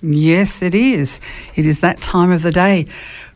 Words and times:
Yes, 0.00 0.62
it 0.62 0.76
is. 0.76 1.20
It 1.56 1.66
is 1.66 1.80
that 1.80 2.00
time 2.00 2.30
of 2.30 2.42
the 2.42 2.52
day. 2.52 2.86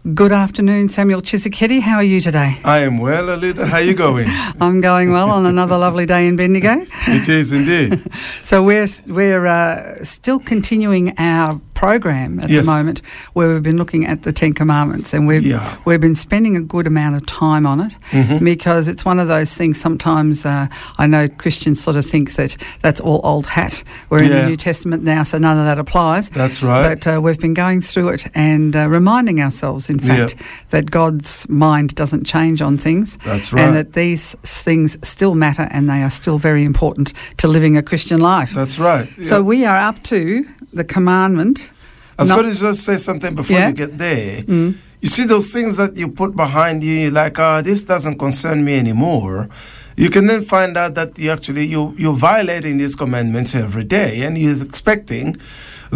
Good 0.02 0.32
afternoon, 0.32 0.88
Samuel 0.88 1.22
Tshisekedi. 1.22 1.80
How 1.80 1.98
are 1.98 2.02
you 2.02 2.20
today? 2.20 2.58
I 2.64 2.80
am 2.80 2.98
well, 2.98 3.30
Alida. 3.30 3.66
How 3.68 3.76
are 3.76 3.82
you 3.82 3.94
going? 3.94 4.26
I'm 4.60 4.80
going 4.80 5.12
well 5.12 5.30
on 5.30 5.46
another 5.46 5.78
lovely 5.78 6.06
day 6.06 6.26
in 6.26 6.34
Bendigo. 6.34 6.84
it 7.06 7.28
is 7.28 7.52
indeed. 7.52 8.02
so 8.44 8.64
we're 8.64 8.88
we're 9.06 9.46
uh, 9.46 10.02
still 10.02 10.40
continuing 10.40 11.16
our 11.18 11.60
program 11.74 12.38
at 12.40 12.50
Yes. 12.50 12.64
the 12.64 12.70
moment 12.70 13.00
where 13.32 13.48
we've 13.48 13.62
been 13.62 13.76
looking 13.76 14.04
at 14.04 14.22
the 14.22 14.32
Ten 14.32 14.52
Commandments 14.54 15.12
and 15.14 15.26
we've 15.28 15.44
Yeah. 15.46 15.76
we've 15.84 16.00
been 16.00 16.16
spending 16.16 16.56
a 16.56 16.60
good 16.60 16.88
amount 16.88 17.14
of 17.16 17.24
time 17.26 17.64
on 17.64 17.78
it 17.80 17.94
Mhm. 18.10 18.42
because 18.44 18.88
it's 18.88 19.04
one 19.04 19.20
of 19.20 19.28
those 19.28 19.54
things. 19.54 19.80
Sometimes 19.80 20.44
uh, 20.44 20.66
I 20.98 21.06
know 21.06 21.28
Christians 21.28 21.80
sort 21.80 21.96
of 21.96 22.04
think 22.04 22.34
that 22.34 22.56
that's 22.80 23.00
all 23.00 23.20
old 23.22 23.46
hat. 23.46 23.84
We're 24.10 24.24
in 24.24 24.30
the 24.30 24.48
New 24.48 24.56
Testament 24.56 25.04
now, 25.04 25.22
so 25.22 25.38
none 25.38 25.58
of 25.58 25.64
that 25.64 25.78
applies. 25.78 26.28
That's 26.30 26.60
right. 26.60 26.88
But 27.00 27.06
uh, 27.16 27.20
we've 27.20 27.38
been 27.38 27.54
going 27.54 27.80
through 27.82 28.08
it 28.10 28.26
and 28.34 28.74
uh, 28.74 28.88
reminding 28.88 29.40
ourselves, 29.40 29.88
in 29.92 29.98
fact, 30.08 30.34
that 30.70 30.90
God's 30.90 31.48
mind 31.48 31.94
doesn't 31.94 32.24
change 32.24 32.58
on 32.62 32.78
things. 32.78 33.16
That's 33.24 33.52
right. 33.52 33.62
And 33.62 33.76
that 33.76 33.92
these 33.92 34.34
things 34.64 34.96
still 35.02 35.34
matter 35.34 35.66
and 35.70 35.88
they 35.88 36.02
are 36.02 36.10
still 36.10 36.38
very 36.38 36.64
important 36.64 37.12
to 37.40 37.48
living 37.48 37.76
a 37.76 37.82
Christian 37.82 38.20
life. 38.20 38.50
That's 38.54 38.78
right. 38.78 39.08
So 39.22 39.42
we 39.52 39.64
are 39.70 39.78
up 39.88 40.02
to 40.04 40.44
the 40.72 40.84
commandment. 40.84 41.70
I 42.18 42.22
was 42.22 42.30
not- 42.30 42.40
going 42.40 42.52
to 42.54 42.58
just 42.58 42.84
say 42.84 42.96
something 42.98 43.34
before 43.34 43.56
Yeah? 43.58 43.68
you 43.68 43.74
get 43.74 43.98
there. 43.98 44.42
Mm. 44.42 44.74
You 45.02 45.08
see 45.08 45.24
those 45.24 45.48
things 45.52 45.76
that 45.76 45.96
you 45.96 46.08
put 46.08 46.36
behind 46.36 46.82
you, 46.84 46.94
you're 46.94 47.10
like, 47.24 47.38
ah, 47.38 47.60
this 47.62 47.82
doesn't 47.82 48.18
concern 48.18 48.64
me 48.64 48.74
anymore. 48.78 49.48
You 49.96 50.10
can 50.10 50.26
then 50.26 50.42
find 50.44 50.76
out 50.76 50.94
that 50.94 51.18
you 51.18 51.30
actually 51.36 51.66
you 51.74 51.94
you're 51.98 52.16
violating 52.32 52.78
these 52.78 52.94
commandments 52.94 53.54
every 53.54 53.84
day, 53.84 54.22
and 54.24 54.38
you're 54.38 54.62
expecting 54.62 55.36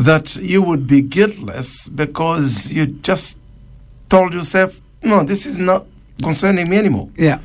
that 0.08 0.36
you 0.52 0.60
would 0.68 0.86
be 0.86 1.00
guiltless 1.00 1.88
because 1.88 2.70
you 2.76 2.86
just 2.86 3.38
told 4.08 4.32
yourself, 4.34 4.80
no, 5.02 5.22
this 5.24 5.46
is 5.46 5.58
not 5.58 5.86
concerning 6.22 6.68
me 6.68 6.78
anymore. 6.78 7.10
Yeah. 7.16 7.38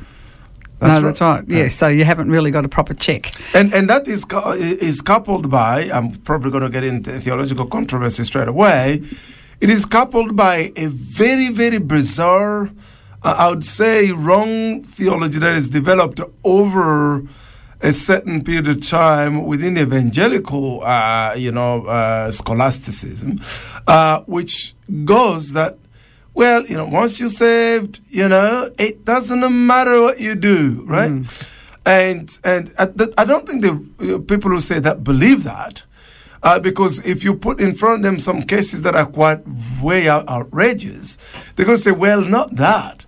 That's 0.78 0.94
no, 0.94 1.02
right. 1.02 1.02
that's 1.02 1.20
right. 1.20 1.44
Yeah. 1.46 1.58
Yes. 1.58 1.74
So 1.76 1.86
you 1.86 2.04
haven't 2.04 2.28
really 2.28 2.50
got 2.50 2.64
a 2.64 2.68
proper 2.68 2.92
check. 2.94 3.32
And 3.54 3.72
and 3.72 3.88
that 3.88 4.08
is 4.08 4.26
is 4.58 5.00
coupled 5.00 5.48
by 5.48 5.82
I'm 5.92 6.10
probably 6.24 6.50
going 6.50 6.64
to 6.64 6.70
get 6.70 6.82
into 6.82 7.20
theological 7.20 7.66
controversy 7.66 8.24
straight 8.24 8.48
away. 8.48 9.02
It 9.60 9.70
is 9.70 9.86
coupled 9.86 10.34
by 10.34 10.72
a 10.74 10.86
very 10.86 11.50
very 11.50 11.78
bizarre, 11.78 12.70
uh, 13.22 13.34
I 13.38 13.48
would 13.50 13.64
say, 13.64 14.10
wrong 14.10 14.82
theology 14.82 15.38
that 15.38 15.54
is 15.54 15.68
developed 15.68 16.20
over 16.42 17.22
a 17.80 17.92
certain 17.92 18.42
period 18.42 18.66
of 18.66 18.84
time 18.84 19.44
within 19.44 19.78
evangelical, 19.78 20.82
uh, 20.82 21.34
you 21.36 21.52
know, 21.52 21.84
uh, 21.86 22.30
scholasticism, 22.32 23.40
uh, 23.86 24.22
which 24.26 24.74
goes 25.04 25.52
that. 25.52 25.78
Well, 26.34 26.64
you 26.66 26.76
know, 26.76 26.86
once 26.86 27.20
you're 27.20 27.28
saved, 27.28 28.00
you 28.08 28.26
know, 28.28 28.70
it 28.78 29.04
doesn't 29.04 29.66
matter 29.66 30.00
what 30.00 30.18
you 30.18 30.34
do, 30.34 30.82
right? 30.86 31.10
And 31.84 32.38
and 32.44 32.72
I, 32.78 32.88
I 33.18 33.24
don't 33.24 33.46
think 33.46 33.62
the 33.62 34.14
uh, 34.14 34.18
people 34.18 34.50
who 34.50 34.60
say 34.60 34.78
that 34.78 35.04
believe 35.04 35.44
that, 35.44 35.82
uh, 36.42 36.58
because 36.58 37.04
if 37.04 37.22
you 37.22 37.34
put 37.34 37.60
in 37.60 37.74
front 37.74 37.96
of 37.96 38.02
them 38.02 38.18
some 38.18 38.42
cases 38.44 38.82
that 38.82 38.94
are 38.94 39.04
quite 39.06 39.40
way 39.82 40.08
out, 40.08 40.28
outrageous, 40.28 41.18
they're 41.56 41.66
going 41.66 41.76
to 41.76 41.82
say, 41.82 41.90
"Well, 41.90 42.22
not 42.22 42.56
that." 42.56 43.04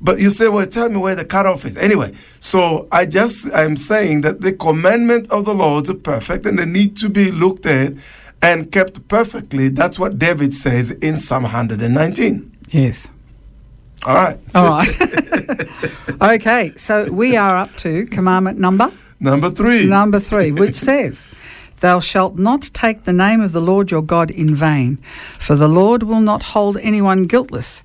But 0.00 0.20
you 0.20 0.30
say, 0.30 0.48
"Well, 0.48 0.66
tell 0.66 0.88
me 0.88 0.98
where 0.98 1.16
the 1.16 1.24
cutoff 1.24 1.64
is." 1.64 1.76
Anyway, 1.76 2.14
so 2.38 2.86
I 2.92 3.06
just 3.06 3.46
I'm 3.52 3.76
saying 3.76 4.20
that 4.20 4.40
the 4.42 4.52
commandment 4.52 5.28
of 5.30 5.44
the 5.46 5.54
Lord 5.54 5.88
is 5.88 5.96
perfect, 6.02 6.46
and 6.46 6.58
they 6.58 6.66
need 6.66 6.96
to 6.98 7.08
be 7.08 7.32
looked 7.32 7.66
at 7.66 7.94
and 8.40 8.70
kept 8.70 9.08
perfectly. 9.08 9.68
That's 9.68 9.98
what 9.98 10.18
David 10.18 10.54
says 10.54 10.92
in 10.92 11.18
Psalm 11.18 11.42
119. 11.44 12.57
Yes. 12.70 13.10
All 14.06 14.14
right. 14.14 14.38
All 14.54 14.68
right. 14.68 15.68
okay. 16.22 16.72
So 16.76 17.10
we 17.10 17.36
are 17.36 17.56
up 17.56 17.74
to 17.78 18.06
commandment 18.06 18.58
number 18.58 18.90
Number 19.20 19.50
three. 19.50 19.86
number 19.86 20.20
three, 20.20 20.52
which 20.52 20.76
says, 20.90 21.26
Thou 21.80 22.00
shalt 22.00 22.36
not 22.36 22.62
take 22.72 23.04
the 23.04 23.12
name 23.12 23.40
of 23.40 23.52
the 23.52 23.60
Lord 23.60 23.90
your 23.90 24.02
God 24.02 24.30
in 24.30 24.54
vain, 24.54 24.96
for 25.38 25.56
the 25.56 25.68
Lord 25.68 26.02
will 26.04 26.20
not 26.20 26.42
hold 26.42 26.76
anyone 26.78 27.24
guiltless 27.24 27.82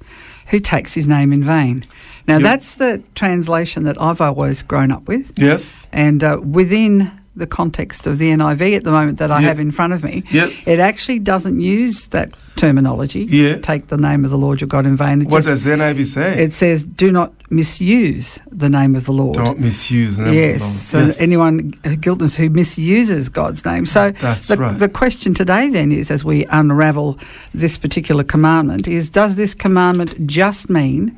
who 0.47 0.59
takes 0.59 0.93
his 0.93 1.07
name 1.07 1.31
in 1.33 1.43
vain. 1.43 1.85
Now, 2.27 2.35
Yep. 2.35 2.43
that's 2.43 2.75
the 2.75 3.03
translation 3.15 3.83
that 3.83 3.99
I've 4.01 4.21
always 4.21 4.61
grown 4.63 4.91
up 4.91 5.07
with. 5.07 5.37
yes. 5.37 5.87
And 5.91 6.23
uh, 6.23 6.39
within 6.43 7.11
the 7.35 7.47
context 7.47 8.05
of 8.05 8.19
the 8.19 8.29
NIV 8.29 8.75
at 8.75 8.83
the 8.83 8.91
moment 8.91 9.17
that 9.17 9.31
I 9.31 9.39
Yeah. 9.41 9.47
have 9.47 9.59
in 9.59 9.71
front 9.71 9.91
of 9.93 10.03
me, 10.03 10.23
Yes. 10.29 10.67
it 10.67 10.77
actually 10.79 11.17
doesn't 11.17 11.59
use 11.59 12.05
that 12.07 12.33
terminology. 12.55 13.27
Yeah. 13.29 13.55
Take 13.57 13.87
the 13.87 13.97
name 13.97 14.23
of 14.23 14.29
the 14.29 14.37
Lord 14.37 14.61
your 14.61 14.67
God 14.67 14.85
in 14.85 14.95
vain. 14.95 15.21
It, 15.21 15.29
What 15.29 15.39
just- 15.39 15.47
does 15.47 15.63
the 15.63 15.71
NIV 15.73 16.05
say? 16.05 16.43
it 16.43 16.53
says, 16.53 16.83
Do 16.83 17.11
not 17.11 17.33
misuse 17.49 18.39
the 18.51 18.69
name 18.69 18.95
of 18.95 19.05
the 19.05 19.13
Lord. 19.13 19.35
Don't 19.35 19.59
misuse 19.59 20.15
the 20.17 20.25
name 20.25 20.33
Yes, 20.35 20.61
of 20.61 20.61
the 20.61 20.65
Lord. 20.65 20.75
so 20.77 21.05
Yes. 21.07 21.21
anyone 21.21 21.73
guiltless 22.01 22.35
who 22.35 22.49
misuses 22.51 23.29
God's 23.29 23.65
name. 23.65 23.85
So 23.87 24.13
That's 24.21 24.47
the, 24.47 24.57
right. 24.57 24.77
the 24.77 24.89
question 24.89 25.33
today 25.33 25.69
then 25.69 25.91
is, 25.91 26.11
as 26.11 26.23
we 26.23 26.45
unravel 26.51 27.17
this 27.53 27.77
particular 27.77 28.23
commandment, 28.23 28.87
is 28.87 29.09
does 29.09 29.35
this 29.35 29.53
commandment 29.55 30.27
just 30.27 30.69
mean 30.69 31.13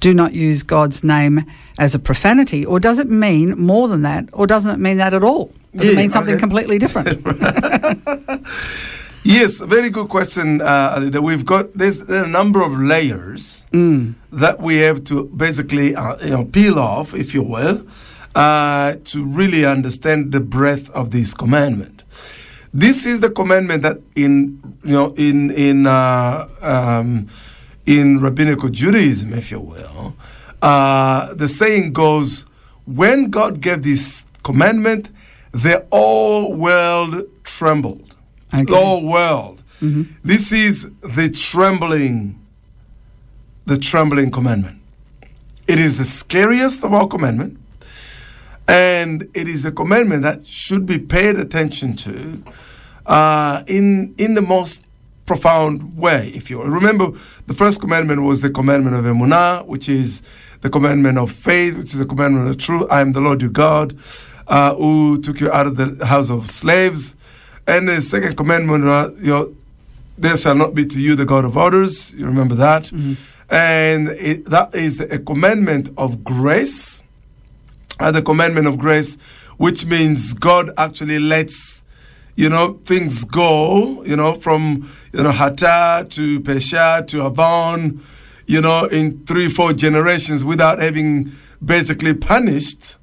do 0.00 0.12
not 0.14 0.32
use 0.32 0.62
God's 0.62 1.04
name 1.04 1.44
as 1.78 1.94
a 1.94 1.98
profanity, 1.98 2.64
or 2.66 2.80
does 2.80 2.98
it 2.98 3.08
mean 3.08 3.58
more 3.58 3.88
than 3.88 4.02
that, 4.02 4.28
or 4.32 4.46
doesn't 4.46 4.70
it 4.70 4.78
mean 4.78 4.96
that 4.96 5.14
at 5.14 5.22
all? 5.22 5.52
Does 5.76 5.88
it 5.88 5.96
mean 5.96 6.10
something 6.10 6.34
okay. 6.34 6.40
completely 6.40 6.78
different? 6.78 7.24
Yes, 9.22 9.60
very 9.60 9.90
good 9.90 10.08
question, 10.08 10.62
uh, 10.62 10.94
Alida. 10.96 11.20
We've 11.20 11.44
got 11.44 11.74
there's, 11.74 12.00
a 12.00 12.26
number 12.26 12.62
of 12.62 12.72
layers 12.78 13.66
mm. 13.70 14.14
that 14.32 14.60
we 14.60 14.78
have 14.78 15.04
to 15.04 15.26
basically 15.26 15.94
uh, 15.94 16.16
you 16.24 16.30
know 16.30 16.44
peel 16.46 16.78
off, 16.78 17.12
if 17.14 17.34
you 17.34 17.42
will, 17.42 17.86
uh, 18.34 18.94
to 19.04 19.24
really 19.24 19.66
understand 19.66 20.32
the 20.32 20.40
breadth 20.40 20.88
of 20.90 21.10
this 21.10 21.34
commandment. 21.34 22.02
This 22.72 23.04
is 23.04 23.20
the 23.20 23.28
commandment 23.28 23.82
that 23.82 23.98
in 24.16 24.58
you 24.84 24.94
know 24.94 25.12
in 25.16 25.50
in 25.50 25.86
uh, 25.86 26.48
um, 26.62 27.28
in 27.90 28.20
rabbinical 28.20 28.68
Judaism, 28.68 29.34
if 29.34 29.50
you 29.50 29.58
will, 29.58 30.14
uh, 30.62 31.34
the 31.34 31.48
saying 31.48 31.92
goes, 31.92 32.44
when 32.86 33.30
God 33.30 33.60
gave 33.60 33.82
this 33.82 34.24
commandment, 34.44 35.10
the 35.50 35.84
whole 35.90 36.54
world 36.54 37.24
trembled. 37.42 38.14
Okay. 38.54 38.64
The 38.64 38.76
whole 38.76 39.04
world. 39.04 39.62
Mhm. 39.82 40.06
This 40.22 40.52
is 40.52 40.88
the 41.02 41.28
trembling, 41.30 42.38
the 43.66 43.76
trembling 43.78 44.30
commandment. 44.30 44.78
It 45.66 45.78
is 45.80 45.98
the 45.98 46.04
scariest 46.04 46.84
of 46.84 46.92
all 46.92 47.08
commandment, 47.08 47.58
and 48.68 49.26
it 49.34 49.48
is 49.48 49.64
a 49.64 49.72
commandment 49.72 50.22
that 50.22 50.46
should 50.46 50.86
be 50.86 50.98
paid 50.98 51.36
attention 51.38 51.96
to 52.04 52.42
uh, 53.06 53.62
in 53.66 54.14
in 54.18 54.34
the 54.34 54.42
most 54.42 54.82
profound 55.34 55.96
way. 55.96 56.32
If 56.34 56.50
you 56.50 56.60
remember, 56.60 57.12
the 57.46 57.54
first 57.54 57.80
commandment 57.80 58.22
was 58.22 58.40
the 58.40 58.50
commandment 58.50 58.96
of 58.96 59.04
emunah, 59.04 59.64
which 59.64 59.88
is 59.88 60.22
the 60.62 60.68
commandment 60.68 61.18
of 61.18 61.30
faith, 61.30 61.78
which 61.78 61.92
is 61.94 61.98
the 61.98 62.04
commandment 62.12 62.48
of 62.50 62.58
truth. 62.58 62.84
I 62.90 63.00
am 63.00 63.12
the 63.12 63.20
Lord 63.20 63.40
your 63.40 63.50
God, 63.50 63.96
uh, 64.48 64.74
who 64.74 65.20
took 65.22 65.38
you 65.38 65.48
out 65.52 65.68
of 65.68 65.76
the 65.76 66.04
house 66.04 66.30
of 66.30 66.50
slaves. 66.50 67.14
And 67.68 67.88
the 67.88 68.00
second 68.02 68.36
commandment, 68.36 68.82
uh, 68.88 69.10
you 69.20 69.30
know, 69.30 69.54
there 70.18 70.36
shall 70.36 70.56
not 70.56 70.74
be 70.74 70.84
to 70.86 71.00
you 71.00 71.14
the 71.14 71.24
God 71.24 71.44
of 71.44 71.56
others. 71.56 72.12
You 72.14 72.26
remember 72.26 72.56
that? 72.56 72.84
Mhm. 72.86 73.16
And 73.48 74.08
it, 74.08 74.46
that 74.46 74.74
is 74.74 74.98
a 74.98 75.20
commandment 75.20 75.90
of 75.96 76.24
grace, 76.24 77.04
uh, 78.00 78.10
the 78.10 78.22
commandment 78.22 78.66
of 78.66 78.78
grace, 78.78 79.16
which 79.58 79.86
means 79.86 80.32
God 80.34 80.72
actually 80.76 81.20
lets, 81.20 81.84
you 82.36 82.48
know, 82.48 82.74
things 82.84 83.24
go, 83.24 84.02
you 84.04 84.16
know, 84.16 84.34
from, 84.34 84.90
you 85.12 85.22
know, 85.22 85.32
Hata 85.32 86.06
to 86.10 86.40
Pesha 86.40 87.06
to 87.08 87.26
Avon, 87.26 88.00
you 88.46 88.60
know, 88.60 88.84
in 88.86 89.24
three, 89.26 89.48
four 89.48 89.72
generations 89.72 90.44
without 90.44 90.78
having 90.78 91.32
basically 91.64 92.14
punished 92.14 92.96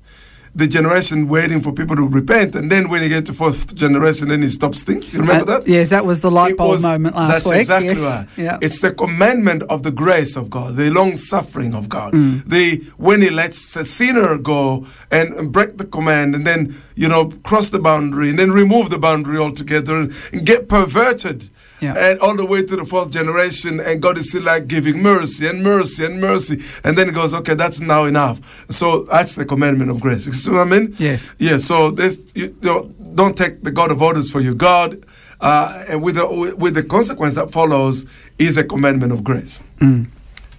the 0.58 0.68
generation 0.68 1.28
waiting 1.28 1.62
for 1.62 1.72
people 1.72 1.96
to 1.96 2.08
repent. 2.20 2.56
And 2.56 2.72
then 2.72 2.90
when 2.90 3.04
you 3.04 3.10
get 3.10 3.26
to 3.28 3.34
fourth 3.34 3.76
generation, 3.76 4.30
then 4.30 4.42
he 4.42 4.50
stops 4.50 4.84
things. 4.84 5.14
You 5.14 5.20
remember 5.20 5.44
Uh, 5.44 5.60
that? 5.60 5.68
Yes, 5.68 5.90
that 5.90 6.04
was 6.04 6.22
the 6.22 6.32
light 6.32 6.58
bulb 6.58 6.72
was- 6.72 6.82
moment 6.84 7.16
last 7.16 7.30
that's 7.32 7.46
week. 7.46 7.68
That's 7.68 7.84
exactly 7.84 8.02
yes. 8.04 8.16
right. 8.16 8.28
Yeah. 8.46 8.58
It's 8.66 8.80
the 8.82 8.92
commandment 8.92 9.62
of 9.70 9.84
the 9.84 9.92
grace 9.92 10.36
of 10.36 10.50
God, 10.50 10.76
the 10.76 10.90
long 10.90 11.16
suffering 11.16 11.76
of 11.76 11.88
God. 11.90 12.14
Mm. 12.14 12.50
The 12.50 12.84
when 12.98 13.22
He 13.22 13.30
lets 13.30 13.76
a 13.76 13.86
sinner 13.86 14.38
go 14.40 14.88
and, 15.12 15.28
and 15.38 15.52
break 15.52 15.78
the 15.78 15.86
command, 15.86 16.34
and 16.36 16.44
then 16.46 16.76
you 16.96 17.08
know 17.08 17.24
cross 17.44 17.70
the 17.70 17.80
boundary, 17.80 18.30
and 18.32 18.40
then 18.40 18.52
remove 18.52 18.90
the 18.90 18.98
boundary 18.98 19.38
altogether, 19.38 19.96
and, 19.96 20.14
and 20.34 20.44
get 20.44 20.68
perverted. 20.68 21.50
Yeah. 21.80 21.94
And 21.96 22.20
all 22.20 22.36
the 22.36 22.46
way 22.46 22.64
to 22.64 22.76
the 22.76 22.86
fourth 22.86 23.12
generation, 23.12 23.80
and 23.80 24.02
God 24.02 24.18
is 24.18 24.30
still 24.30 24.44
like 24.44 24.68
giving 24.68 25.02
mercy 25.02 25.48
and 25.48 25.62
mercy 25.62 26.06
and 26.06 26.20
mercy. 26.20 26.64
And 26.84 26.98
then 26.98 27.08
He 27.08 27.14
goes, 27.14 27.34
okay, 27.34 27.54
that's 27.54 27.80
now 27.80 28.06
enough. 28.06 28.40
So 28.70 29.04
that's 29.04 29.36
the 29.36 29.46
commandment 29.46 29.92
of 29.92 30.00
grace. 30.00 30.26
You 30.26 30.34
see 30.34 30.50
what 30.52 30.62
I 30.62 30.64
mean? 30.66 30.96
Yes. 30.98 31.30
Yeah, 31.38 31.60
so 31.60 31.92
this 31.92 32.18
you, 32.34 32.46
you 32.46 32.56
know, 32.62 32.84
don't 33.14 33.38
take 33.38 33.64
the 33.64 33.72
God 33.72 33.92
of 33.92 34.02
others 34.02 34.30
for 34.30 34.42
your 34.42 34.56
God. 34.56 35.04
uh, 35.40 35.84
and 35.88 36.02
with 36.02 36.16
the, 36.16 36.56
with 36.58 36.74
the 36.74 36.84
consequence 36.84 37.36
that 37.36 37.52
follows 37.52 38.06
is 38.40 38.58
a 38.58 38.64
commandment 38.64 39.12
of 39.12 39.24
grace. 39.24 39.62
Mm. 39.80 40.08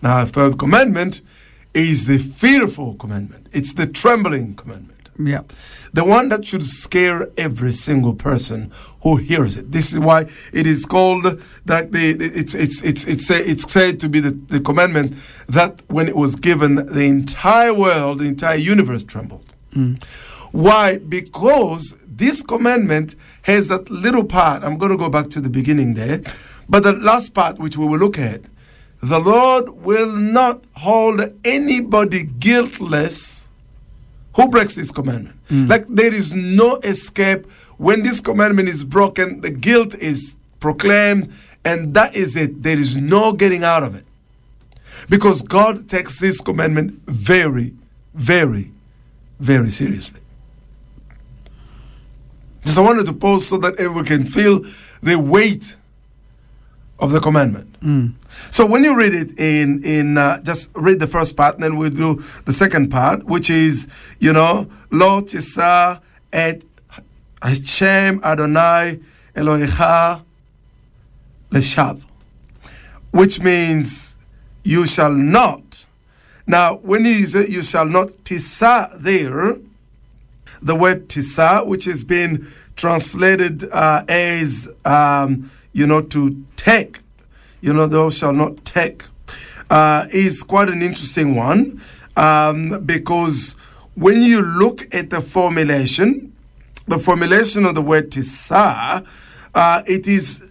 Now, 0.03 0.25
the 0.25 0.31
third 0.31 0.59
commandment 0.59 1.21
is 1.75 2.07
the 2.07 2.19
fearful 2.19 2.95
commandment. 2.95 3.49
It's 3.53 3.75
the 3.75 3.87
trembling 3.87 4.55
commandment. 4.55 4.98
Yeah. 5.19 5.43
The 5.93 6.05
one 6.05 6.29
that 6.29 6.45
should 6.45 6.63
scare 6.63 7.29
every 7.37 7.73
single 7.73 8.15
person 8.15 8.71
who 9.03 9.17
hears 9.17 9.57
it. 9.57 9.73
This 9.73 9.93
is 9.93 9.99
why 9.99 10.27
it 10.53 10.67
is 10.67 10.85
called 10.87 11.43
that 11.65 11.93
the 11.93 12.11
it's 12.11 12.55
it's 12.55 12.81
it's 12.83 13.05
it's 13.05 13.29
it's 13.31 13.73
said 13.73 13.99
to 14.01 14.09
be 14.09 14.21
the, 14.21 14.31
the 14.31 14.61
commandment 14.61 15.15
that 15.49 15.83
when 15.89 16.09
it 16.09 16.17
was 16.17 16.37
given 16.37 16.77
the 16.77 17.05
entire 17.05 17.75
world, 17.75 18.21
the 18.21 18.27
entire 18.27 18.57
universe 18.57 19.03
trembled. 19.03 19.53
Mm. 19.75 20.03
Why? 20.53 20.99
Because 20.99 21.97
this 22.07 22.43
commandment 22.43 23.17
has 23.43 23.69
that 23.69 23.91
little 23.91 24.25
part. 24.25 24.63
I'm 24.63 24.79
going 24.79 24.93
to 24.93 24.99
go 24.99 25.09
back 25.09 25.31
to 25.31 25.41
the 25.41 25.51
beginning 25.51 25.95
there, 25.95 26.21
but 26.69 26.85
the 26.85 26.93
last 26.93 27.35
part 27.35 27.59
which 27.59 27.77
we 27.77 27.87
will 27.87 27.99
look 27.99 28.19
at, 28.19 28.43
the 29.03 29.19
Lord 29.19 29.71
will 29.71 30.15
not 30.17 30.63
hold 30.77 31.21
anybody 31.45 32.25
guiltless 32.25 33.48
who 34.39 34.49
breaks 34.49 34.77
this 34.77 34.93
commandment. 34.93 35.37
Mm. 35.49 35.69
Like 35.69 35.85
there 35.89 36.15
is 36.15 36.33
no 36.33 36.77
escape 36.77 37.51
when 37.77 38.05
this 38.05 38.21
commandment 38.21 38.69
is 38.69 38.85
broken. 38.85 39.41
The 39.41 39.51
guilt 39.51 39.97
is 39.97 40.37
proclaimed, 40.61 41.33
and 41.65 41.93
that 41.95 42.15
is 42.15 42.37
it. 42.37 42.63
There 42.63 42.79
is 42.79 42.97
no 42.97 43.33
getting 43.33 43.65
out 43.65 43.83
of 43.83 43.97
it 43.97 44.05
because 45.09 45.43
God 45.43 45.89
takes 45.89 46.21
this 46.21 46.41
commandment 46.41 47.01
very, 47.07 47.75
very, 48.15 48.71
very 49.41 49.71
seriously. 49.71 50.21
Just 52.65 52.79
I 52.79 52.83
wanted 52.83 53.07
to 53.07 53.13
pause 53.13 53.49
so 53.49 53.59
that 53.59 53.75
everyone 53.81 54.05
can 54.05 54.25
feel 54.25 54.65
the 55.03 55.19
weight 55.19 55.77
of 57.01 57.11
the 57.11 57.19
commandment. 57.19 57.68
Mm. 57.83 58.15
So 58.51 58.67
when 58.67 58.83
you 58.83 58.97
read 58.97 59.15
it 59.15 59.39
in 59.39 59.85
in 59.85 60.19
uh, 60.19 60.41
just 60.43 60.71
read 60.75 60.99
the 60.99 61.07
first 61.07 61.37
part, 61.37 61.55
and 61.55 61.63
then 61.63 61.77
we'll 61.77 61.91
do 61.91 62.23
the 62.45 62.53
second 62.53 62.91
part, 62.91 63.25
which 63.25 63.51
is 63.51 63.87
you 64.19 64.33
know 64.33 64.69
Lo 64.91 65.21
tisa 65.21 66.01
et 66.33 66.63
Hashem 67.41 68.21
Adonai 68.25 68.99
Elohecha 69.35 70.23
leshav, 71.51 72.03
which 73.13 73.41
means 73.41 74.19
you 74.65 74.87
shall 74.87 75.13
not. 75.13 75.87
Now, 76.47 76.77
when 76.77 77.05
he 77.05 77.25
says 77.27 77.51
you 77.51 77.63
shall 77.63 77.87
not 77.87 78.09
tisa 78.25 79.01
there, 79.01 79.57
the 80.61 80.75
word 80.75 81.09
tisa, 81.09 81.65
which 81.65 81.85
has 81.85 82.03
been 82.03 82.51
translated 82.75 83.69
uh, 83.71 84.03
as 84.09 84.69
um, 84.85 85.51
you 85.73 85.87
know 85.87 86.01
to 86.01 86.45
take 86.57 87.01
you 87.61 87.73
know, 87.73 87.87
thou 87.87 88.11
shalt 88.11 88.37
not 88.37 88.65
take, 88.65 89.05
uh, 89.71 90.07
is 90.11 90.43
quite 90.43 90.69
an 90.69 90.83
interesting 90.83 91.35
one 91.35 91.81
um, 92.17 92.83
because 92.85 93.55
when 93.95 94.23
you 94.23 94.43
look 94.43 94.93
at 94.95 95.11
the 95.11 95.21
formulation, 95.21 96.33
the 96.87 96.99
formulation 96.99 97.65
of 97.65 97.75
the 97.75 97.83
word 97.83 98.11
tisa, 98.11 99.07
uh, 99.55 99.83
it 99.87 100.07
is 100.07 100.43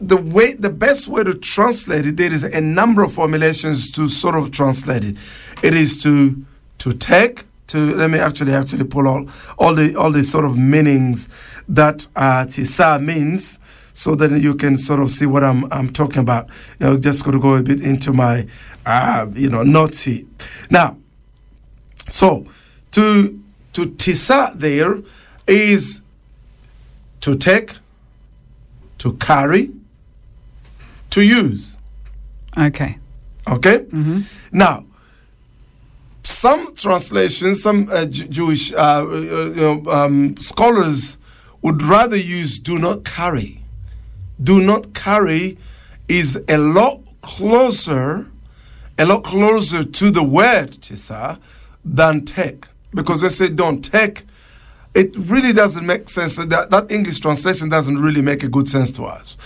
the 0.00 0.16
way 0.16 0.54
the 0.54 0.70
best 0.70 1.08
way 1.08 1.22
to 1.22 1.34
translate 1.34 2.06
it. 2.06 2.16
There 2.16 2.32
is 2.32 2.42
a 2.42 2.60
number 2.60 3.02
of 3.02 3.12
formulations 3.12 3.90
to 3.92 4.08
sort 4.08 4.34
of 4.34 4.50
translate 4.50 5.04
it. 5.04 5.16
It 5.62 5.74
is 5.74 6.02
to 6.02 6.44
to 6.78 6.92
take. 6.92 7.44
To 7.68 7.94
let 7.96 8.10
me 8.10 8.18
actually 8.18 8.52
actually 8.52 8.84
pull 8.84 9.06
all 9.08 9.28
all 9.58 9.74
the 9.74 9.94
all 9.96 10.10
the 10.10 10.24
sort 10.24 10.44
of 10.44 10.58
meanings 10.58 11.28
that 11.68 12.06
uh, 12.16 12.44
tisa 12.44 13.02
means 13.02 13.58
so 13.92 14.14
that 14.14 14.40
you 14.40 14.54
can 14.54 14.76
sort 14.76 15.00
of 15.00 15.12
see 15.12 15.26
what 15.26 15.44
I'm, 15.44 15.70
I'm 15.72 15.92
talking 15.92 16.20
about. 16.20 16.48
You 16.80 16.86
know, 16.86 16.96
just 16.98 17.24
going 17.24 17.36
to 17.36 17.40
go 17.40 17.54
a 17.54 17.62
bit 17.62 17.80
into 17.82 18.12
my, 18.12 18.46
uh, 18.86 19.26
you 19.34 19.50
know, 19.50 19.62
notes 19.62 20.02
here. 20.02 20.24
Now, 20.70 20.96
so 22.10 22.46
to 22.92 23.38
to 23.72 23.86
tisa 23.86 24.52
there 24.54 24.98
is 25.46 26.02
to 27.20 27.36
take, 27.36 27.72
to 28.98 29.14
carry, 29.14 29.70
to 31.10 31.22
use. 31.22 31.78
Okay. 32.56 32.98
Okay. 33.48 33.78
Mm-hmm. 33.78 34.20
Now, 34.52 34.84
some 36.22 36.74
translations, 36.74 37.62
some 37.62 37.88
uh, 37.90 38.04
J- 38.06 38.28
Jewish 38.28 38.72
uh, 38.72 38.76
uh, 38.76 39.06
you 39.08 39.54
know, 39.54 39.90
um, 39.90 40.36
scholars 40.36 41.16
would 41.62 41.82
rather 41.82 42.16
use 42.16 42.58
"do 42.58 42.78
not 42.78 43.04
carry." 43.04 43.61
Do 44.42 44.60
not 44.60 44.94
carry 44.94 45.58
is 46.08 46.40
a 46.48 46.58
lot 46.58 47.00
closer, 47.20 48.26
a 48.98 49.04
lot 49.04 49.24
closer 49.24 49.84
to 49.84 50.10
the 50.10 50.22
word 50.22 50.72
chisa 50.80 51.38
than 51.84 52.24
take. 52.24 52.66
Because 52.94 53.22
when 53.22 53.30
say 53.30 53.48
don't 53.48 53.82
take, 53.82 54.24
it 54.94 55.16
really 55.16 55.52
doesn't 55.52 55.86
make 55.86 56.08
sense. 56.08 56.36
That, 56.36 56.70
that 56.70 56.90
English 56.90 57.20
translation 57.20 57.68
doesn't 57.68 57.98
really 57.98 58.20
make 58.20 58.42
a 58.42 58.48
good 58.48 58.68
sense 58.68 58.90
to 58.92 59.04
us. 59.04 59.36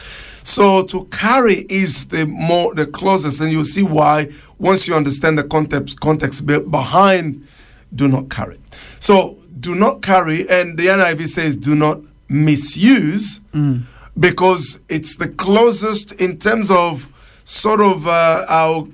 So 0.43 0.83
to 0.85 1.05
carry 1.07 1.67
is 1.69 2.07
the 2.09 2.27
more 2.27 2.75
the 2.75 2.87
closest, 2.87 3.41
and 3.41 3.51
you'll 3.51 3.65
see 3.65 3.83
why 3.83 4.33
once 4.59 4.87
you 4.87 4.95
understand 4.95 5.39
the 5.39 5.45
context 5.45 6.01
context 6.01 6.47
behind 6.47 7.47
do 7.95 8.09
not 8.09 8.31
carry. 8.31 8.59
So 9.01 9.39
do 9.59 9.75
not 9.75 10.03
carry, 10.03 10.49
and 10.49 10.79
the 10.79 10.87
NIV 10.87 11.29
says 11.29 11.57
do 11.57 11.75
not 11.75 12.01
misuse. 12.29 13.41
Mm 13.53 13.83
because 14.19 14.79
it's 14.89 15.17
the 15.17 15.29
closest 15.29 16.13
in 16.13 16.39
terms 16.39 16.71
of 16.71 17.09
sort 17.45 17.81
of 17.81 18.07
uh, 18.07 18.47
our, 18.49 18.89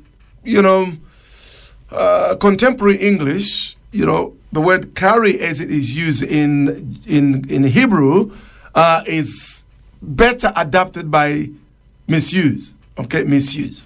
you 0.45 0.63
know, 0.63 0.93
uh, 1.91 2.37
contemporary 2.37 2.97
English. 2.97 3.77
You 3.93 4.07
know, 4.07 4.35
the 4.53 4.61
word 4.61 4.95
carry, 4.95 5.39
as 5.41 5.61
it 5.61 5.71
is 5.71 5.95
used 5.95 6.23
in 6.23 6.99
in 7.07 7.49
in 7.51 7.65
Hebrew, 7.65 8.35
uh, 8.75 9.03
is 9.07 9.65
better 10.01 10.53
adapted 10.57 11.11
by 11.11 11.51
misuse. 12.09 12.75
Okay, 12.99 13.25
misuse. 13.25 13.85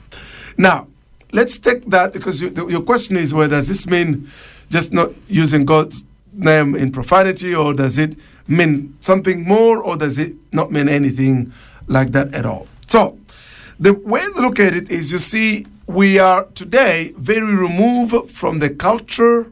Now, 0.56 0.89
let's 1.32 1.59
take 1.59 1.89
that 1.91 2.12
because 2.12 2.41
you, 2.41 2.50
the, 2.50 2.67
your 2.67 2.82
question 2.82 3.17
is, 3.17 3.35
well, 3.35 3.49
does 3.49 3.69
this 3.69 3.87
mean 3.87 4.31
just 4.71 4.93
not 4.93 5.11
using 5.29 5.65
God's 5.65 6.05
name 6.37 6.75
in 6.75 6.93
profanity, 6.93 7.55
or 7.55 7.75
does 7.75 7.99
it 7.99 8.17
mean 8.47 8.97
something 9.00 9.44
more, 9.44 9.83
or 9.83 9.97
does 9.97 10.19
it 10.19 10.35
not 10.53 10.71
mean 10.71 10.88
anything 10.88 11.53
like 11.87 12.12
that 12.12 12.35
at 12.35 12.47
all? 12.47 12.69
So, 12.87 13.19
the 13.79 13.93
way 13.93 14.21
to 14.35 14.41
look 14.41 14.58
at 14.60 14.75
it 14.75 14.91
is 14.91 15.13
you 15.13 15.19
see, 15.19 15.67
we 15.87 16.19
are 16.19 16.44
today 16.55 17.13
very 17.17 17.55
removed 17.55 18.31
from 18.31 18.58
the 18.58 18.70
culture 18.70 19.51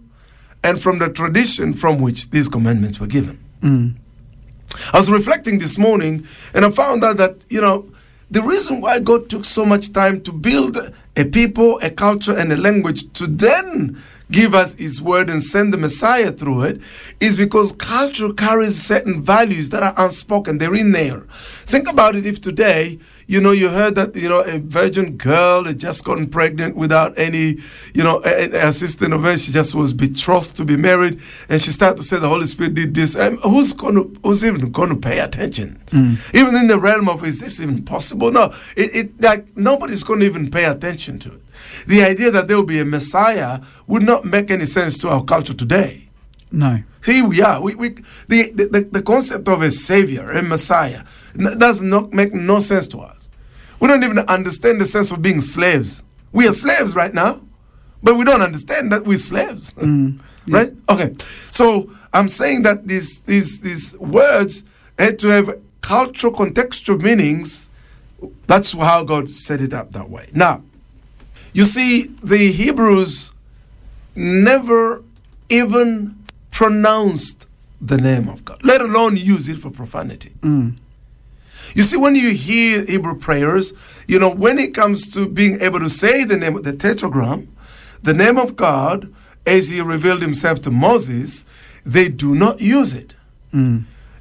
and 0.62 0.80
from 0.80 0.98
the 0.98 1.08
tradition 1.10 1.74
from 1.74 2.00
which 2.00 2.30
these 2.30 2.48
commandments 2.48 2.98
were 2.98 3.06
given. 3.06 3.38
Mm. 3.62 3.94
I 4.92 4.98
was 4.98 5.10
reflecting 5.10 5.58
this 5.58 5.78
morning 5.78 6.26
and 6.52 6.64
I 6.64 6.70
found 6.70 7.04
out 7.04 7.18
that, 7.18 7.36
you 7.50 7.60
know, 7.60 7.88
the 8.30 8.42
reason 8.42 8.80
why 8.80 8.98
God 8.98 9.28
took 9.28 9.44
so 9.44 9.64
much 9.64 9.92
time 9.92 10.22
to 10.22 10.32
build 10.32 10.76
a 11.16 11.24
people, 11.24 11.78
a 11.82 11.90
culture, 11.90 12.36
and 12.36 12.52
a 12.52 12.56
language 12.56 13.12
to 13.12 13.26
then 13.26 14.02
give 14.30 14.54
us 14.54 14.74
His 14.74 15.02
word 15.02 15.30
and 15.30 15.42
send 15.42 15.72
the 15.72 15.76
Messiah 15.76 16.32
through 16.32 16.62
it 16.62 16.80
is 17.20 17.36
because 17.36 17.72
culture 17.72 18.32
carries 18.32 18.82
certain 18.82 19.22
values 19.22 19.70
that 19.70 19.82
are 19.82 19.94
unspoken. 19.96 20.58
They're 20.58 20.74
in 20.74 20.92
there. 20.92 21.20
Think 21.66 21.88
about 21.88 22.16
it 22.16 22.26
if 22.26 22.40
today, 22.40 22.98
you 23.26 23.40
know, 23.40 23.52
you 23.52 23.70
heard 23.70 23.94
that, 23.94 24.14
you 24.14 24.28
know, 24.28 24.40
a 24.40 24.58
virgin 24.58 25.16
girl 25.16 25.64
had 25.64 25.78
just 25.78 26.04
gotten 26.04 26.28
pregnant 26.28 26.76
without 26.76 27.18
any, 27.18 27.58
you 27.94 28.02
know, 28.02 28.20
a 28.24 28.68
assistant 28.68 29.14
event. 29.14 29.40
She 29.40 29.52
just 29.52 29.74
was 29.74 29.92
betrothed 29.92 30.56
to 30.56 30.64
be 30.64 30.76
married. 30.76 31.20
And 31.48 31.60
she 31.60 31.70
started 31.70 31.96
to 31.98 32.02
say 32.02 32.18
the 32.18 32.28
Holy 32.28 32.46
Spirit 32.46 32.74
did 32.74 32.94
this. 32.94 33.16
And 33.16 33.38
who's 33.40 33.72
going 33.72 33.94
to, 33.94 34.20
who's 34.22 34.44
even 34.44 34.70
going 34.72 34.90
to 34.90 34.96
pay 34.96 35.20
attention? 35.20 35.80
Mm. 35.86 36.34
Even 36.34 36.54
in 36.54 36.66
the 36.66 36.78
realm 36.78 37.08
of, 37.08 37.24
is 37.24 37.40
this 37.40 37.60
even 37.60 37.82
possible? 37.82 38.30
No, 38.30 38.54
it, 38.76 38.94
it 38.94 39.20
like 39.20 39.56
nobody's 39.56 40.04
going 40.04 40.20
to 40.20 40.26
even 40.26 40.50
pay 40.50 40.64
attention 40.64 41.18
to 41.20 41.32
it. 41.32 41.40
The 41.86 42.02
idea 42.02 42.30
that 42.30 42.48
there 42.48 42.56
will 42.56 42.64
be 42.64 42.80
a 42.80 42.84
Messiah 42.84 43.60
would 43.86 44.02
not 44.02 44.24
make 44.24 44.50
any 44.50 44.66
sense 44.66 44.98
to 44.98 45.08
our 45.08 45.24
culture 45.24 45.54
today. 45.54 46.08
No. 46.50 46.82
Here 47.04 47.26
we 47.26 47.42
are. 47.42 47.60
We, 47.60 47.74
we, 47.74 47.88
the, 48.28 48.50
the, 48.52 48.88
the 48.90 49.02
concept 49.02 49.48
of 49.48 49.60
a 49.60 49.70
savior, 49.70 50.30
a 50.30 50.42
Messiah, 50.42 51.02
n- 51.38 51.58
does 51.58 51.82
not 51.82 52.12
make 52.12 52.32
no 52.32 52.60
sense 52.60 52.86
to 52.88 53.00
us. 53.00 53.28
We 53.80 53.88
don't 53.88 54.04
even 54.04 54.20
understand 54.20 54.80
the 54.80 54.86
sense 54.86 55.10
of 55.10 55.20
being 55.20 55.40
slaves. 55.40 56.02
We 56.32 56.48
are 56.48 56.52
slaves 56.52 56.94
right 56.94 57.12
now, 57.12 57.42
but 58.02 58.14
we 58.14 58.24
don't 58.24 58.40
understand 58.40 58.92
that 58.92 59.04
we're 59.04 59.18
slaves. 59.18 59.70
Mm. 59.74 60.20
right? 60.48 60.72
Okay. 60.88 61.14
So 61.50 61.90
I'm 62.12 62.28
saying 62.28 62.62
that 62.62 62.86
these, 62.86 63.20
these, 63.20 63.60
these 63.60 63.98
words 63.98 64.64
had 64.98 65.18
to 65.20 65.28
have 65.28 65.60
cultural 65.80 66.32
contextual 66.32 67.00
meanings. 67.00 67.68
That's 68.46 68.72
how 68.72 69.04
God 69.04 69.28
set 69.28 69.60
it 69.60 69.74
up 69.74 69.90
that 69.92 70.08
way. 70.08 70.30
Now, 70.32 70.62
you 71.54 71.64
see, 71.64 72.08
the 72.22 72.52
Hebrews 72.52 73.32
never 74.14 75.02
even 75.48 76.22
pronounced 76.50 77.46
the 77.80 77.96
name 77.96 78.28
of 78.28 78.44
God, 78.44 78.62
let 78.64 78.80
alone 78.80 79.16
use 79.16 79.48
it 79.48 79.58
for 79.58 79.70
profanity. 79.70 80.32
Mm. 80.40 80.76
You 81.74 81.82
see, 81.84 81.96
when 81.96 82.14
you 82.16 82.34
hear 82.34 82.84
Hebrew 82.84 83.18
prayers, 83.18 83.72
you 84.06 84.18
know, 84.18 84.28
when 84.28 84.58
it 84.58 84.74
comes 84.74 85.08
to 85.14 85.26
being 85.26 85.60
able 85.62 85.80
to 85.80 85.88
say 85.88 86.24
the 86.24 86.36
name 86.36 86.56
of 86.56 86.64
the 86.64 86.72
tetragram, 86.72 87.48
the 88.02 88.12
name 88.12 88.36
of 88.36 88.56
God, 88.56 89.12
as 89.46 89.68
he 89.68 89.80
revealed 89.80 90.22
himself 90.22 90.60
to 90.62 90.70
Moses, 90.70 91.44
they 91.86 92.08
do 92.08 92.34
not 92.34 92.60
use 92.60 92.94
it. 92.94 93.14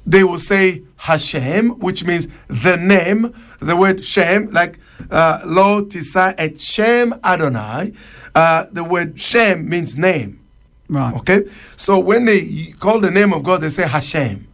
They 0.06 0.22
will 0.24 0.38
say 0.38 0.82
Hashem, 1.04 1.78
which 1.80 2.02
means 2.04 2.26
the 2.48 2.76
name, 2.76 3.34
the 3.60 3.76
word 3.76 4.02
Shem, 4.02 4.50
like 4.50 4.78
uh, 5.10 5.42
Lo 5.44 5.82
Tisai 5.82 6.34
et 6.38 6.58
Shem 6.58 7.14
Adonai. 7.22 7.92
Uh, 8.34 8.64
the 8.72 8.82
word 8.82 9.20
Shem 9.20 9.68
means 9.68 9.98
name. 9.98 10.40
Right. 10.88 11.14
Okay? 11.16 11.44
So 11.76 11.98
when 11.98 12.24
they 12.24 12.72
call 12.80 13.00
the 13.00 13.10
name 13.10 13.34
of 13.34 13.42
God, 13.42 13.60
they 13.60 13.68
say 13.68 13.86
Hashem. 13.86 14.48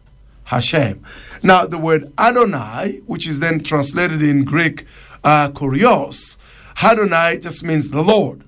Hashem. 0.45 1.05
Now, 1.45 1.67
the 1.67 1.79
word 1.79 2.13
Adonai, 2.19 3.03
which 3.07 3.29
is 3.29 3.39
then 3.39 3.63
translated 3.63 4.21
in 4.21 4.45
Greek 4.45 4.87
uh, 5.23 5.51
kurios, 5.51 6.37
Adonai 6.83 7.39
just 7.39 7.63
means 7.63 7.91
the 7.91 8.03
Lord. 8.03 8.43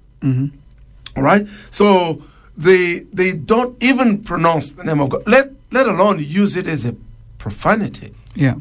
All 1.17 1.23
right? 1.23 1.47
So 1.71 2.21
they 2.57 3.07
they 3.13 3.33
don't 3.33 3.81
even 3.81 4.25
pronounce 4.25 4.73
the 4.73 4.83
name 4.83 5.01
of 5.01 5.11
God, 5.11 5.23
let, 5.27 5.53
let 5.71 5.87
alone 5.87 6.19
use 6.19 6.57
it 6.57 6.67
as 6.67 6.85
a 6.85 6.97
profanity. 7.43 8.15
Yeah. 8.37 8.55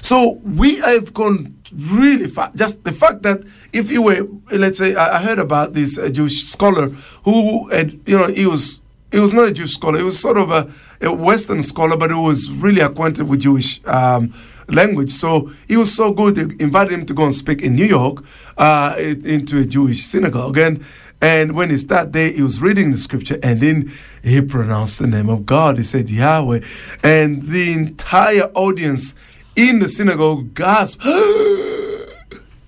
So 0.00 0.40
we 0.42 0.78
have 0.80 1.14
gone 1.14 1.54
really 1.72 2.28
far. 2.28 2.50
Just 2.56 2.82
the 2.82 2.90
fact 2.90 3.22
that 3.22 3.44
if 3.72 3.88
you 3.88 4.02
were, 4.02 4.26
let's 4.50 4.78
say, 4.78 4.96
I 4.96 5.22
heard 5.22 5.38
about 5.38 5.74
this 5.74 5.96
uh, 5.96 6.08
Jewish 6.08 6.42
scholar 6.44 6.88
who 7.24 7.68
had, 7.68 8.00
you 8.04 8.18
know, 8.18 8.26
he 8.26 8.46
was 8.46 8.82
he 9.12 9.20
was 9.20 9.32
not 9.32 9.46
a 9.46 9.52
Jewish 9.52 9.74
scholar. 9.74 9.98
He 9.98 10.04
was 10.04 10.18
sort 10.18 10.38
of 10.38 10.50
a, 10.50 10.70
a 11.00 11.12
Western 11.12 11.62
scholar, 11.62 11.96
but 11.96 12.10
he 12.10 12.16
was 12.16 12.50
really 12.50 12.80
acquainted 12.80 13.28
with 13.28 13.40
Jewish 13.40 13.80
um, 13.86 14.34
language. 14.68 15.12
So 15.12 15.52
he 15.68 15.76
was 15.76 15.94
so 15.94 16.10
good. 16.10 16.34
They 16.34 16.64
invited 16.64 16.92
him 16.92 17.06
to 17.06 17.14
go 17.14 17.24
and 17.24 17.34
speak 17.34 17.62
in 17.62 17.74
New 17.74 17.84
York 17.84 18.24
uh, 18.56 18.96
into 18.98 19.58
a 19.58 19.64
Jewish 19.64 20.02
synagogue. 20.02 20.58
And 20.58 20.84
and 21.22 21.52
when 21.52 21.70
he 21.70 21.78
started 21.78 22.12
there, 22.12 22.30
he 22.32 22.42
was 22.42 22.60
reading 22.60 22.90
the 22.90 22.98
scripture, 22.98 23.38
and 23.44 23.60
then 23.60 23.92
he 24.24 24.40
pronounced 24.42 24.98
the 24.98 25.06
name 25.06 25.28
of 25.28 25.46
God. 25.46 25.78
He 25.78 25.84
said 25.84 26.10
Yahweh, 26.10 26.62
and 27.04 27.42
the 27.42 27.72
entire 27.72 28.50
audience 28.54 29.14
in 29.54 29.78
the 29.78 29.88
synagogue 29.88 30.52
gasped. 30.52 31.00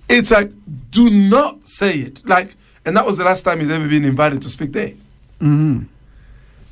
it's 0.07 0.31
like, 0.31 0.51
do 0.89 1.09
not 1.09 1.67
say 1.67 1.99
it. 1.99 2.25
Like, 2.25 2.55
and 2.85 2.95
that 2.95 3.05
was 3.05 3.17
the 3.17 3.25
last 3.25 3.41
time 3.41 3.59
he's 3.59 3.69
ever 3.69 3.89
been 3.89 4.05
invited 4.05 4.41
to 4.43 4.49
speak 4.49 4.71
there. 4.71 4.93
Mm-hmm. 5.41 5.83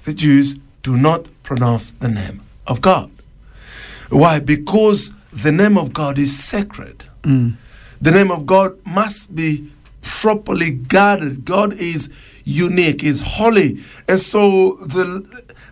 The 0.05 0.13
Jews 0.13 0.55
do 0.83 0.95
not 0.95 1.27
pronounce 1.43 1.91
the 1.91 2.07
name 2.07 2.41
of 2.65 2.79
God. 2.79 3.11
Why? 4.09 4.39
Because 4.39 5.11
the 5.33 5.51
name 5.51 5.77
of 5.77 5.91
God 5.91 6.17
is 6.17 6.41
sacred. 6.41 7.03
Mm. 7.23 7.55
The 7.99 8.11
name 8.11 8.31
of 8.31 8.45
God 8.45 8.77
must 8.85 9.35
be 9.35 9.72
properly 10.03 10.71
guarded. 10.71 11.45
God 11.45 11.73
is 11.73 12.09
unique, 12.43 13.03
is 13.03 13.21
holy. 13.21 13.79
And 14.07 14.19
so 14.19 14.75
the 14.85 15.25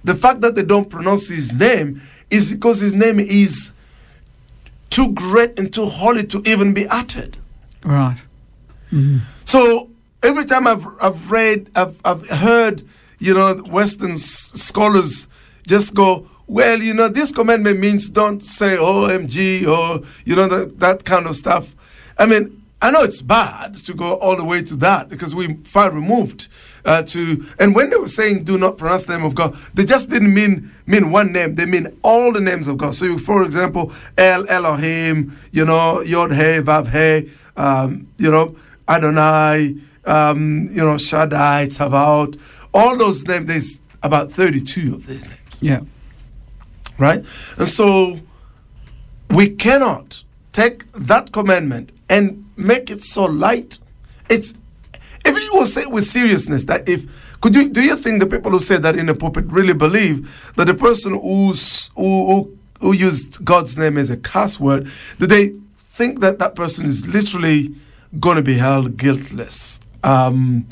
the 0.03 0.15
fact 0.15 0.41
that 0.41 0.55
they 0.55 0.63
don't 0.63 0.89
pronounce 0.89 1.27
his 1.27 1.53
name 1.53 2.01
is 2.29 2.51
because 2.51 2.79
his 2.79 2.93
name 2.93 3.19
is 3.19 3.71
too 4.89 5.11
great 5.13 5.59
and 5.59 5.71
too 5.71 5.85
holy 5.85 6.25
to 6.25 6.41
even 6.45 6.73
be 6.73 6.87
uttered. 6.87 7.37
Right. 7.83 8.17
Mm-hmm. 8.91 9.19
So 9.45 9.89
every 10.23 10.45
time 10.45 10.67
I've, 10.67 10.85
I've 11.01 11.31
read, 11.31 11.69
I've, 11.75 11.99
I've 12.03 12.27
heard, 12.27 12.87
you 13.19 13.33
know, 13.33 13.55
Western 13.55 14.11
s- 14.11 14.51
scholars 14.55 15.27
just 15.67 15.93
go, 15.93 16.29
well, 16.47 16.81
you 16.81 16.93
know, 16.93 17.07
this 17.07 17.31
commandment 17.31 17.79
means 17.79 18.09
don't 18.09 18.43
say 18.43 18.75
OMG 18.75 19.65
or, 19.67 20.05
you 20.25 20.35
know, 20.35 20.47
that, 20.47 20.79
that 20.79 21.05
kind 21.05 21.25
of 21.27 21.35
stuff. 21.35 21.75
I 22.17 22.25
mean, 22.25 22.60
I 22.83 22.89
know 22.91 23.03
it's 23.03 23.21
bad 23.21 23.75
to 23.75 23.93
go 23.93 24.15
all 24.15 24.35
the 24.35 24.43
way 24.43 24.61
to 24.63 24.75
that 24.77 25.07
because 25.07 25.35
we're 25.35 25.55
far 25.65 25.91
removed 25.91 26.47
uh, 26.83 27.03
to. 27.03 27.45
And 27.59 27.75
when 27.75 27.91
they 27.91 27.97
were 27.97 28.07
saying 28.07 28.43
do 28.43 28.57
not 28.57 28.77
pronounce 28.77 29.03
the 29.03 29.15
name 29.15 29.25
of 29.25 29.35
God, 29.35 29.55
they 29.75 29.85
just 29.85 30.09
didn't 30.09 30.33
mean 30.33 30.71
mean 30.87 31.11
one 31.11 31.31
name. 31.31 31.55
They 31.55 31.65
mean 31.65 31.95
all 32.01 32.31
the 32.31 32.41
names 32.41 32.67
of 32.67 32.77
God. 32.77 32.95
So, 32.95 33.05
you, 33.05 33.19
for 33.19 33.43
example, 33.43 33.91
El 34.17 34.49
Elohim, 34.49 35.37
you 35.51 35.63
know, 35.65 36.01
Yod 36.01 36.31
He 36.31 36.59
Vav 36.61 36.87
He, 36.87 37.29
um, 37.55 38.07
you 38.17 38.31
know, 38.31 38.55
Adonai, 38.89 39.75
um, 40.05 40.67
you 40.71 40.83
know, 40.83 40.97
Shaddai, 40.97 41.67
Tzavaot, 41.67 42.39
all 42.73 42.97
those 42.97 43.23
names. 43.25 43.45
There's 43.45 43.79
about 44.01 44.31
thirty-two 44.31 44.95
of 44.95 45.05
these 45.05 45.25
names 45.27 45.37
Yeah. 45.61 45.81
right? 46.97 47.23
And 47.57 47.67
so 47.67 48.19
we 49.29 49.49
cannot 49.49 50.23
take 50.51 50.91
that 50.93 51.31
commandment 51.31 51.91
and 52.09 52.40
make 52.55 52.89
it 52.89 53.03
so 53.03 53.25
light. 53.25 53.77
It's 54.29 54.53
if 55.25 55.37
you 55.43 55.51
will 55.53 55.65
say 55.65 55.85
with 55.85 56.05
seriousness 56.05 56.63
that 56.65 56.87
if 56.87 57.05
could 57.41 57.55
you 57.55 57.69
do 57.69 57.81
you 57.81 57.95
think 57.95 58.19
the 58.19 58.27
people 58.27 58.51
who 58.51 58.59
say 58.59 58.77
that 58.77 58.95
in 58.95 59.07
the 59.07 59.15
pulpit 59.15 59.45
really 59.47 59.73
believe 59.73 60.51
that 60.57 60.65
the 60.65 60.73
person 60.73 61.13
who's 61.13 61.87
who, 61.95 62.25
who 62.27 62.57
who 62.81 62.93
used 62.93 63.43
God's 63.45 63.77
name 63.77 63.97
as 63.97 64.09
a 64.09 64.17
cuss 64.17 64.59
word, 64.59 64.89
do 65.19 65.27
they 65.27 65.53
think 65.75 66.19
that 66.19 66.39
that 66.39 66.55
person 66.55 66.85
is 66.85 67.07
literally 67.07 67.73
going 68.19 68.35
to 68.35 68.41
be 68.41 68.55
held 68.55 68.97
guiltless? 68.97 69.79
Um, 70.03 70.67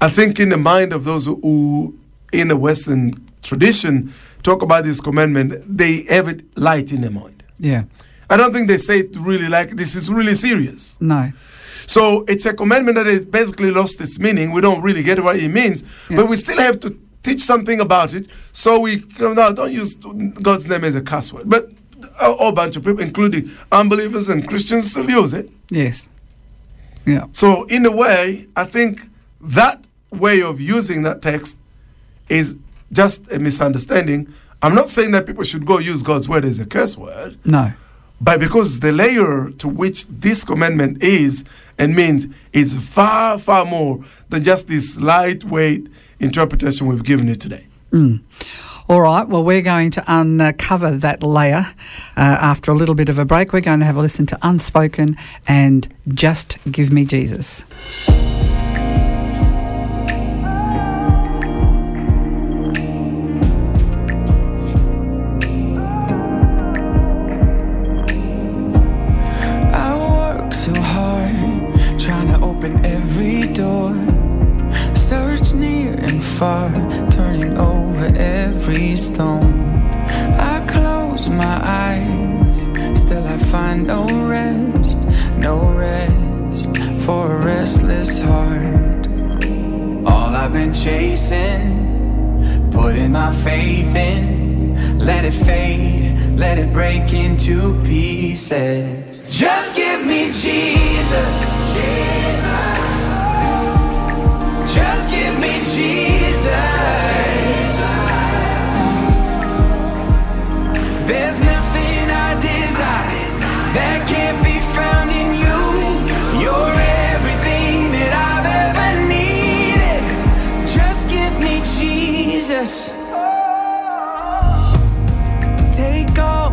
I 0.00 0.08
think 0.08 0.38
in 0.38 0.48
the 0.48 0.56
mind 0.56 0.92
of 0.92 1.04
those 1.04 1.26
who, 1.26 1.96
in 2.32 2.48
the 2.48 2.56
Western 2.56 3.24
tradition, 3.42 4.12
talk 4.42 4.62
about 4.62 4.84
this 4.84 5.00
commandment, 5.00 5.64
they 5.66 6.02
have 6.04 6.28
it 6.28 6.44
light 6.58 6.92
in 6.92 7.00
their 7.00 7.10
mind. 7.10 7.42
Yeah. 7.58 7.84
I 8.30 8.36
don't 8.36 8.52
think 8.52 8.68
they 8.68 8.78
say 8.78 9.00
it 9.00 9.16
really 9.16 9.48
like 9.48 9.70
this 9.76 9.94
is 9.94 10.10
really 10.10 10.34
serious. 10.34 10.96
No. 11.00 11.32
So 11.86 12.24
it's 12.28 12.44
a 12.44 12.52
commandment 12.52 12.96
that 12.96 13.06
has 13.06 13.24
basically 13.24 13.70
lost 13.70 14.00
its 14.00 14.18
meaning. 14.18 14.52
We 14.52 14.60
don't 14.60 14.82
really 14.82 15.02
get 15.02 15.22
what 15.24 15.36
it 15.36 15.48
means, 15.48 15.82
Yeah. 16.10 16.16
but 16.18 16.28
we 16.28 16.36
still 16.36 16.58
have 16.58 16.80
to 16.80 16.96
teach 17.22 17.40
something 17.40 17.80
about 17.80 18.12
it. 18.12 18.28
So 18.52 18.80
we 18.80 19.02
no, 19.18 19.52
don't 19.54 19.72
use 19.72 19.94
God's 19.96 20.66
name 20.66 20.84
as 20.84 20.94
a 20.94 21.00
cuss 21.00 21.32
word. 21.32 21.48
But 21.48 21.70
a 22.20 22.32
whole 22.34 22.52
bunch 22.52 22.76
of 22.76 22.84
people, 22.84 23.00
including 23.00 23.50
unbelievers 23.72 24.28
and 24.28 24.46
Christians, 24.46 24.90
still 24.90 25.10
use 25.10 25.32
it. 25.32 25.50
Yes. 25.70 26.08
Yeah. 27.06 27.24
So, 27.32 27.64
in 27.64 27.86
a 27.86 27.90
way, 27.90 28.46
I 28.54 28.64
think 28.64 29.08
that 29.40 29.82
way 30.10 30.42
of 30.42 30.60
using 30.60 31.02
that 31.04 31.22
text 31.22 31.56
is 32.28 32.58
just 32.92 33.32
a 33.32 33.38
misunderstanding. 33.38 34.32
I'm 34.62 34.74
not 34.74 34.90
saying 34.90 35.12
that 35.12 35.24
people 35.26 35.44
should 35.44 35.64
go 35.64 35.78
use 35.78 36.02
God's 36.02 36.28
word 36.28 36.44
as 36.44 36.58
a 36.60 36.66
curse 36.66 36.96
word, 36.98 37.38
No. 37.46 37.72
But 38.20 38.40
because 38.40 38.80
the 38.80 38.92
layer 38.92 39.50
to 39.58 39.68
which 39.68 40.06
this 40.08 40.44
commandment 40.44 41.02
is 41.02 41.44
and 41.78 41.94
means 41.94 42.26
is 42.52 42.74
far, 42.74 43.38
far 43.38 43.64
more 43.64 44.04
than 44.28 44.42
just 44.42 44.68
this 44.68 44.96
lightweight 44.96 45.86
interpretation 46.18 46.86
we've 46.86 47.04
given 47.04 47.28
it 47.28 47.40
today. 47.40 47.66
All 48.88 49.02
right, 49.02 49.28
well, 49.28 49.44
we're 49.44 49.62
going 49.62 49.90
to 49.92 50.04
uncover 50.06 50.90
that 50.96 51.22
layer 51.22 51.74
uh, 52.16 52.20
after 52.20 52.70
a 52.70 52.74
little 52.74 52.94
bit 52.94 53.10
of 53.10 53.18
a 53.18 53.24
break. 53.24 53.52
We're 53.52 53.60
going 53.60 53.80
to 53.80 53.86
have 53.86 53.96
a 53.96 54.00
listen 54.00 54.24
to 54.26 54.38
Unspoken 54.40 55.16
and 55.46 55.86
Just 56.08 56.56
Give 56.70 56.90
Me 56.90 57.04
Jesus. 57.04 57.64
Far, 76.38 76.70
turning 77.10 77.58
over 77.58 78.06
every 78.16 78.94
stone. 78.94 79.52
I 80.38 80.64
close 80.68 81.28
my 81.28 81.58
eyes, 81.64 82.56
still 83.00 83.26
I 83.26 83.38
find 83.38 83.88
no 83.88 84.06
rest, 84.28 85.00
no 85.36 85.56
rest 85.74 86.68
for 87.04 87.34
a 87.34 87.44
restless 87.44 88.20
heart. 88.20 89.08
All 90.06 90.36
I've 90.36 90.52
been 90.52 90.72
chasing, 90.72 92.70
putting 92.70 93.10
my 93.10 93.32
faith 93.32 93.96
in, 93.96 94.96
let 95.00 95.24
it 95.24 95.34
fade, 95.34 96.38
let 96.38 96.56
it 96.58 96.72
break 96.72 97.12
into 97.12 97.82
pieces. 97.82 99.22
Just 99.28 99.74
give 99.74 100.06
me 100.06 100.26
Jesus, 100.26 101.34
Jesus. 101.74 102.87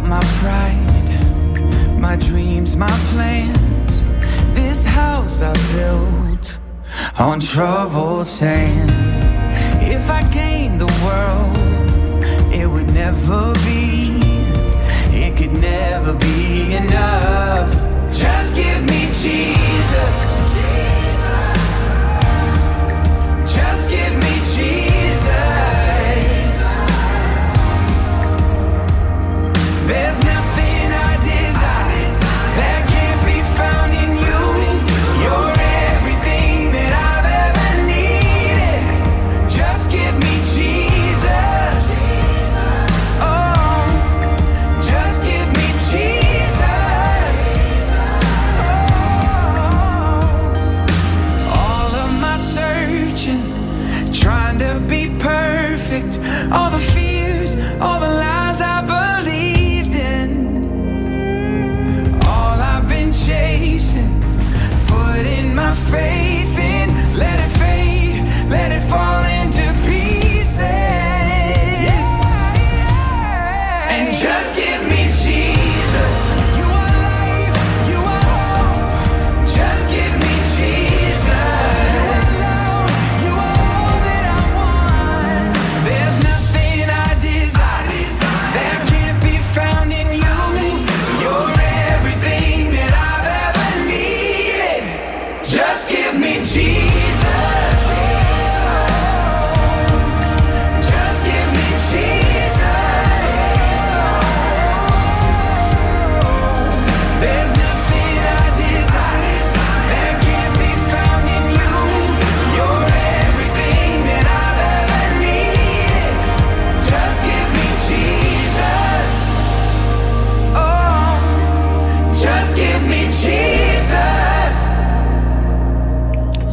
My 0.07 0.19
pride, 0.39 1.99
my 1.99 2.15
dreams, 2.15 2.75
my 2.75 2.95
plans. 3.11 4.03
This 4.53 4.85
house 4.85 5.41
I 5.41 5.53
built 5.73 6.59
on 7.17 7.39
troubled 7.39 8.29
sand. 8.29 9.04
If 10.05 10.11
I 10.11 10.21
gained 10.31 10.79
the 10.79 10.91
world, 11.03 11.57
it 12.53 12.67
would 12.67 12.93
never 12.93 13.53
be. 13.65 14.19
It 15.17 15.35
could 15.35 15.53
never 15.53 16.13
be 16.13 16.75
enough. 16.75 17.73
Just 18.13 18.55
give 18.55 18.83
me 18.83 19.07
Jesus. 19.23 20.15
Just 23.51 23.89
give 23.89 24.13
me 24.25 24.35
Jesus. 24.53 25.25
There's 29.87 30.24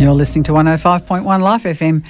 You're 0.03 0.15
listening 0.15 0.43
to 0.45 0.53
105.1 0.53 1.25
Life 1.43 1.63
FM, 1.63 2.05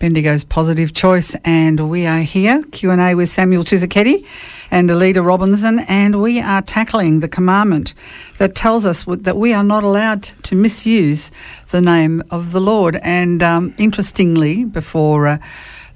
Bendigo's 0.00 0.42
Positive 0.42 0.92
Choice, 0.92 1.36
and 1.44 1.88
we 1.88 2.04
are 2.04 2.18
here, 2.18 2.64
Q&A 2.72 3.14
with 3.14 3.28
Samuel 3.28 3.62
Tshisekedi 3.62 4.26
and 4.72 4.90
Alida 4.90 5.22
Robinson, 5.22 5.78
and 5.78 6.20
we 6.20 6.40
are 6.40 6.60
tackling 6.60 7.20
the 7.20 7.28
commandment 7.28 7.94
that 8.38 8.56
tells 8.56 8.84
us 8.84 9.04
that 9.04 9.36
we 9.36 9.52
are 9.52 9.62
not 9.62 9.84
allowed 9.84 10.24
to 10.42 10.56
misuse 10.56 11.30
the 11.70 11.80
name 11.80 12.20
of 12.32 12.50
the 12.50 12.60
Lord. 12.60 12.98
And 13.04 13.44
um, 13.44 13.74
interestingly, 13.78 14.64
before 14.64 15.28
uh, 15.28 15.38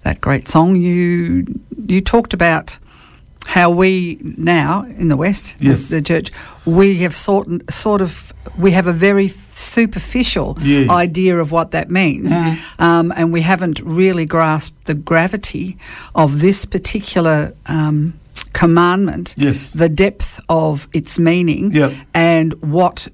that 0.05 0.21
great 0.21 0.49
song, 0.49 0.77
you 0.77 1.47
you 1.85 2.01
talked 2.01 2.33
about 2.33 2.79
how 3.47 3.71
we 3.71 4.19
now 4.37 4.85
in 4.99 5.09
the 5.09 5.17
West, 5.17 5.55
the- 5.59 5.67
Yes. 5.67 5.89
the 5.89 6.01
church, 6.03 6.31
we 6.65 6.97
have 7.03 7.15
sort 7.15 7.49
sort 7.71 8.03
of 8.03 8.33
we 8.59 8.71
have 8.73 8.87
a 8.87 8.93
very 8.93 9.33
superficial 9.55 10.57
Yeah. 10.63 10.91
idea 10.91 11.39
of 11.39 11.51
what 11.53 11.71
that 11.71 11.91
means, 11.91 12.33
um, 12.79 13.13
and 13.17 13.33
we 13.33 13.43
haven't 13.43 13.81
really 13.85 14.25
grasped 14.27 14.85
the 14.87 14.95
gravity 14.95 15.77
of 16.15 16.41
this 16.41 16.65
particular 16.65 17.53
um, 17.67 18.15
commandment, 18.53 19.35
Yes. 19.37 19.73
the 19.73 19.89
depth 19.89 20.41
of 20.49 20.89
its 20.93 21.19
meaning, 21.19 21.73
Yep. 21.73 21.93
and 22.15 22.55
what 22.63 23.09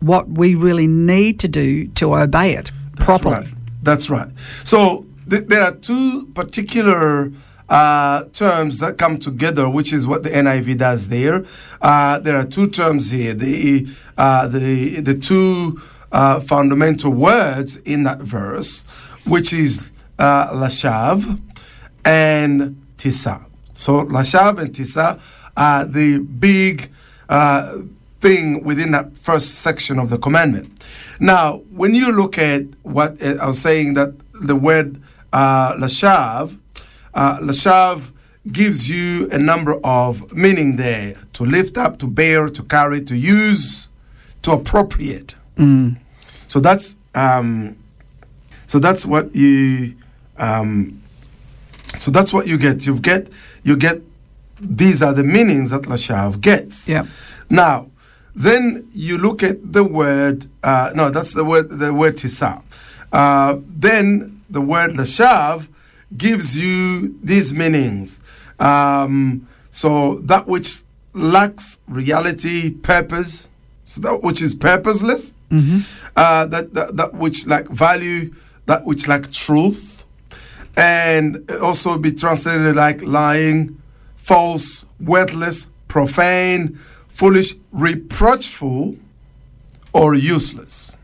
what 0.00 0.26
we 0.38 0.56
really 0.56 0.88
need 0.88 1.38
to 1.38 1.46
do 1.48 1.86
to 1.94 2.16
obey 2.16 2.54
it 2.56 2.72
That's 2.96 3.04
properly. 3.04 3.34
right. 3.36 3.46
That's 3.84 4.10
right. 4.10 4.26
So 4.64 5.04
th- 5.30 5.44
there 5.46 5.62
are 5.62 5.70
two 5.80 6.26
particular 6.34 7.30
uh, 7.68 8.24
terms 8.32 8.80
that 8.80 8.98
come 8.98 9.18
together, 9.18 9.68
which 9.68 9.92
is 9.92 10.06
what 10.06 10.22
the 10.22 10.30
NIV 10.30 10.78
does 10.78 11.08
there. 11.08 11.44
Uh, 11.80 12.18
there 12.18 12.36
are 12.36 12.44
two 12.44 12.68
terms 12.68 13.10
here. 13.10 13.34
The 13.34 13.88
uh, 14.16 14.48
the 14.48 15.00
the 15.00 15.14
two 15.14 15.80
uh, 16.10 16.40
fundamental 16.40 17.10
words 17.10 17.76
in 17.78 18.02
that 18.04 18.18
verse, 18.18 18.82
which 19.24 19.52
is 19.52 19.90
uh, 20.18 20.50
lashav 20.52 21.40
and 22.04 22.84
tisa. 22.96 23.44
So 23.72 24.04
lashav 24.04 24.58
and 24.58 24.74
tisa 24.74 25.20
are 25.56 25.84
the 25.84 26.18
big 26.18 26.90
uh, 27.28 27.78
thing 28.20 28.62
within 28.64 28.92
that 28.92 29.18
first 29.18 29.56
section 29.56 29.98
of 29.98 30.10
the 30.10 30.18
commandment. 30.18 30.84
Now, 31.18 31.58
when 31.70 31.94
you 31.94 32.12
look 32.12 32.38
at 32.38 32.64
what 32.82 33.22
I 33.22 33.46
was 33.46 33.60
saying, 33.60 33.94
that 33.94 34.14
the 34.34 34.56
word 34.56 35.00
lashav, 35.32 36.58
uh, 37.14 37.38
lashav 37.38 38.10
gives 38.50 38.88
you 38.88 39.28
a 39.30 39.38
number 39.38 39.78
of 39.84 40.32
meaning 40.32 40.76
there 40.76 41.14
to 41.34 41.44
lift 41.44 41.76
up, 41.78 41.98
to 41.98 42.06
bear, 42.06 42.48
to 42.48 42.62
carry, 42.64 43.00
to 43.00 43.16
use, 43.16 43.88
to 44.42 44.52
appropriate. 44.52 45.34
So 46.48 46.60
that's 46.60 46.96
um, 47.14 47.76
so 48.66 48.78
that's 48.78 49.06
what 49.06 49.34
you 49.34 49.94
um, 50.38 51.02
so 51.98 52.10
that's 52.10 52.32
what 52.32 52.46
you 52.46 52.58
get. 52.58 52.84
You 52.86 52.98
get 52.98 53.28
you 53.62 53.76
get 53.76 54.02
these 54.60 55.02
are 55.02 55.12
the 55.12 55.24
meanings 55.24 55.70
that 55.70 55.82
lashav 55.82 56.40
gets. 56.40 56.88
Yep. 56.88 57.06
Now, 57.50 57.90
then 58.34 58.88
you 58.92 59.18
look 59.18 59.42
at 59.42 59.72
the 59.72 59.84
word. 59.84 60.46
Uh, 60.62 60.90
no, 60.94 61.10
that's 61.10 61.34
the 61.34 61.44
word. 61.44 61.68
The 61.68 61.92
word 61.92 62.16
tisa. 62.16 62.62
Uh, 63.12 63.58
then 63.68 64.42
the 64.50 64.60
word 64.60 64.92
lashav 64.92 65.68
gives 66.16 66.58
you 66.58 67.18
these 67.22 67.52
meanings. 67.54 68.20
Um, 68.58 69.48
so 69.70 70.16
that 70.20 70.46
which 70.46 70.82
lacks 71.14 71.80
reality, 71.88 72.70
purpose. 72.70 73.48
So 73.84 74.00
that 74.02 74.22
which 74.22 74.40
is 74.42 74.54
purposeless. 74.54 75.34
Uh, 76.16 76.46
that, 76.46 76.72
that 76.72 76.96
that 76.96 77.14
which 77.14 77.46
lack 77.46 77.66
value, 77.68 78.32
that 78.64 78.84
which 78.86 79.06
lack 79.06 79.30
truth, 79.30 80.04
and 80.76 81.50
also 81.62 81.98
be 81.98 82.10
translated 82.12 82.74
like 82.76 83.02
lying, 83.02 83.80
false, 84.16 84.86
worthless, 84.98 85.68
profane, 85.88 86.78
foolish, 87.08 87.54
reproachful, 87.70 88.96
or 89.92 90.14
useless. 90.14 90.96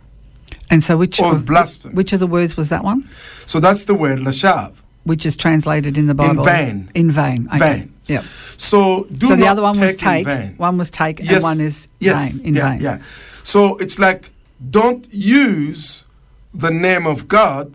And 0.70 0.82
so, 0.82 0.96
which 0.96 1.20
Or 1.20 1.34
of, 1.34 1.44
blasphemous. 1.44 1.94
which 1.94 2.12
of 2.14 2.20
the 2.20 2.26
words 2.26 2.56
was 2.56 2.70
that 2.70 2.84
one? 2.84 3.08
So 3.46 3.60
that's 3.60 3.84
the 3.84 3.94
word 3.94 4.18
lashav. 4.20 4.72
Which 5.08 5.24
is 5.26 5.36
translated 5.36 5.96
in 5.96 6.06
the 6.06 6.14
Bible 6.14 6.40
In 6.40 6.44
vain. 6.44 6.90
In 6.94 7.10
vain. 7.10 7.48
Okay. 7.48 7.58
Vain. 7.58 7.94
Yep. 8.06 8.24
So 8.56 9.04
do 9.04 9.26
so 9.28 9.36
the 9.36 9.46
other 9.46 9.62
one 9.62 9.78
was 9.78 9.96
take 9.96 10.02
in 10.02 10.08
take. 10.08 10.26
vain. 10.26 10.54
One 10.56 10.78
was 10.78 10.90
take, 10.90 11.18
Yes, 11.20 11.32
and 11.34 11.42
one 11.42 11.60
is 11.60 11.88
yes, 12.00 12.32
vain. 12.32 12.46
In 12.48 12.54
yeah, 12.54 12.70
vain. 12.70 12.80
Yeah. 12.80 12.98
So 13.42 13.76
it's 13.78 13.98
like 13.98 14.30
don't 14.70 15.06
use 15.10 16.04
the 16.54 16.70
name 16.70 17.06
of 17.06 17.28
God. 17.28 17.74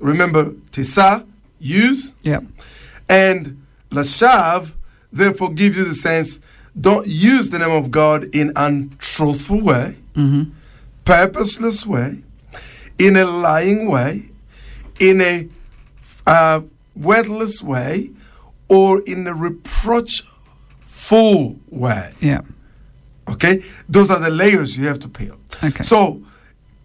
Remember, 0.00 0.50
tisa, 0.72 1.24
use, 1.60 2.14
Yep. 2.22 2.44
and 3.08 3.64
lashav, 3.90 4.72
therefore 5.12 5.50
gives 5.52 5.76
you 5.76 5.84
the 5.84 5.94
sense 5.94 6.40
don't 6.78 7.06
use 7.06 7.50
the 7.50 7.58
name 7.58 7.70
of 7.70 7.90
God 7.90 8.24
in 8.34 8.52
untruthful 8.56 9.60
way, 9.60 9.94
mm-hmm. 10.16 10.50
purposeless 11.04 11.86
way, 11.86 12.22
in 12.98 13.16
a 13.16 13.24
lying 13.24 13.86
way, 13.88 14.24
in 14.98 15.20
a 15.20 15.48
uh, 16.26 16.62
worthless 16.96 17.62
way, 17.62 18.10
or 18.68 19.02
in 19.02 19.26
a 19.26 19.34
reproachful 19.34 21.56
way. 21.68 22.14
Yeah. 22.20 22.42
Okay? 23.28 23.62
Those 23.88 24.10
are 24.10 24.20
the 24.20 24.30
layers 24.30 24.76
you 24.76 24.86
have 24.86 24.98
to 25.00 25.08
peel. 25.08 25.38
Okay. 25.62 25.82
So 25.82 26.22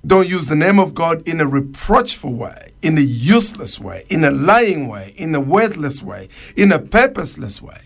don't 0.06 0.28
use 0.28 0.48
the 0.48 0.56
name 0.56 0.80
of 0.80 0.96
God 0.96 1.28
in 1.28 1.42
a 1.42 1.48
reproachful 1.48 2.34
way, 2.34 2.72
in 2.82 2.98
a 2.98 3.02
useless 3.02 3.80
way, 3.80 4.06
in 4.10 4.24
a 4.24 4.32
lying 4.32 4.88
way, 4.88 5.14
in 5.18 5.36
a 5.36 5.40
worthless 5.40 6.02
way, 6.02 6.30
in 6.56 6.72
a 6.72 6.80
purposeless 6.80 7.62
way. 7.62 7.82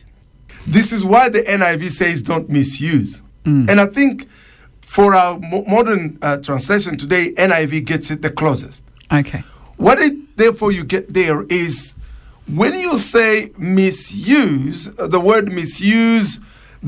This 0.68 0.92
is 0.94 1.04
why 1.04 1.30
the 1.30 1.42
NIV 1.44 1.92
says 1.92 2.22
don't 2.22 2.50
misuse. 2.50 3.22
And 3.46 3.82
I 3.82 3.88
think 3.88 4.30
for 4.80 5.14
our 5.14 5.38
mo- 5.40 5.66
modern 5.68 6.18
uh, 6.22 6.38
translation 6.38 6.98
today, 6.98 7.34
NIV 7.34 7.86
gets 7.86 8.10
it 8.10 8.22
the 8.22 8.30
closest. 8.30 8.86
Okay. 9.12 9.44
What 9.78 10.00
it 10.00 10.38
therefore 10.38 10.72
you 10.72 10.84
get 10.84 11.14
there 11.14 11.44
is 11.44 11.96
when 12.48 12.74
you 12.74 12.98
say 12.98 13.52
misuse, 13.58 14.86
the 14.96 15.20
word 15.20 15.52
misuse 15.52 16.40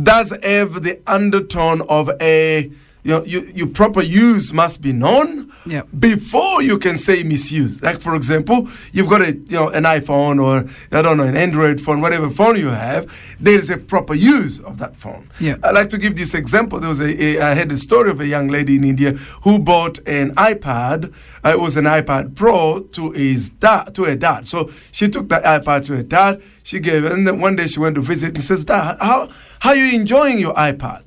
does 0.02 0.32
have 0.43 0.84
the 0.84 1.00
undertone 1.08 1.82
of 1.84 2.10
a 2.21 2.71
you 3.05 3.11
know, 3.11 3.23
you, 3.23 3.41
your 3.53 3.67
proper 3.67 4.01
use 4.01 4.51
must 4.51 4.81
be 4.81 4.91
known 4.91 5.51
Yep. 5.67 5.87
before 5.97 6.61
you 6.61 6.77
can 6.77 6.95
say 6.97 7.23
misuse. 7.23 7.81
Like 7.81 7.99
for 7.99 8.15
example, 8.15 8.67
you've 8.91 9.09
got 9.09 9.21
a 9.23 9.33
you 9.35 9.55
know 9.57 9.69
an 9.69 9.83
iPhone 9.83 10.37
or 10.43 10.69
I 10.95 11.01
don't 11.01 11.17
know 11.17 11.23
an 11.23 11.35
Android 11.35 11.81
phone, 11.81 12.01
whatever 12.01 12.29
phone 12.29 12.55
you 12.57 12.67
have. 12.67 13.03
There 13.39 13.57
is 13.57 13.71
a 13.71 13.77
proper 13.77 14.13
use 14.13 14.59
of 14.59 14.77
that 14.77 14.95
phone. 14.95 15.27
Yeah. 15.39 15.55
I 15.63 15.71
like 15.71 15.89
to 15.89 15.97
give 15.97 16.15
this 16.17 16.35
example. 16.35 16.79
There 16.79 16.89
was 16.89 16.99
a, 16.99 17.09
a 17.23 17.41
I 17.41 17.53
had 17.55 17.71
a 17.71 17.77
story 17.79 18.11
of 18.11 18.19
a 18.19 18.27
young 18.27 18.47
lady 18.47 18.75
in 18.75 18.83
India 18.83 19.13
who 19.43 19.57
bought 19.57 19.97
an 20.07 20.35
iPad. 20.35 21.11
Uh, 21.43 21.49
it 21.49 21.59
was 21.59 21.75
an 21.77 21.85
iPad 21.85 22.35
Pro 22.35 22.81
to 22.97 23.11
his 23.11 23.49
dad, 23.49 23.95
to 23.95 24.03
her 24.03 24.15
dad. 24.15 24.47
So 24.47 24.69
she 24.91 25.07
took 25.09 25.29
the 25.29 25.37
iPad 25.37 25.85
to 25.87 25.95
her 25.97 26.03
dad. 26.03 26.43
She 26.61 26.77
gave 26.79 27.05
it, 27.05 27.11
and 27.11 27.25
then 27.27 27.39
one 27.41 27.55
day 27.55 27.65
she 27.67 27.79
went 27.79 27.95
to 27.95 28.01
visit 28.01 28.35
and 28.35 28.43
says, 28.43 28.65
"Dad, 28.65 28.97
how 29.01 29.29
how 29.59 29.71
are 29.71 29.75
you 29.75 29.95
enjoying 29.95 30.37
your 30.37 30.53
iPad?" 30.53 31.01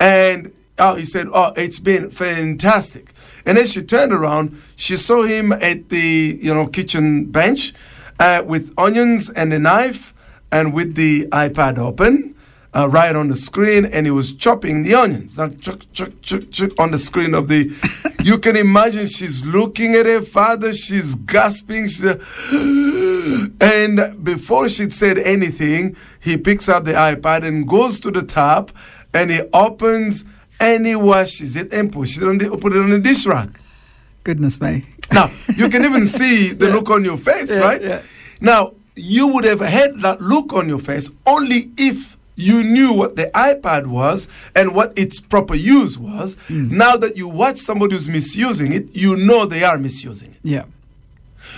And 0.00 0.50
oh, 0.80 0.94
he 0.94 1.04
said, 1.04 1.28
"Oh, 1.32 1.52
it's 1.56 1.78
been 1.78 2.10
fantastic." 2.10 3.12
And 3.46 3.58
then 3.58 3.66
she 3.66 3.82
turned 3.82 4.12
around. 4.12 4.60
She 4.76 4.96
saw 4.96 5.22
him 5.22 5.52
at 5.52 5.88
the 5.88 6.38
you 6.40 6.52
know 6.52 6.66
kitchen 6.66 7.26
bench 7.26 7.72
uh, 8.18 8.42
with 8.44 8.72
onions 8.76 9.30
and 9.30 9.52
a 9.52 9.58
knife, 9.58 10.14
and 10.50 10.72
with 10.72 10.94
the 10.94 11.26
iPad 11.26 11.78
open 11.78 12.34
uh, 12.72 12.88
right 12.88 13.16
on 13.16 13.28
the 13.28 13.36
screen, 13.36 13.84
and 13.84 14.06
he 14.06 14.10
was 14.10 14.34
chopping 14.34 14.82
the 14.82 14.94
onions, 14.94 15.36
like 15.36 15.60
chuck, 15.60 15.80
chuck, 15.92 16.10
chuck, 16.22 16.50
chuck 16.50 16.70
on 16.78 16.90
the 16.92 16.98
screen 16.98 17.34
of 17.34 17.48
the. 17.48 17.74
you 18.22 18.38
can 18.38 18.56
imagine 18.56 19.08
she's 19.08 19.44
looking 19.44 19.94
at 19.94 20.06
her 20.06 20.22
father, 20.22 20.72
she's 20.72 21.14
gasping, 21.14 21.88
she's, 21.88 22.04
and 23.60 24.24
before 24.24 24.68
she'd 24.68 24.94
said 24.94 25.18
anything, 25.18 25.96
he 26.20 26.36
picks 26.36 26.68
up 26.68 26.84
the 26.84 26.92
iPad 26.92 27.44
and 27.44 27.68
goes 27.68 27.98
to 28.00 28.10
the 28.10 28.22
top, 28.22 28.70
and 29.12 29.30
he 29.30 29.40
opens 29.52 30.24
and 30.60 30.86
he 30.86 30.94
washes 30.94 31.56
it 31.56 31.72
and 31.72 31.92
pushes 31.92 32.22
it 32.22 32.28
on 32.28 32.38
the 32.38 32.56
put 32.56 32.72
it 32.72 32.78
on 32.78 32.90
the 32.90 32.98
dish 33.00 33.26
rack. 33.26 33.48
Goodness 34.24 34.60
me. 34.60 34.86
Now, 35.12 35.30
you 35.56 35.68
can 35.68 35.84
even 35.84 36.06
see 36.06 36.52
the 36.62 36.68
look 36.68 36.90
on 36.90 37.04
your 37.04 37.16
face, 37.18 37.50
Yeah, 37.50 37.58
right? 37.58 37.82
yeah. 37.82 38.02
Now, 38.40 38.74
you 38.94 39.26
would 39.28 39.44
have 39.44 39.60
had 39.60 40.00
that 40.02 40.20
look 40.20 40.52
on 40.52 40.68
your 40.68 40.78
face 40.78 41.08
only 41.26 41.70
if 41.78 42.16
you 42.36 42.62
knew 42.62 42.92
what 42.94 43.16
the 43.16 43.26
iPad 43.34 43.86
was 43.86 44.28
and 44.54 44.74
what 44.74 44.96
its 44.98 45.20
proper 45.20 45.54
use 45.54 45.98
was. 45.98 46.34
Hmm. 46.48 46.76
Now 46.76 46.96
that 46.96 47.16
you 47.16 47.28
watch 47.28 47.58
somebody 47.58 47.94
who's 47.94 48.08
misusing 48.08 48.72
it, 48.72 48.94
you 48.94 49.16
know 49.16 49.46
they 49.46 49.64
are 49.64 49.78
misusing 49.78 50.30
it. 50.30 50.38
Yeah. 50.42 50.64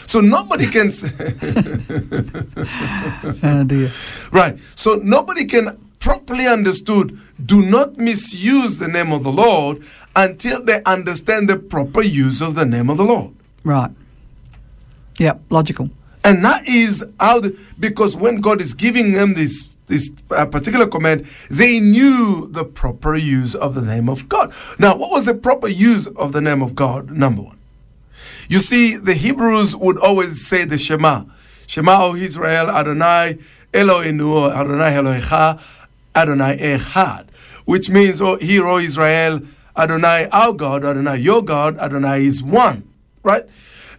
So 0.06 0.20
nobody 0.20 0.66
can 0.66 0.90
say, 0.92 1.10
Oh 3.42 3.64
dear. 3.64 3.90
right. 4.30 4.58
So 4.74 4.96
nobody 5.02 5.44
can 5.44 5.78
properly 6.02 6.46
understood 6.46 7.18
do 7.46 7.62
not 7.62 7.96
misuse 7.96 8.76
the 8.78 8.88
name 8.88 9.12
of 9.12 9.22
the 9.22 9.32
Lord 9.32 9.82
until 10.14 10.62
they 10.62 10.82
understand 10.84 11.48
the 11.48 11.56
proper 11.56 12.02
use 12.02 12.42
of 12.42 12.54
the 12.54 12.66
name 12.66 12.90
of 12.90 12.98
the 12.98 13.04
Lord. 13.04 13.32
Right. 13.64 13.92
Yep. 15.18 15.40
Logical. 15.48 15.88
And 16.24 16.44
that 16.44 16.68
is 16.68 17.04
how, 17.18 17.40
the, 17.40 17.58
because 17.78 18.16
when 18.16 18.40
God 18.40 18.60
is 18.60 18.74
giving 18.74 19.12
them 19.12 19.34
this 19.34 19.64
this 19.88 20.12
uh, 20.30 20.46
particular 20.46 20.86
command, 20.86 21.26
they 21.50 21.78
knew 21.78 22.48
the 22.50 22.64
proper 22.64 23.14
use 23.16 23.54
of 23.54 23.74
the 23.74 23.82
name 23.82 24.08
of 24.08 24.28
God. 24.28 24.52
Now, 24.78 24.96
what 24.96 25.10
was 25.10 25.26
the 25.26 25.34
proper 25.34 25.68
use 25.68 26.06
of 26.06 26.32
the 26.32 26.40
name 26.40 26.62
of 26.62 26.74
God? 26.74 27.10
Number 27.10 27.42
one, 27.42 27.58
you 28.48 28.60
see, 28.60 28.96
the 28.96 29.12
Hebrews 29.12 29.76
would 29.76 29.98
always 29.98 30.46
say 30.46 30.64
the 30.64 30.78
Shema, 30.78 31.24
Shema, 31.66 32.04
O 32.04 32.14
Israel, 32.14 32.70
Adonai 32.70 33.38
Eloheinu, 33.72 34.50
Adonai 34.54 34.92
Elohecha, 34.92 35.60
Adonai 36.14 36.56
Echad, 36.58 37.26
which 37.64 37.88
means, 37.88 38.20
oh, 38.20 38.38
O 38.40 38.78
Israel, 38.78 39.40
Adonai 39.76 40.28
our 40.32 40.52
God, 40.52 40.84
Adonai 40.84 41.18
your 41.18 41.42
God, 41.42 41.78
Adonai 41.78 42.24
is 42.26 42.42
one, 42.42 42.88
right? 43.22 43.42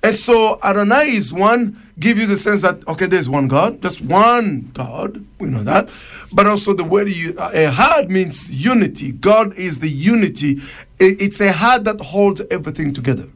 And 0.03 0.15
so 0.15 0.59
Adonai 0.63 1.09
is 1.09 1.33
one, 1.33 1.81
give 1.97 2.17
you 2.17 2.25
the 2.27 2.37
sense 2.37 2.61
that, 2.61 2.85
okay, 2.87 3.05
there's 3.05 3.29
one 3.29 3.47
God, 3.47 3.81
just 3.81 4.01
one 4.01 4.69
God, 4.73 5.25
we 5.39 5.47
know 5.47 5.63
that. 5.63 5.89
But 6.31 6.45
also 6.45 6.73
the 6.73 6.83
word 6.83 7.09
you, 7.09 7.35
uh, 7.37 7.51
Ehad 7.51 8.09
means 8.09 8.63
unity. 8.65 9.11
God 9.13 9.57
is 9.57 9.79
the 9.79 9.89
unity. 9.89 10.61
It's 10.99 11.39
a 11.39 11.51
heart 11.51 11.85
that 11.85 11.99
holds 12.01 12.41
everything 12.51 12.93
together. 12.93 13.27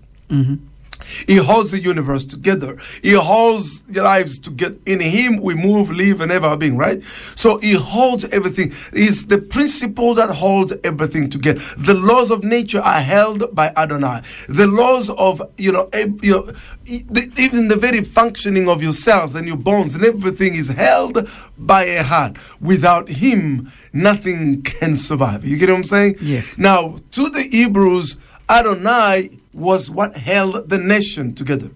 He 1.28 1.38
holds 1.38 1.72
the 1.72 1.80
universe 1.80 2.26
together. 2.26 2.78
He 3.02 3.14
holds 3.14 3.82
the 3.84 4.04
lives 4.04 4.40
together. 4.40 4.78
In 4.86 5.00
Him 5.00 5.38
we 5.42 5.56
move, 5.56 5.90
live, 5.90 6.22
and 6.22 6.32
ever 6.32 6.56
being, 6.58 6.78
right? 6.78 7.02
So 7.36 7.58
He 7.60 7.74
holds 7.74 8.26
everything. 8.26 8.74
He's 8.94 9.28
the 9.28 9.38
principle 9.38 10.14
that 10.16 10.30
holds 10.30 10.74
everything 10.84 11.30
together. 11.30 11.62
The 11.78 11.94
laws 11.94 12.32
of 12.32 12.44
nature 12.44 12.80
are 12.82 13.02
held 13.02 13.54
by 13.56 13.74
Adonai. 13.76 14.24
The 14.48 14.68
laws 14.68 15.10
of, 15.10 15.42
you 15.58 15.72
know, 15.72 15.90
you 16.22 16.32
know 16.32 16.52
the, 16.86 17.32
even 17.38 17.68
the 17.68 17.76
very 17.76 18.04
functioning 18.04 18.70
of 18.70 18.82
your 18.82 18.94
cells 18.94 19.36
and 19.36 19.48
your 19.48 19.58
bones 19.58 19.96
and 19.96 20.06
everything 20.06 20.56
is 20.56 20.70
held 20.70 21.30
by 21.58 21.84
a 21.84 22.04
heart. 22.04 22.38
Without 22.62 23.10
Him, 23.10 23.72
nothing 23.94 24.62
can 24.62 24.96
survive. 24.98 25.46
You 25.46 25.58
get 25.58 25.70
what 25.70 25.78
I'm 25.78 25.84
saying? 25.84 26.16
Yes. 26.22 26.58
Now, 26.58 26.98
to 27.12 27.30
the 27.30 27.48
Hebrews, 27.52 28.18
Adonai 28.50 29.40
was 29.58 29.90
what 29.90 30.16
held 30.16 30.70
the 30.70 30.78
nation 30.78 31.34
together. 31.34 31.72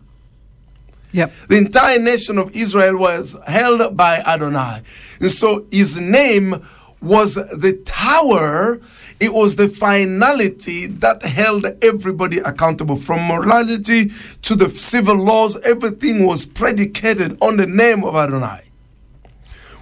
Yep. 1.13 1.33
The 1.49 1.57
entire 1.57 1.99
nation 1.99 2.37
of 2.37 2.55
Israel 2.55 2.97
was 2.97 3.35
held 3.47 3.97
by 3.97 4.19
Adonai. 4.19 4.83
And 5.19 5.31
so 5.31 5.65
his 5.71 5.97
name 5.97 6.65
was 7.01 7.35
the 7.35 7.81
tower, 7.83 8.79
it 9.19 9.33
was 9.33 9.55
the 9.55 9.67
finality 9.67 10.87
that 10.87 11.23
held 11.23 11.65
everybody 11.83 12.37
accountable. 12.37 12.95
From 12.95 13.27
morality 13.27 14.11
to 14.43 14.55
the 14.55 14.69
civil 14.69 15.15
laws, 15.15 15.59
everything 15.61 16.25
was 16.25 16.45
predicated 16.45 17.37
on 17.41 17.57
the 17.57 17.67
name 17.67 18.03
of 18.03 18.15
Adonai. 18.15 18.70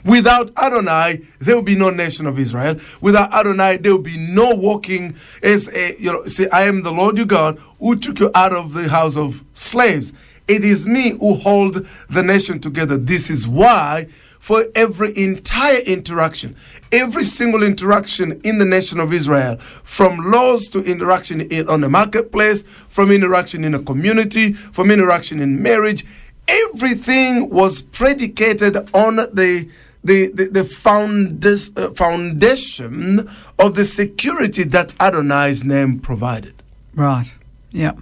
Without 0.06 0.52
Adonai, 0.58 1.22
there 1.40 1.56
will 1.56 1.62
be 1.64 1.76
no 1.76 1.90
nation 1.90 2.26
of 2.26 2.40
Israel. 2.40 2.78
Without 3.02 3.34
Adonai, 3.34 3.78
there 3.78 3.92
will 3.92 4.02
be 4.02 4.18
no 4.18 4.56
walking 4.56 5.16
as 5.44 5.68
a, 5.74 5.96
you 6.00 6.12
know, 6.12 6.26
say, 6.28 6.48
I 6.50 6.64
am 6.64 6.84
the 6.84 6.92
Lord 6.92 7.18
your 7.18 7.26
God 7.26 7.60
who 7.80 7.96
took 7.96 8.20
you 8.20 8.32
out 8.36 8.54
of 8.54 8.74
the 8.74 8.90
house 8.90 9.18
of 9.18 9.44
slaves. 9.54 10.14
It 10.48 10.64
is 10.66 10.88
me 10.88 11.12
who 11.20 11.36
hold 11.36 11.88
the 12.10 12.24
nation 12.24 12.60
together. 12.60 12.98
This 12.98 13.30
is 13.30 13.48
why, 13.48 14.08
for 14.40 14.66
every 14.74 15.16
entire 15.16 15.82
interaction, 15.82 16.56
every 16.92 17.24
single 17.24 17.62
interaction 17.62 18.42
in 18.44 18.58
the 18.58 18.66
nation 18.66 19.00
of 19.00 19.14
Israel, 19.14 19.58
from 19.84 20.32
laws 20.32 20.68
to 20.70 20.84
interaction 20.84 21.42
in, 21.42 21.70
on 21.70 21.82
the 21.82 21.90
marketplace, 21.90 22.64
from 22.88 23.12
interaction 23.12 23.64
in 23.64 23.76
a 23.76 23.80
community, 23.80 24.54
from 24.54 24.90
interaction 24.90 25.40
in 25.40 25.62
marriage, 25.62 26.04
everything 26.48 27.50
was 27.50 27.84
predicated 27.84 28.76
on 28.96 29.18
the 29.18 29.70
the, 30.04 30.32
the, 30.32 30.46
the 30.46 30.64
foundas, 30.64 31.72
uh, 31.76 31.92
foundation 31.92 33.30
of 33.58 33.76
the 33.76 33.86
security 33.86 34.64
that 34.64 34.92
Adonai's 35.00 35.64
name 35.64 36.00
provided. 36.00 36.62
Right. 36.96 37.32
Yep. 37.72 38.00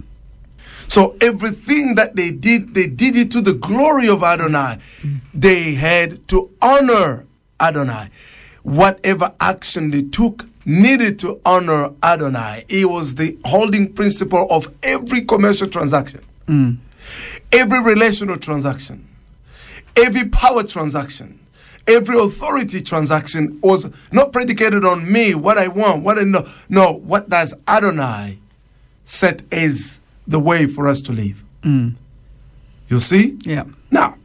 So 0.87 1.17
everything 1.19 1.95
that 1.95 2.15
they 2.15 2.31
did, 2.31 2.73
they 2.73 2.87
did 2.87 3.15
it 3.15 3.31
to 3.31 3.41
the 3.41 3.53
glory 3.53 4.07
of 4.07 4.23
Adonai. 4.23 4.79
They 5.33 5.73
had 5.73 6.27
to 6.29 6.49
honor 6.61 7.25
Adonai. 7.59 8.09
Whatever 8.63 9.33
action 9.39 9.91
they 9.91 10.03
took 10.03 10.45
needed 10.65 11.17
to 11.19 11.39
honor 11.45 11.91
Adonai. 12.03 12.65
It 12.69 12.89
was 12.89 13.15
the 13.15 13.37
holding 13.45 13.93
principle 13.93 14.47
of 14.49 14.71
every 14.83 15.21
commercial 15.25 15.67
transaction, 15.67 16.21
every 17.51 17.81
relational 17.81 18.37
transaction, 18.37 19.07
every 19.95 20.25
power 20.29 20.63
transaction. 20.63 21.39
Every 21.87 22.19
authority 22.19 22.81
transaction 22.81 23.59
was 23.63 23.89
not 24.11 24.33
predicated 24.33 24.83
on 24.83 25.09
me, 25.11 25.33
what 25.35 25.57
I 25.57 25.67
want, 25.69 26.03
what 26.03 26.19
I 26.19 26.23
know. 26.23 26.47
No, 26.67 26.93
what 26.93 27.29
does 27.29 27.53
Adonai 27.67 28.39
set 29.05 29.41
as 29.53 30.01
the 30.27 30.39
way 30.39 30.65
for 30.67 30.87
us 30.87 31.01
to 31.03 31.13
live? 31.13 31.43
Mm. 31.63 31.95
You 32.89 32.99
see? 32.99 33.37
Yeah. 33.41 33.63
Now, 33.89 34.17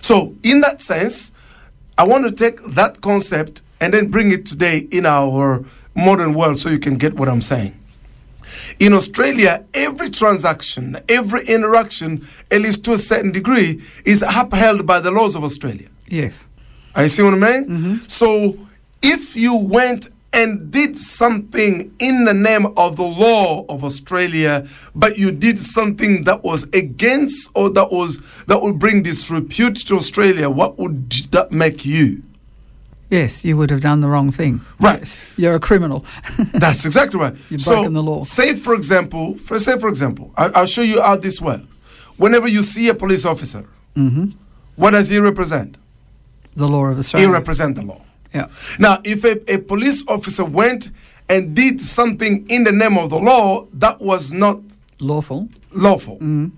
so 0.00 0.34
in 0.42 0.60
that 0.60 0.82
sense, 0.82 1.32
I 1.98 2.04
want 2.04 2.24
to 2.24 2.32
take 2.32 2.62
that 2.62 3.00
concept 3.00 3.60
and 3.80 3.92
then 3.92 4.08
bring 4.08 4.30
it 4.30 4.46
today 4.46 4.86
in 4.90 5.04
our 5.06 5.64
modern 5.94 6.34
world 6.34 6.58
so 6.58 6.68
you 6.68 6.78
can 6.78 6.96
get 6.96 7.14
what 7.14 7.28
I'm 7.28 7.42
saying. 7.42 7.76
In 8.78 8.92
Australia, 8.92 9.64
every 9.74 10.10
transaction, 10.10 10.98
every 11.08 11.44
interaction, 11.44 12.26
at 12.50 12.60
least 12.60 12.84
to 12.84 12.92
a 12.92 12.98
certain 12.98 13.32
degree, 13.32 13.82
is 14.04 14.22
upheld 14.22 14.86
by 14.86 15.00
the 15.00 15.10
laws 15.10 15.34
of 15.34 15.44
Australia. 15.44 15.88
Yes. 16.08 16.46
I 16.94 17.06
see 17.06 17.22
what 17.22 17.34
I 17.34 17.36
mean? 17.36 18.00
So 18.08 18.56
if 19.02 19.36
you 19.36 19.56
went 19.56 20.08
and 20.32 20.70
did 20.70 20.96
something 20.96 21.94
in 21.98 22.24
the 22.24 22.34
name 22.34 22.66
of 22.76 22.96
the 22.96 23.04
law 23.04 23.64
of 23.68 23.82
Australia, 23.84 24.66
but 24.94 25.18
you 25.18 25.32
did 25.32 25.58
something 25.58 26.24
that 26.24 26.44
was 26.44 26.64
against 26.72 27.50
or 27.54 27.70
that 27.70 27.90
was 27.90 28.20
that 28.46 28.62
would 28.62 28.78
bring 28.78 29.02
disrepute 29.02 29.76
to 29.86 29.96
Australia, 29.96 30.48
what 30.48 30.78
would 30.78 31.10
that 31.32 31.50
make 31.50 31.84
you? 31.84 32.22
Yes, 33.10 33.44
you 33.44 33.56
would 33.56 33.70
have 33.70 33.80
done 33.80 34.00
the 34.02 34.08
wrong 34.08 34.30
thing. 34.30 34.60
Right. 34.78 35.16
You're 35.36 35.56
a 35.56 35.60
criminal. 35.60 36.04
That's 36.54 36.84
exactly 36.84 37.18
right. 37.18 37.34
You've 37.50 37.60
so, 37.60 37.72
broken 37.72 37.92
the 37.94 38.02
law. 38.02 38.22
Say, 38.22 38.54
for 38.54 38.72
example, 38.72 39.36
for 39.38 39.58
say, 39.58 39.76
for 39.80 39.88
example, 39.88 40.32
I, 40.36 40.50
I'll 40.54 40.66
show 40.66 40.82
you 40.82 41.02
how 41.02 41.16
this 41.16 41.40
works. 41.40 41.66
Whenever 42.18 42.46
you 42.46 42.62
see 42.62 42.88
a 42.88 42.94
police 42.94 43.24
officer, 43.24 43.66
hmm 43.94 44.30
what 44.76 44.92
does 44.92 45.10
he 45.10 45.18
represent? 45.18 45.76
The 46.56 46.68
law 46.68 46.86
of 46.86 46.96
He 46.96 47.00
Australia. 47.00 47.30
represents 47.30 47.78
the 47.78 47.86
law. 47.86 48.00
yeah. 48.34 48.46
Now, 48.78 49.00
if 49.04 49.24
a, 49.24 49.52
a 49.52 49.58
police 49.58 50.02
officer 50.08 50.44
went 50.44 50.90
and 51.28 51.54
did 51.54 51.80
something 51.80 52.44
in 52.48 52.64
the 52.64 52.72
name 52.72 52.98
of 52.98 53.10
the 53.10 53.18
law 53.18 53.66
that 53.74 54.00
was 54.00 54.32
not 54.32 54.60
Lawful. 54.98 55.48
lawful, 55.72 56.18
Mm. 56.18 56.50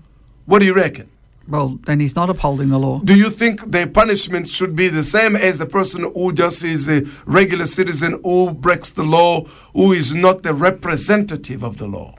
what 0.45 0.59
do 0.59 0.65
you 0.65 0.73
reckon? 0.73 1.07
Well, 1.47 1.77
then 1.85 1.99
he's 1.99 2.15
not 2.15 2.29
upholding 2.29 2.69
the 2.69 2.79
law. 2.79 3.01
Do 3.03 3.15
you 3.17 3.29
think 3.29 3.69
the 3.69 3.85
punishment 3.85 4.47
should 4.47 4.75
be 4.77 4.87
the 4.87 5.03
same 5.03 5.35
as 5.35 5.57
the 5.59 5.65
person 5.65 6.03
who 6.13 6.31
just 6.33 6.63
is 6.63 6.87
a 6.87 7.01
regular 7.25 7.65
citizen 7.67 8.19
who 8.23 8.51
breaks 8.53 8.89
the 8.91 9.03
law, 9.03 9.43
who 9.73 9.91
is 9.91 10.15
not 10.15 10.43
the 10.43 10.53
representative 10.53 11.61
of 11.61 11.77
the 11.77 11.87
law? 11.87 12.15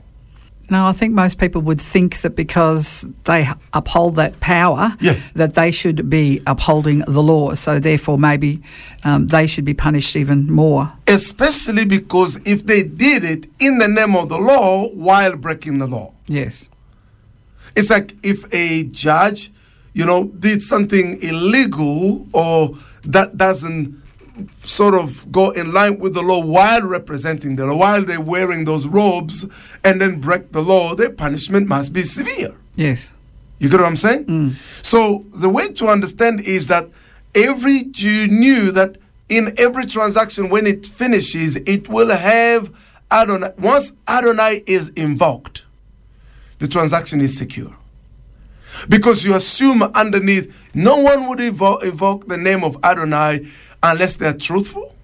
No, 0.69 0.87
I 0.87 0.93
think 0.93 1.13
most 1.13 1.37
people 1.37 1.61
would 1.61 1.79
think 1.79 2.21
that 2.21 2.35
because 2.35 3.05
they 3.25 3.47
uphold 3.73 4.15
that 4.15 4.39
power, 4.39 4.95
Yeah. 4.99 5.19
that 5.35 5.53
they 5.53 5.71
should 5.71 6.09
be 6.09 6.41
upholding 6.47 6.99
the 7.07 7.21
law. 7.21 7.53
So 7.55 7.79
therefore, 7.79 8.17
maybe 8.17 8.61
um, 9.03 9.27
they 9.27 9.45
should 9.47 9.65
be 9.65 9.73
punished 9.75 10.15
even 10.15 10.51
more. 10.51 10.91
Especially 11.07 11.85
because 11.85 12.39
if 12.45 12.65
they 12.65 12.81
did 12.83 13.23
it 13.23 13.47
in 13.59 13.77
the 13.77 13.87
name 13.87 14.15
of 14.15 14.29
the 14.29 14.37
law 14.37 14.87
while 14.89 15.35
breaking 15.35 15.77
the 15.77 15.87
law. 15.87 16.13
Yes. 16.25 16.69
It's 17.75 17.89
like 17.89 18.15
if 18.23 18.45
a 18.53 18.85
judge, 18.85 19.51
you 19.93 20.05
know, 20.05 20.25
did 20.25 20.63
something 20.63 21.21
illegal 21.21 22.27
or 22.33 22.75
that 23.03 23.37
doesn't 23.37 24.01
sort 24.63 24.93
of 24.95 25.31
go 25.31 25.51
in 25.51 25.71
line 25.73 25.99
with 25.99 26.13
the 26.13 26.21
law 26.21 26.43
while 26.43 26.81
representing 26.83 27.55
the 27.55 27.65
law, 27.65 27.77
while 27.77 28.03
they're 28.03 28.21
wearing 28.21 28.65
those 28.65 28.85
robes 28.87 29.45
and 29.83 30.01
then 30.01 30.19
break 30.19 30.51
the 30.51 30.61
law, 30.61 30.95
their 30.95 31.09
punishment 31.09 31.67
must 31.67 31.93
be 31.93 32.03
severe. 32.03 32.53
Yes. 32.75 33.13
You 33.59 33.69
get 33.69 33.79
what 33.79 33.85
I'm 33.87 33.97
saying? 33.97 34.25
Mm. 34.25 34.55
So 34.83 35.25
the 35.33 35.49
way 35.49 35.69
to 35.73 35.87
understand 35.87 36.41
is 36.41 36.67
that 36.67 36.89
every 37.33 37.83
Jew 37.83 38.27
knew 38.27 38.71
that 38.71 38.97
in 39.29 39.55
every 39.57 39.85
transaction, 39.85 40.49
when 40.49 40.67
it 40.67 40.85
finishes, 40.85 41.55
it 41.55 41.87
will 41.89 42.09
have 42.09 42.71
Adonai. 43.11 43.51
Once 43.57 43.93
Adonai 44.07 44.63
is 44.67 44.89
invoked, 44.89 45.63
the 46.59 46.67
transaction 46.67 47.21
is 47.21 47.37
secure. 47.37 47.75
Because 48.89 49.23
you 49.23 49.33
assume 49.35 49.81
underneath, 49.83 50.53
no 50.73 50.97
one 50.97 51.27
would 51.27 51.39
evo- 51.39 51.81
invoke 51.81 52.27
the 52.27 52.37
name 52.37 52.63
of 52.63 52.77
Adonai 52.83 53.47
unless 53.85 54.15
they're 54.15 54.33
truthful, 54.33 54.95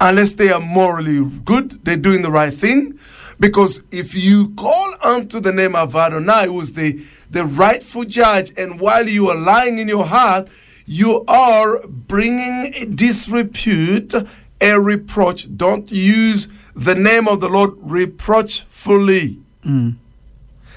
unless 0.00 0.32
they 0.34 0.50
are 0.50 0.60
morally 0.60 1.24
good, 1.44 1.84
they're 1.84 1.96
doing 1.96 2.22
the 2.22 2.30
right 2.30 2.52
thing. 2.52 2.98
Because 3.38 3.82
if 3.90 4.14
you 4.14 4.52
call 4.56 4.94
unto 5.02 5.40
the 5.40 5.52
name 5.52 5.74
of 5.74 5.94
Adonai, 5.94 6.46
who's 6.46 6.72
the, 6.72 7.04
the 7.30 7.44
rightful 7.44 8.04
judge, 8.04 8.52
and 8.56 8.80
while 8.80 9.08
you 9.08 9.28
are 9.28 9.36
lying 9.36 9.78
in 9.78 9.88
your 9.88 10.06
heart, 10.06 10.48
you 10.86 11.24
are 11.26 11.80
bringing 11.86 12.94
disrepute, 12.94 14.14
a 14.60 14.80
reproach. 14.80 15.54
Don't 15.56 15.90
use 15.90 16.48
the 16.74 16.94
name 16.94 17.28
of 17.28 17.40
the 17.40 17.48
Lord 17.48 17.72
reproachfully. 17.78 19.38
Mm. 19.64 19.96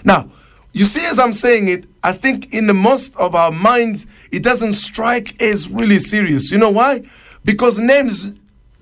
Now, 0.04 0.30
you 0.74 0.86
see, 0.86 1.06
as 1.06 1.18
I'm 1.18 1.34
saying 1.34 1.68
it, 1.68 1.86
I 2.04 2.14
think 2.14 2.54
in 2.54 2.68
the 2.68 2.74
most 2.74 3.16
of 3.16 3.36
our 3.36 3.52
minds, 3.52 4.06
it 4.32 4.44
doesn't 4.44 4.74
strike 4.74 5.42
as 5.42 5.70
really 5.70 6.00
serious. 6.00 6.52
You 6.52 6.58
know 6.58 6.70
why? 6.70 7.04
Because 7.44 7.80
names, 7.80 8.32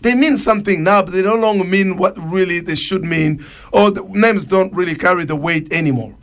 they 0.01 0.13
mean 0.13 0.37
something 0.37 0.83
now, 0.83 1.01
but 1.03 1.13
they 1.13 1.21
no 1.21 1.35
longer 1.35 1.63
mean 1.63 1.97
what 1.97 2.17
really 2.17 2.59
they 2.59 2.75
should 2.75 3.03
mean, 3.03 3.43
or 3.71 3.91
the 3.91 4.03
names 4.03 4.45
don't 4.45 4.73
really 4.73 4.95
carry 4.95 5.23
the 5.25 5.35
weight 5.35 5.71
anymore. 5.71 6.15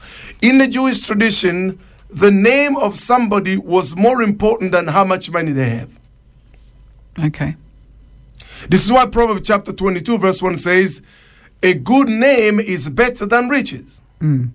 In 0.42 0.58
the 0.58 0.68
Jewish 0.68 1.00
tradition, 1.00 1.80
the 2.10 2.30
name 2.30 2.76
of 2.76 2.98
somebody 2.98 3.56
was 3.56 3.96
more 3.96 4.22
important 4.22 4.72
than 4.72 4.88
how 4.88 5.04
much 5.04 5.30
money 5.30 5.52
they 5.52 5.70
have. 5.70 5.90
Okay. 7.18 7.56
This 8.68 8.84
is 8.84 8.92
why 8.92 9.06
Proverbs 9.06 9.46
chapter 9.46 9.72
22, 9.72 10.18
verse 10.18 10.42
1 10.42 10.58
says, 10.58 11.02
A 11.62 11.74
good 11.74 12.08
name 12.08 12.60
is 12.60 12.88
better 12.88 13.26
than 13.26 13.48
riches. 13.48 14.00
Hmm. 14.20 14.46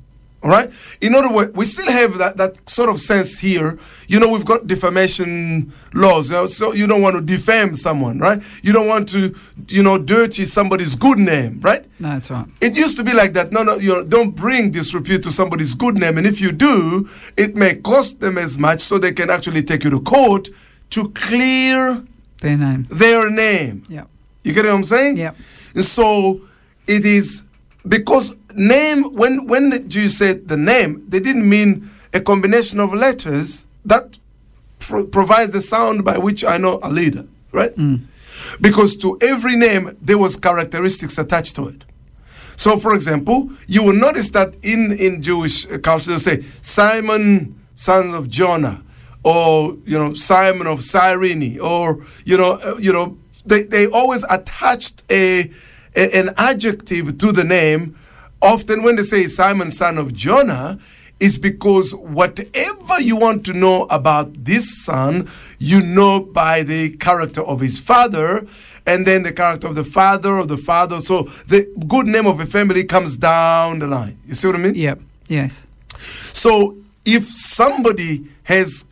All 0.41 0.49
right? 0.49 0.71
In 1.01 1.15
other 1.15 1.29
words, 1.33 1.53
we 1.53 1.65
still 1.65 1.91
have 1.91 2.17
that, 2.17 2.37
that 2.37 2.69
sort 2.69 2.89
of 2.89 3.01
sense 3.01 3.39
here. 3.39 3.77
You 4.07 4.21
know, 4.21 4.29
we've 4.29 4.45
got 4.45 4.67
defamation 4.67 5.73
laws. 5.93 6.29
you 6.29 6.35
know, 6.37 6.47
so 6.47 6.73
you 6.73 6.87
don't 6.87 7.01
want 7.01 7.17
to 7.17 7.21
defame 7.21 7.75
someone, 7.75 8.19
right? 8.19 8.41
You 8.63 8.71
don't 8.71 8.87
want 8.87 9.09
to, 9.09 9.35
you 9.67 9.83
know, 9.83 9.97
dirty 9.97 10.45
somebody's 10.45 10.95
good 10.95 11.17
name, 11.19 11.59
right? 11.61 11.85
No, 11.99 12.09
that's 12.09 12.29
right. 12.29 12.45
It 12.61 12.77
used 12.77 12.95
to 12.97 13.03
be 13.03 13.13
like 13.13 13.33
that. 13.33 13.51
No, 13.51 13.63
no, 13.63 13.75
you 13.75 13.89
know, 13.89 14.03
don't 14.05 14.31
bring 14.31 14.71
disrepute 14.71 15.23
to 15.23 15.31
somebody's 15.31 15.73
good 15.73 15.97
name. 15.97 16.17
And 16.17 16.25
if 16.25 16.39
you 16.39 16.53
do, 16.53 17.09
it 17.35 17.55
may 17.55 17.75
cost 17.75 18.21
them 18.21 18.37
as 18.37 18.57
much 18.57 18.79
so 18.79 18.97
they 18.97 19.11
can 19.11 19.29
actually 19.29 19.63
take 19.63 19.83
you 19.83 19.89
to 19.89 19.99
court 19.99 20.47
to 20.91 21.09
clear 21.09 22.01
Their 22.41 22.57
name. 22.57 22.87
their 22.89 23.29
name. 23.29 23.83
Yeah. 23.89 24.05
You 24.43 24.53
get 24.53 24.63
what 24.63 24.73
I'm 24.73 24.83
saying? 24.85 25.17
Yeah. 25.17 25.33
And 25.75 25.83
so 25.83 26.41
it 26.87 27.05
is 27.05 27.43
because 27.85 28.33
name 28.55 29.03
when 29.13 29.47
when 29.47 29.69
the 29.69 29.79
Jews 29.79 30.17
said 30.17 30.47
the 30.47 30.57
name, 30.57 31.05
they 31.07 31.19
didn't 31.19 31.47
mean 31.49 31.89
a 32.13 32.19
combination 32.19 32.79
of 32.79 32.93
letters 32.93 33.67
that 33.85 34.17
pro- 34.79 35.05
provides 35.05 35.51
the 35.51 35.61
sound 35.61 36.03
by 36.03 36.17
which 36.17 36.43
I 36.43 36.57
know 36.57 36.79
a 36.81 36.89
leader, 36.89 37.25
right? 37.51 37.73
Because 38.61 38.95
to 38.97 39.17
every 39.21 39.55
name 39.55 39.97
there 40.01 40.17
was 40.17 40.35
characteristics 40.35 41.17
attached 41.17 41.55
to 41.57 41.67
it. 41.67 41.83
So, 42.55 42.77
for 42.77 42.93
example, 42.93 43.51
you 43.67 43.83
will 43.83 43.93
notice 43.93 44.29
that 44.31 44.55
in 44.63 44.91
in 44.93 45.21
Jewish 45.21 45.65
culture, 45.83 46.11
they 46.11 46.17
say 46.17 46.45
Simon, 46.61 47.59
son 47.75 48.13
of 48.13 48.29
Jonah, 48.29 48.81
or 49.23 49.77
you 49.85 49.97
know 49.97 50.13
Simon 50.13 50.67
of 50.67 50.83
Cyrene, 50.83 51.59
or 51.59 52.03
you 52.25 52.37
know 52.37 52.53
uh, 52.53 52.75
you 52.79 52.91
know 52.91 53.17
they, 53.45 53.63
they 53.63 53.87
always 53.87 54.23
attached 54.29 55.03
a, 55.09 55.49
a 55.95 56.17
an 56.19 56.33
adjective 56.37 57.17
to 57.19 57.31
the 57.31 57.43
name. 57.43 57.95
Often, 58.41 58.83
when 58.83 58.95
they 58.95 59.03
say 59.03 59.27
Simon, 59.27 59.71
son 59.71 59.97
of 59.97 60.13
Jonah, 60.13 60.79
is 61.19 61.37
because 61.37 61.93
whatever 61.93 63.01
you 63.01 63.15
want 63.15 63.45
to 63.45 63.53
know 63.53 63.83
about 63.89 64.45
this 64.45 64.83
son, 64.85 65.29
you 65.57 65.81
know 65.81 66.21
by 66.21 66.63
the 66.63 66.91
character 66.97 67.41
of 67.41 67.59
his 67.59 67.77
father, 67.77 68.47
and 68.85 69.05
then 69.05 69.23
the 69.23 69.33
character 69.33 69.67
of 69.67 69.75
the 69.75 69.83
father 69.83 70.37
of 70.37 70.47
the 70.47 70.57
father. 70.57 70.99
So 70.99 71.23
the 71.47 71.69
good 71.87 72.07
name 72.07 72.25
of 72.25 72.39
a 72.39 72.45
family 72.45 72.85
comes 72.85 73.17
down 73.17 73.79
the 73.79 73.87
line. 73.87 74.17
You 74.25 74.33
see 74.33 74.47
what 74.47 74.55
I 74.55 74.59
mean? 74.59 74.75
Yep. 74.75 75.01
Yes. 75.27 75.65
So 76.33 76.77
if 77.05 77.27
somebody 77.27 78.27
has 78.43 78.85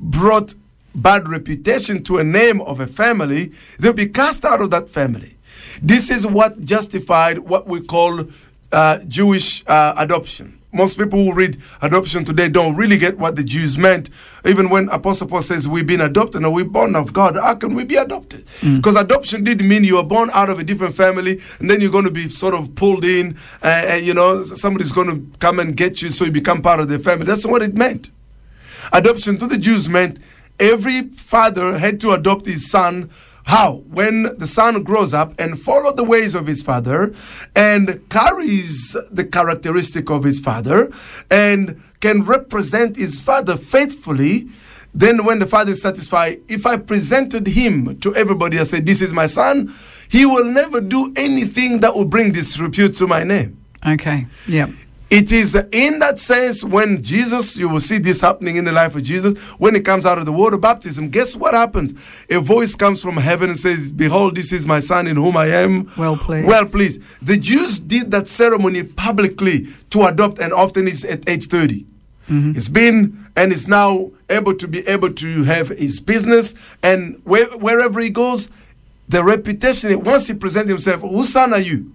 brought 0.00 0.54
bad 0.94 1.28
reputation 1.28 2.02
to 2.04 2.18
a 2.18 2.24
name 2.24 2.60
of 2.62 2.80
a 2.80 2.86
family, 2.86 3.52
they'll 3.78 3.92
be 3.92 4.08
cast 4.08 4.44
out 4.44 4.60
of 4.60 4.70
that 4.70 4.88
family. 4.88 5.36
This 5.82 6.10
is 6.10 6.26
what 6.26 6.64
justified 6.64 7.40
what 7.40 7.66
we 7.66 7.80
call 7.80 8.24
uh, 8.72 8.98
Jewish 9.08 9.64
uh, 9.66 9.94
adoption. 9.96 10.56
Most 10.72 10.96
people 10.96 11.24
who 11.24 11.34
read 11.34 11.60
adoption 11.82 12.24
today 12.24 12.48
don't 12.48 12.76
really 12.76 12.96
get 12.96 13.18
what 13.18 13.34
the 13.34 13.42
Jews 13.42 13.76
meant. 13.76 14.08
Even 14.46 14.68
when 14.68 14.88
Apostle 14.90 15.26
Paul 15.26 15.42
says 15.42 15.66
we've 15.66 15.86
been 15.86 16.00
adopted 16.00 16.44
or 16.44 16.50
we're 16.52 16.64
born 16.64 16.94
of 16.94 17.12
God, 17.12 17.34
how 17.34 17.56
can 17.56 17.74
we 17.74 17.82
be 17.84 17.96
adopted? 17.96 18.46
Because 18.76 18.94
adoption 18.94 19.42
didn't 19.42 19.66
mean 19.68 19.82
you 19.82 19.98
are 19.98 20.04
born 20.04 20.30
out 20.32 20.48
of 20.48 20.60
a 20.60 20.64
different 20.64 20.94
family 20.94 21.40
and 21.58 21.68
then 21.68 21.80
you're 21.80 21.90
going 21.90 22.04
to 22.04 22.10
be 22.12 22.28
sort 22.28 22.54
of 22.54 22.76
pulled 22.76 23.04
in, 23.04 23.36
and 23.62 24.06
you 24.06 24.14
know, 24.14 24.44
somebody's 24.44 24.92
going 24.92 25.08
to 25.08 25.38
come 25.38 25.58
and 25.58 25.76
get 25.76 26.02
you 26.02 26.10
so 26.10 26.24
you 26.24 26.30
become 26.30 26.62
part 26.62 26.78
of 26.78 26.88
the 26.88 27.00
family. 27.00 27.26
That's 27.26 27.44
what 27.44 27.62
it 27.62 27.74
meant. 27.74 28.10
Adoption 28.92 29.38
to 29.38 29.48
the 29.48 29.58
Jews 29.58 29.88
meant 29.88 30.18
every 30.60 31.08
father 31.08 31.78
had 31.78 32.00
to 32.02 32.12
adopt 32.12 32.46
his 32.46 32.70
son. 32.70 33.10
How? 33.50 33.82
When 33.90 34.38
the 34.38 34.46
son 34.46 34.84
grows 34.84 35.12
up 35.12 35.34
and 35.36 35.60
follow 35.60 35.92
the 35.92 36.04
ways 36.04 36.36
of 36.36 36.46
his 36.46 36.62
father 36.62 37.12
and 37.56 38.08
carries 38.08 38.96
the 39.10 39.24
characteristic 39.24 40.08
of 40.08 40.22
his 40.22 40.38
father 40.38 40.92
and 41.28 41.82
can 41.98 42.22
represent 42.22 42.96
his 42.96 43.18
father 43.18 43.56
faithfully, 43.56 44.48
then 44.94 45.24
when 45.24 45.40
the 45.40 45.46
father 45.46 45.72
is 45.72 45.82
satisfied, 45.82 46.38
if 46.46 46.64
I 46.64 46.76
presented 46.76 47.48
him 47.48 47.98
to 47.98 48.14
everybody, 48.14 48.56
and 48.56 48.68
said, 48.68 48.86
This 48.86 49.02
is 49.02 49.12
my 49.12 49.26
son, 49.26 49.74
He 50.08 50.24
will 50.24 50.44
never 50.44 50.80
do 50.80 51.12
anything 51.16 51.80
that 51.80 51.96
will 51.96 52.04
bring 52.04 52.30
disrepute 52.30 52.96
to 52.98 53.08
my 53.08 53.24
name. 53.24 53.58
Okay. 53.84 54.28
Yep. 54.46 54.70
It 55.10 55.32
is 55.32 55.56
in 55.72 55.98
that 55.98 56.20
sense 56.20 56.62
when 56.62 57.02
Jesus, 57.02 57.56
you 57.56 57.68
will 57.68 57.80
see 57.80 57.98
this 57.98 58.20
happening 58.20 58.56
in 58.56 58.64
the 58.64 58.70
life 58.70 58.94
of 58.94 59.02
Jesus, 59.02 59.36
when 59.58 59.74
he 59.74 59.80
comes 59.80 60.06
out 60.06 60.18
of 60.18 60.24
the 60.24 60.32
water 60.32 60.56
baptism, 60.56 61.08
guess 61.08 61.34
what 61.34 61.52
happens? 61.52 61.94
A 62.30 62.38
voice 62.38 62.76
comes 62.76 63.02
from 63.02 63.16
heaven 63.16 63.50
and 63.50 63.58
says, 63.58 63.90
Behold, 63.90 64.36
this 64.36 64.52
is 64.52 64.68
my 64.68 64.78
son 64.78 65.08
in 65.08 65.16
whom 65.16 65.36
I 65.36 65.46
am 65.46 65.90
Well 65.96 66.16
pleased. 66.16 66.46
Well 66.46 66.64
pleased. 66.64 67.02
The 67.20 67.36
Jews 67.36 67.80
did 67.80 68.12
that 68.12 68.28
ceremony 68.28 68.84
publicly 68.84 69.66
to 69.90 70.04
adopt, 70.04 70.38
and 70.38 70.52
often 70.52 70.86
it's 70.86 71.04
at 71.04 71.28
age 71.28 71.46
30. 71.46 71.84
Mm-hmm. 72.28 72.56
It's 72.56 72.68
been 72.68 73.26
and 73.34 73.52
is 73.52 73.66
now 73.66 74.12
able 74.28 74.54
to 74.54 74.68
be 74.68 74.86
able 74.86 75.12
to 75.12 75.42
have 75.44 75.70
his 75.70 75.98
business, 75.98 76.54
and 76.84 77.20
where, 77.24 77.46
wherever 77.58 77.98
he 77.98 78.10
goes, 78.10 78.48
the 79.08 79.24
reputation, 79.24 80.04
once 80.04 80.28
he 80.28 80.34
presents 80.34 80.68
himself, 80.70 81.00
whose 81.00 81.32
son 81.32 81.52
are 81.52 81.60
you? 81.60 81.92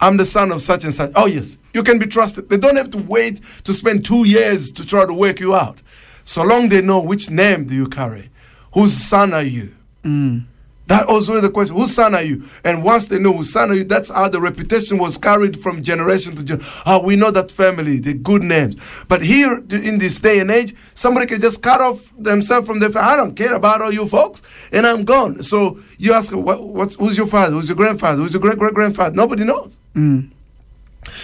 I'm 0.00 0.16
the 0.16 0.26
son 0.26 0.52
of 0.52 0.62
such 0.62 0.84
and 0.84 0.92
such. 0.92 1.12
Oh, 1.14 1.26
yes, 1.26 1.58
you 1.76 1.82
can 1.82 1.98
be 1.98 2.06
trusted. 2.06 2.48
They 2.48 2.56
don't 2.56 2.76
have 2.76 2.90
to 2.90 2.98
wait 2.98 3.40
to 3.64 3.72
spend 3.72 4.04
two 4.04 4.26
years 4.26 4.72
to 4.72 4.84
try 4.84 5.06
to 5.06 5.14
work 5.14 5.38
you 5.38 5.54
out. 5.54 5.78
So 6.24 6.42
long 6.42 6.70
they 6.70 6.80
know 6.80 7.00
which 7.00 7.30
name 7.30 7.66
do 7.66 7.74
you 7.74 7.86
carry, 7.86 8.30
whose 8.72 8.94
son 8.94 9.32
are 9.32 9.42
you? 9.42 9.74
Mm. 10.02 10.46
That 10.88 11.06
also 11.06 11.34
is 11.34 11.42
the 11.42 11.50
question, 11.50 11.76
whose 11.76 11.94
son 11.94 12.14
are 12.14 12.22
you? 12.22 12.44
And 12.64 12.84
once 12.84 13.08
they 13.08 13.18
know 13.18 13.32
whose 13.32 13.52
son 13.52 13.72
are 13.72 13.74
you, 13.74 13.84
that's 13.84 14.08
how 14.08 14.28
the 14.28 14.40
reputation 14.40 14.98
was 14.98 15.18
carried 15.18 15.60
from 15.60 15.82
generation 15.82 16.36
to 16.36 16.44
generation. 16.44 16.72
Oh, 16.86 17.02
we 17.02 17.16
know 17.16 17.32
that 17.32 17.50
family, 17.50 17.98
the 17.98 18.14
good 18.14 18.42
names. 18.42 18.76
But 19.08 19.22
here 19.22 19.56
in 19.70 19.98
this 19.98 20.20
day 20.20 20.38
and 20.38 20.50
age, 20.50 20.76
somebody 20.94 21.26
can 21.26 21.40
just 21.40 21.60
cut 21.60 21.80
off 21.80 22.14
themselves 22.16 22.68
from 22.68 22.78
their 22.78 22.90
family. 22.90 23.10
I 23.10 23.16
don't 23.16 23.34
care 23.34 23.54
about 23.54 23.82
all 23.82 23.92
you 23.92 24.06
folks, 24.06 24.42
and 24.70 24.86
I'm 24.86 25.04
gone. 25.04 25.42
So 25.42 25.80
you 25.98 26.12
ask, 26.12 26.32
what, 26.32 26.62
what's, 26.62 26.94
who's 26.94 27.16
your 27.16 27.26
father? 27.26 27.54
Who's 27.54 27.68
your 27.68 27.76
grandfather? 27.76 28.18
Who's 28.18 28.32
your 28.32 28.40
great 28.40 28.58
great 28.58 28.74
grandfather? 28.74 29.14
Nobody 29.14 29.42
knows. 29.42 29.78
Mm. 29.96 30.30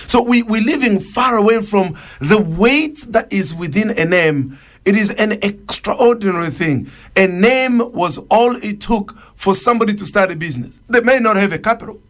So 0.07 0.23
we, 0.23 0.43
we're 0.43 0.63
living 0.63 1.01
far 1.01 1.37
away 1.37 1.63
from 1.63 1.97
the 2.21 2.39
weight 2.39 3.05
that 3.09 3.33
is 3.33 3.55
within 3.55 3.91
a 3.91 4.05
name. 4.05 4.59
It 4.85 4.97
is 4.97 5.11
an 5.11 5.33
extraordinary 5.43 6.51
thing. 6.51 6.91
A 7.17 7.27
name 7.27 7.79
was 7.93 8.19
all 8.31 8.57
it 8.57 8.81
took 8.81 9.17
for 9.37 9.55
somebody 9.55 9.95
to 9.95 10.07
start 10.07 10.31
a 10.31 10.37
business. 10.37 10.79
They 10.89 11.01
may 11.01 11.19
not 11.19 11.37
have 11.37 11.53
a 11.53 11.59
capital. 11.59 12.01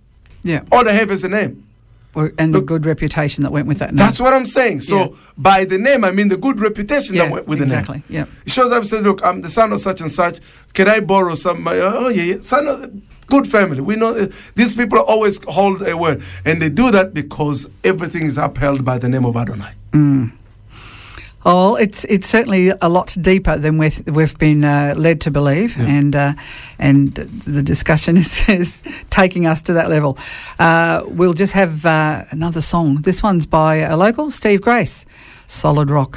Yeah. 0.42 0.62
All 0.72 0.82
they 0.84 0.94
have 0.94 1.10
is 1.10 1.22
a 1.24 1.28
name. 1.28 1.66
Or, 2.14 2.32
and 2.38 2.54
the 2.54 2.60
good 2.60 2.84
reputation 2.84 3.42
that 3.44 3.52
went 3.52 3.66
with 3.66 3.78
that. 3.78 3.88
name. 3.90 3.96
That's 3.96 4.20
what 4.20 4.34
I'm 4.34 4.44
saying. 4.44 4.82
So 4.82 4.96
Yeah. 4.98 5.06
by 5.38 5.64
the 5.64 5.78
name, 5.78 6.04
I 6.04 6.10
mean 6.10 6.28
the 6.28 6.36
good 6.36 6.60
reputation 6.60 7.14
yeah, 7.14 7.24
that 7.24 7.32
went 7.32 7.46
with 7.48 7.58
the 7.60 7.64
name. 7.66 7.78
exactly. 7.78 8.02
Yeah. 8.08 8.26
It 8.44 8.52
shows 8.52 8.70
up 8.70 8.78
and 8.80 8.88
says, 8.88 9.02
look, 9.02 9.24
I'm 9.24 9.40
the 9.40 9.48
son 9.48 9.72
of 9.72 9.80
such 9.80 10.00
and 10.02 10.10
such. 10.10 10.40
Can 10.74 10.88
I 10.88 11.00
borrow 11.00 11.34
some? 11.34 11.62
money?" 11.62 11.78
Oh, 11.80 12.08
yeah, 12.08 12.22
yeah. 12.22 12.36
Son 12.42 12.66
of 12.68 12.90
good 13.32 13.48
family. 13.50 13.80
We 13.80 13.96
know 13.96 14.12
that 14.12 14.30
these 14.54 14.74
people 14.74 14.98
always 14.98 15.42
hold 15.48 15.82
a 15.88 15.96
word. 15.96 16.22
And 16.44 16.60
they 16.60 16.68
do 16.68 16.90
that 16.90 17.14
because 17.14 17.68
everything 17.82 18.24
is 18.26 18.36
upheld 18.36 18.84
by 18.84 18.98
the 18.98 19.08
name 19.08 19.24
of 19.24 19.34
Adonai. 19.36 19.72
Oh, 21.44 21.74
it's 21.74 22.04
it's 22.04 22.28
certainly 22.28 22.72
a 22.80 22.88
lot 22.88 23.16
deeper 23.20 23.56
than 23.58 23.76
we've, 23.76 24.00
we've 24.06 24.38
been 24.38 24.64
uh, 24.64 24.94
led 24.96 25.20
to 25.22 25.30
believe, 25.30 25.76
and 25.76 26.14
uh, 26.14 26.34
and 26.78 27.14
the 27.56 27.64
discussion 27.64 28.16
is, 28.22 28.48
is 28.48 28.80
taking 29.10 29.44
us 29.46 29.60
to 29.62 29.72
that 29.72 29.88
level. 29.90 30.16
Uh, 30.60 31.02
we'll 31.08 31.34
just 31.34 31.54
have 31.54 31.84
uh, 31.84 32.24
another 32.30 32.60
song. 32.60 33.02
This 33.02 33.24
one's 33.24 33.46
by 33.46 33.76
a 33.76 33.96
local, 33.96 34.30
Steve 34.30 34.60
Grace, 34.60 35.04
Solid 35.48 35.90
Rock. 35.90 36.16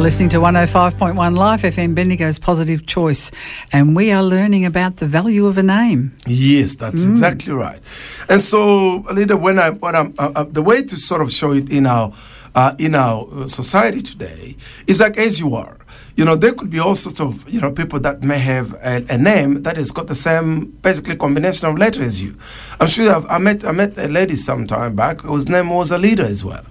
You're 0.00 0.06
listening 0.06 0.30
to 0.30 0.38
105.1 0.38 1.36
Life 1.36 1.60
FM, 1.60 1.94
Bendigo's 1.94 2.38
Positive 2.38 2.86
Choice, 2.86 3.30
and 3.70 3.94
we 3.94 4.10
are 4.10 4.22
learning 4.22 4.64
about 4.64 4.96
the 4.96 5.04
value 5.04 5.44
of 5.44 5.58
a 5.58 5.62
name. 5.62 6.16
Yes, 6.26 6.74
that's 6.76 7.04
exactly 7.04 7.52
right. 7.52 7.82
And 8.30 8.40
so, 8.40 9.04
Alida, 9.10 9.36
when 9.36 9.58
I 9.58 9.68
when 9.68 9.94
I'm 9.94 10.14
uh, 10.18 10.32
uh, 10.34 10.44
the 10.44 10.62
way 10.62 10.80
to 10.80 10.96
sort 10.96 11.20
of 11.20 11.30
show 11.30 11.52
it 11.52 11.70
in 11.70 11.84
our 11.84 12.14
uh, 12.54 12.74
in 12.78 12.94
our 12.94 13.28
uh, 13.30 13.46
society 13.46 14.00
today 14.00 14.56
is 14.86 15.00
like 15.00 15.18
as 15.18 15.38
you 15.38 15.54
are. 15.54 15.76
You 16.16 16.24
know, 16.24 16.34
there 16.34 16.52
could 16.52 16.70
be 16.70 16.78
all 16.78 16.96
sorts 16.96 17.20
of 17.20 17.46
you 17.46 17.60
know 17.60 17.70
people 17.70 18.00
that 18.00 18.22
may 18.22 18.38
have 18.38 18.72
a, 18.82 19.04
a 19.10 19.18
name 19.18 19.64
that 19.64 19.76
has 19.76 19.90
got 19.92 20.06
the 20.06 20.14
same 20.14 20.70
basically 20.80 21.14
combination 21.14 21.68
of 21.68 21.76
letters 21.76 22.06
as 22.06 22.22
you. 22.22 22.38
I'm 22.80 22.88
sure 22.88 23.14
I've, 23.14 23.26
I 23.28 23.36
met 23.36 23.66
I 23.66 23.72
met 23.72 23.98
a 23.98 24.08
lady 24.08 24.36
some 24.36 24.66
time 24.66 24.96
back 24.96 25.20
whose 25.20 25.46
name 25.46 25.68
was 25.68 25.92
Alida 25.92 26.24
as 26.24 26.42
well. 26.42 26.64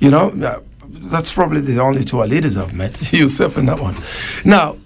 You 0.00 0.10
know. 0.10 0.30
Uh, 0.30 0.62
that's 1.02 1.32
probably 1.32 1.60
the 1.60 1.80
only 1.80 2.04
two 2.04 2.16
Alidas 2.16 2.60
I've 2.60 2.74
met. 2.74 3.12
Yourself 3.12 3.56
and 3.56 3.68
that 3.68 3.80
one. 3.80 3.96
Now, 4.44 4.78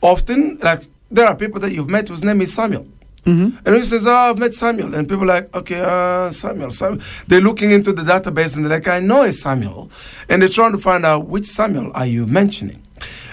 often, 0.00 0.58
like 0.62 0.82
there 1.10 1.26
are 1.26 1.34
people 1.34 1.60
that 1.60 1.72
you've 1.72 1.88
met 1.88 2.08
whose 2.08 2.24
name 2.24 2.40
is 2.40 2.52
Samuel. 2.52 2.86
Mm-hmm. 3.24 3.56
And 3.66 3.76
he 3.76 3.84
says, 3.84 4.06
Oh, 4.06 4.12
I've 4.12 4.38
met 4.38 4.54
Samuel. 4.54 4.94
And 4.94 5.08
people 5.08 5.24
are 5.24 5.40
like, 5.40 5.54
Okay, 5.56 5.80
uh, 5.80 6.30
Samuel, 6.30 6.70
Samuel. 6.70 7.02
They're 7.26 7.40
looking 7.40 7.70
into 7.70 7.92
the 7.92 8.02
database 8.02 8.54
and 8.54 8.64
they're 8.64 8.78
like, 8.78 8.88
I 8.88 9.00
know 9.00 9.22
it's 9.22 9.40
Samuel. 9.40 9.90
And 10.28 10.42
they're 10.42 10.48
trying 10.48 10.72
to 10.72 10.78
find 10.78 11.06
out 11.06 11.26
which 11.26 11.46
Samuel 11.46 11.90
are 11.94 12.06
you 12.06 12.26
mentioning. 12.26 12.82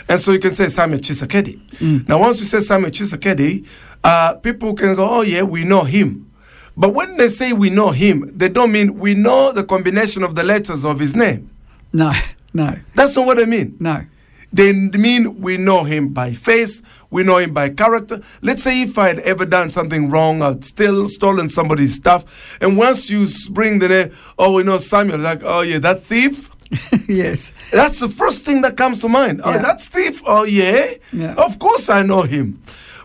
And 0.08 0.20
so 0.20 0.32
you 0.32 0.40
can 0.40 0.56
say 0.56 0.70
Samuel 0.70 1.00
Tshisekedi. 1.02 2.08
Now, 2.08 2.20
once 2.20 2.40
you 2.40 2.46
say 2.46 2.62
Samuel 2.62 2.92
Tshisekedi, 2.92 3.66
uh, 4.04 4.36
people 4.36 4.74
can 4.74 4.96
go, 4.96 5.08
Oh, 5.10 5.22
yeah, 5.22 5.44
we 5.44 5.64
know 5.64 5.84
him. 5.84 6.32
But 6.78 6.94
when 6.94 7.18
they 7.18 7.28
say 7.28 7.52
we 7.54 7.70
know 7.70 7.92
him, 7.92 8.32
they 8.36 8.50
don't 8.50 8.72
mean 8.72 8.98
we 8.98 9.14
know 9.14 9.52
the 9.52 9.64
combination 9.64 10.24
of 10.24 10.36
the 10.36 10.44
letters 10.44 10.86
of 10.86 11.00
his 11.00 11.16
name. 11.16 11.51
No, 11.94 12.14
no, 12.54 12.78
That's 12.96 13.16
not 13.16 13.26
what 13.26 13.38
they 13.38 13.46
mean. 13.46 13.78
no. 13.80 14.06
They 14.54 14.74
mean 14.74 15.40
we 15.40 15.56
know 15.56 15.86
him 15.86 16.10
by 16.10 16.34
face, 16.34 16.82
we 17.10 17.24
know 17.24 17.38
him 17.38 17.54
by 17.54 17.70
character. 17.70 18.22
Let's 18.42 18.64
say 18.64 18.82
if 18.82 18.98
I 18.98 19.08
had 19.08 19.20
ever 19.20 19.46
done 19.46 19.70
something 19.72 20.10
wrong, 20.10 20.42
I'd 20.42 20.66
still 20.66 21.08
stolen 21.08 21.48
somebody's 21.48 21.96
stuff, 21.96 22.58
and 22.60 22.76
once 22.78 23.10
you 23.10 23.26
bring 23.52 23.80
the 23.80 23.88
name, 23.88 24.12
oh, 24.38 24.52
we 24.56 24.64
know 24.64 24.78
Samuel, 24.78 25.20
like, 25.20 25.42
oh 25.44 25.62
yeah, 25.62 25.80
that 25.80 26.04
thief. 26.04 26.50
yes. 27.08 27.54
That's 27.72 28.00
the 28.02 28.10
first 28.10 28.44
thing 28.44 28.62
that 28.64 28.76
comes 28.76 29.00
to 29.02 29.08
mind. 29.10 29.40
Oh, 29.44 29.52
Yeah. 29.52 29.60
that's 29.60 29.88
thief. 29.88 30.22
Oh 30.26 30.44
yeah, 30.44 30.96
Yeah. 31.14 31.34
of 31.36 31.58
course 31.58 31.88
I 31.90 32.04
know 32.04 32.24
him. 32.24 32.62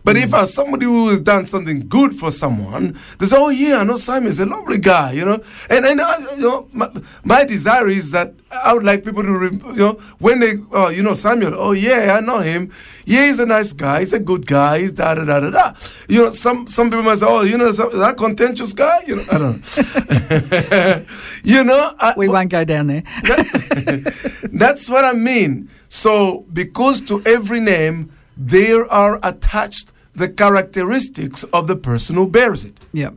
But 0.07 0.17
if 0.17 0.33
I'm 0.33 0.47
somebody 0.47 0.87
who 0.87 1.09
has 1.09 1.19
done 1.19 1.47
something 1.47 1.89
good 1.89 2.15
for 2.15 2.31
someone, 2.31 2.97
they 3.19 3.27
say, 3.27 3.37
"Oh 3.37 3.49
yeah, 3.49 3.79
I 3.79 3.85
know 3.85 3.97
Simon 3.97 4.29
is 4.29 4.39
a 4.39 4.47
lovely 4.47 4.79
guy," 4.79 5.11
you 5.11 5.25
know. 5.25 5.43
And 5.69 5.85
and 5.85 6.01
uh, 6.01 6.15
you 6.37 6.43
know, 6.43 6.69
my, 6.71 6.89
my 7.25 7.43
desire 7.43 7.89
is 7.89 8.13
that 8.13 8.33
I 8.65 8.73
would 8.73 8.85
like 8.85 9.05
people 9.05 9.25
to, 9.25 9.51
you 9.75 9.75
know, 9.75 9.95
when 10.21 10.39
they, 10.39 10.59
oh, 10.71 10.91
you 10.91 11.03
know, 11.03 11.15
Samuel. 11.15 11.55
Oh 11.57 11.73
yeah, 11.73 12.15
I 12.17 12.21
know 12.21 12.39
him. 12.39 12.71
Yeah, 13.05 13.27
he's 13.27 13.41
a 13.41 13.47
nice 13.47 13.73
guy. 13.73 13.99
He's 13.99 14.13
a 14.13 14.21
good 14.21 14.47
guy. 14.47 14.79
He's 14.79 14.93
da 14.93 15.17
da 15.17 15.25
da 15.25 15.41
da 15.41 15.51
da. 15.51 15.75
You 16.07 16.27
know, 16.27 16.31
some 16.31 16.69
some 16.69 16.89
people 16.89 17.03
might 17.03 17.19
say, 17.19 17.27
"Oh, 17.29 17.43
you 17.43 17.59
know, 17.59 17.73
that 17.73 18.17
contentious 18.17 18.73
guy." 18.73 19.03
You 19.09 19.17
know, 19.17 19.25
I 19.29 19.39
don't 19.39 19.77
know. 19.77 21.05
you 21.43 21.65
know, 21.65 21.93
I, 21.99 22.15
We 22.17 22.29
won't 22.29 22.51
go 22.51 22.65
down 22.65 22.87
there. 22.87 23.03
that's 24.53 24.89
what 24.89 25.05
I 25.05 25.15
mean. 25.15 25.69
So, 25.89 26.47
because 26.53 27.01
to 27.11 27.25
every 27.27 27.59
name 27.59 28.13
there 28.37 28.87
are 28.93 29.19
attached 29.25 29.91
the 30.17 30.29
characteristics 30.29 31.45
of 31.45 31.67
the 31.67 31.77
person 31.77 32.17
who 32.17 32.27
bears 32.27 32.65
it. 32.65 32.79
Yep. 32.93 33.15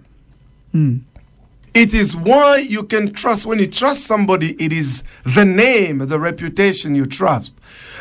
It 1.73 1.93
is 1.93 2.15
why 2.15 2.57
you 2.57 2.83
can 2.83 3.13
trust. 3.13 3.45
When 3.45 3.59
you 3.59 3.67
trust 3.67 4.05
somebody, 4.05 4.53
it 4.63 4.73
is 4.73 5.03
the 5.23 5.45
name, 5.45 5.99
the 5.99 6.19
reputation 6.19 6.95
you 6.95 7.05
trust. 7.05 7.55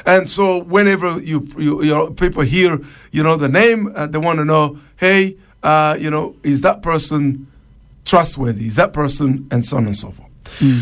And 0.07 0.28
so, 0.28 0.59
whenever 0.62 1.18
you, 1.20 1.46
you, 1.59 1.82
you 1.82 1.90
know, 1.90 2.11
people 2.11 2.42
hear, 2.42 2.80
you 3.11 3.22
know, 3.22 3.36
the 3.36 3.49
name, 3.49 3.92
uh, 3.94 4.07
they 4.07 4.18
want 4.18 4.38
to 4.38 4.44
know, 4.44 4.78
hey, 4.96 5.36
uh, 5.62 5.96
you 5.99 6.11
know, 6.11 6.34
is 6.42 6.62
that 6.62 6.82
person 6.82 7.46
trustworthy? 8.05 8.66
Is 8.66 8.76
that 8.76 8.92
person, 8.92 9.46
and 9.51 9.64
so 9.64 9.76
on 9.76 9.86
and 9.86 9.96
so 9.96 10.11
forth. 10.11 10.28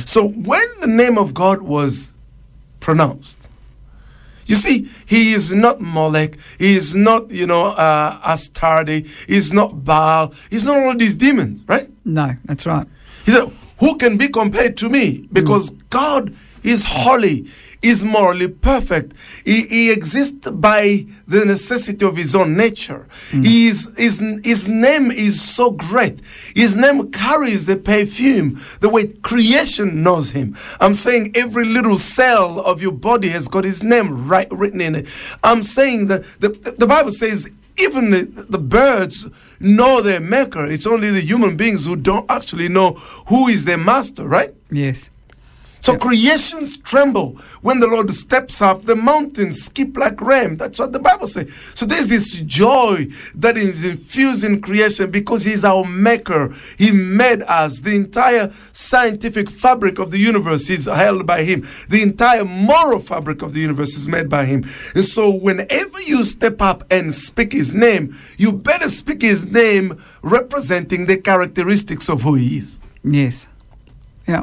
So, 0.09 0.29
when 0.29 0.63
the 0.81 0.87
name 0.87 1.19
of 1.19 1.35
God 1.35 1.63
was 1.63 2.13
pronounced, 2.81 3.37
you 4.47 4.57
see, 4.57 4.89
he 5.05 5.33
is 5.33 5.53
not 5.53 5.81
Molech. 5.81 6.39
He 6.59 6.77
is 6.77 6.95
not, 6.95 7.31
you 7.31 7.47
know, 7.47 7.67
uh, 7.67 8.21
Astarte. 8.25 9.07
He's 9.27 9.53
not 9.53 9.85
Baal. 9.85 10.33
He's 10.51 10.65
not 10.65 10.79
all 10.79 10.97
these 10.97 11.15
demons, 11.15 11.65
right? 11.67 11.91
No, 12.05 12.37
that's 12.45 12.65
right. 12.65 12.87
He 13.25 13.33
said, 13.33 13.53
Who 13.81 13.97
can 13.97 14.17
be 14.17 14.29
compared 14.29 14.77
to 14.79 14.89
me? 14.89 15.27
Because 15.33 15.71
God 15.91 16.35
is 16.63 16.85
holy, 16.85 17.49
is 17.83 18.05
morally 18.05 18.49
perfect. 18.49 19.13
He, 19.45 19.63
he 19.67 19.91
exists 19.91 20.51
by 20.51 21.07
the 21.27 21.45
necessity 21.45 22.05
of 22.05 22.17
his 22.17 22.35
own 22.35 22.57
nature. 22.57 23.07
Hmm. 23.31 23.43
He 23.43 23.69
is, 23.69 23.91
his, 23.97 24.21
his 24.45 24.69
name 24.69 25.11
is 25.11 25.41
so 25.41 25.71
great. 25.71 26.21
His 26.55 26.77
name 26.77 27.11
carries 27.13 27.67
the 27.67 27.77
perfume, 27.77 28.61
the 28.81 28.89
way 28.89 29.09
creation 29.09 30.03
knows 30.03 30.31
him. 30.31 30.57
I'm 30.81 30.95
saying 30.95 31.33
every 31.35 31.65
little 31.67 31.99
cell 31.99 32.61
of 32.61 32.83
your 32.83 32.93
body 32.93 33.29
has 33.29 33.49
got 33.49 33.65
his 33.65 33.83
name 33.83 34.29
right 34.29 34.49
written 34.51 34.81
in 34.81 34.95
it. 34.95 35.07
I'm 35.43 35.63
saying 35.63 36.07
that 36.09 36.25
the, 36.41 36.49
the 36.79 36.87
Bible 36.87 37.13
says 37.13 37.49
even 37.79 38.11
the, 38.11 38.25
the 38.49 38.59
birds 38.59 39.27
know 39.61 40.01
their 40.01 40.21
maker. 40.21 40.67
It's 40.67 40.87
only 40.87 41.11
the 41.11 41.21
human 41.21 41.57
beings 41.57 41.85
who 41.85 41.97
don't 41.97 42.29
actually 42.31 42.69
know 42.69 42.93
who 43.29 43.49
is 43.49 43.65
their 43.65 43.79
master, 43.79 44.27
right? 44.27 44.55
Yes. 44.71 45.11
So 45.87 45.97
creations 45.97 46.77
tremble 46.79 47.37
when 47.63 47.79
the 47.79 47.87
Lord 47.87 48.13
steps 48.13 48.61
up. 48.61 48.87
The 48.87 48.97
mountains 48.97 49.67
skip 49.67 49.97
like 49.97 50.21
ram. 50.21 50.57
That's 50.57 50.81
what 50.81 50.93
the 50.93 50.99
Bible 50.99 51.29
says. 51.29 51.55
So 51.77 51.87
there's 51.87 52.09
this 52.09 52.33
joy 52.41 53.07
that 53.37 53.57
is 53.57 53.85
infused 53.89 54.43
in 54.43 54.61
creation 54.61 55.13
because 55.13 55.45
He's 55.45 55.65
our 55.65 55.85
maker. 55.85 56.53
He 56.77 56.91
made 56.91 57.43
us. 57.43 57.83
The 57.83 57.95
entire 57.95 58.53
scientific 58.73 59.49
fabric 59.49 60.01
of 60.01 60.11
the 60.11 60.19
universe 60.19 60.69
is 60.69 60.87
held 60.87 61.25
by 61.25 61.45
Him. 61.45 61.65
The 61.89 62.03
entire 62.03 62.45
moral 62.45 62.99
fabric 62.99 63.41
of 63.43 63.55
the 63.55 63.61
universe 63.61 63.97
is 63.97 64.09
made 64.09 64.29
by 64.29 64.45
Him. 64.45 64.69
And 64.97 65.05
so 65.05 65.31
whenever 65.31 66.01
you 66.05 66.25
step 66.25 66.61
up 66.61 66.83
and 66.91 67.15
speak 67.15 67.53
His 67.53 67.73
name, 67.73 68.19
you 68.39 68.51
better 68.51 68.89
speak 68.89 69.23
His 69.23 69.45
name 69.45 70.03
representing 70.23 71.07
the 71.07 71.17
characteristics 71.17 72.09
of 72.09 72.23
who 72.23 72.35
He 72.35 72.59
is. 72.59 72.77
Yes. 73.05 73.47
Yeah. 74.27 74.43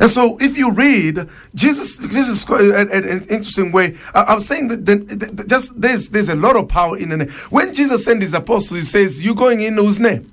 And 0.00 0.10
so, 0.10 0.38
if 0.40 0.56
you 0.56 0.70
read 0.70 1.28
Jesus, 1.54 1.96
Jesus 1.98 2.44
is 2.44 2.48
an, 2.50 2.90
an- 2.90 3.20
interesting 3.28 3.72
way. 3.72 3.96
I, 4.14 4.22
I'm 4.24 4.40
saying 4.40 4.68
that 4.68 4.86
the, 4.86 4.96
the- 4.96 5.26
the- 5.26 5.44
just 5.44 5.80
there's 5.80 6.08
there's 6.10 6.28
a 6.28 6.36
lot 6.36 6.56
of 6.56 6.68
power 6.68 6.96
in 6.96 7.08
the 7.08 7.16
name. 7.16 7.30
When 7.50 7.74
Jesus 7.74 8.04
sent 8.04 8.22
his 8.22 8.32
apostles, 8.32 8.78
he 8.78 8.84
says, 8.86 9.24
"You 9.24 9.34
going 9.34 9.60
in 9.60 9.76
whose 9.76 9.98
name? 9.98 10.26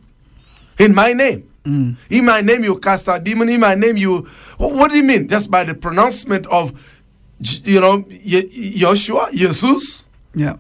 In 0.78 0.94
my 0.94 1.14
name. 1.14 1.50
Mm. 1.66 1.98
In 2.10 2.26
my 2.26 2.42
name, 2.42 2.64
you 2.64 2.80
cast 2.80 3.10
out 3.10 3.24
demon. 3.24 3.50
In 3.50 3.60
my 3.60 3.76
name, 3.76 3.98
you. 3.98 4.28
What, 4.58 4.74
what 4.74 4.92
do 4.92 4.98
you 4.98 5.04
mean? 5.04 5.28
Just 5.28 5.50
by 5.50 5.64
the 5.64 5.74
pronouncement 5.74 6.46
of, 6.48 6.72
you 7.64 7.82
know, 7.82 8.06
Joshua, 8.24 9.30
Jesus." 9.34 10.08
Yeah. 10.36 10.58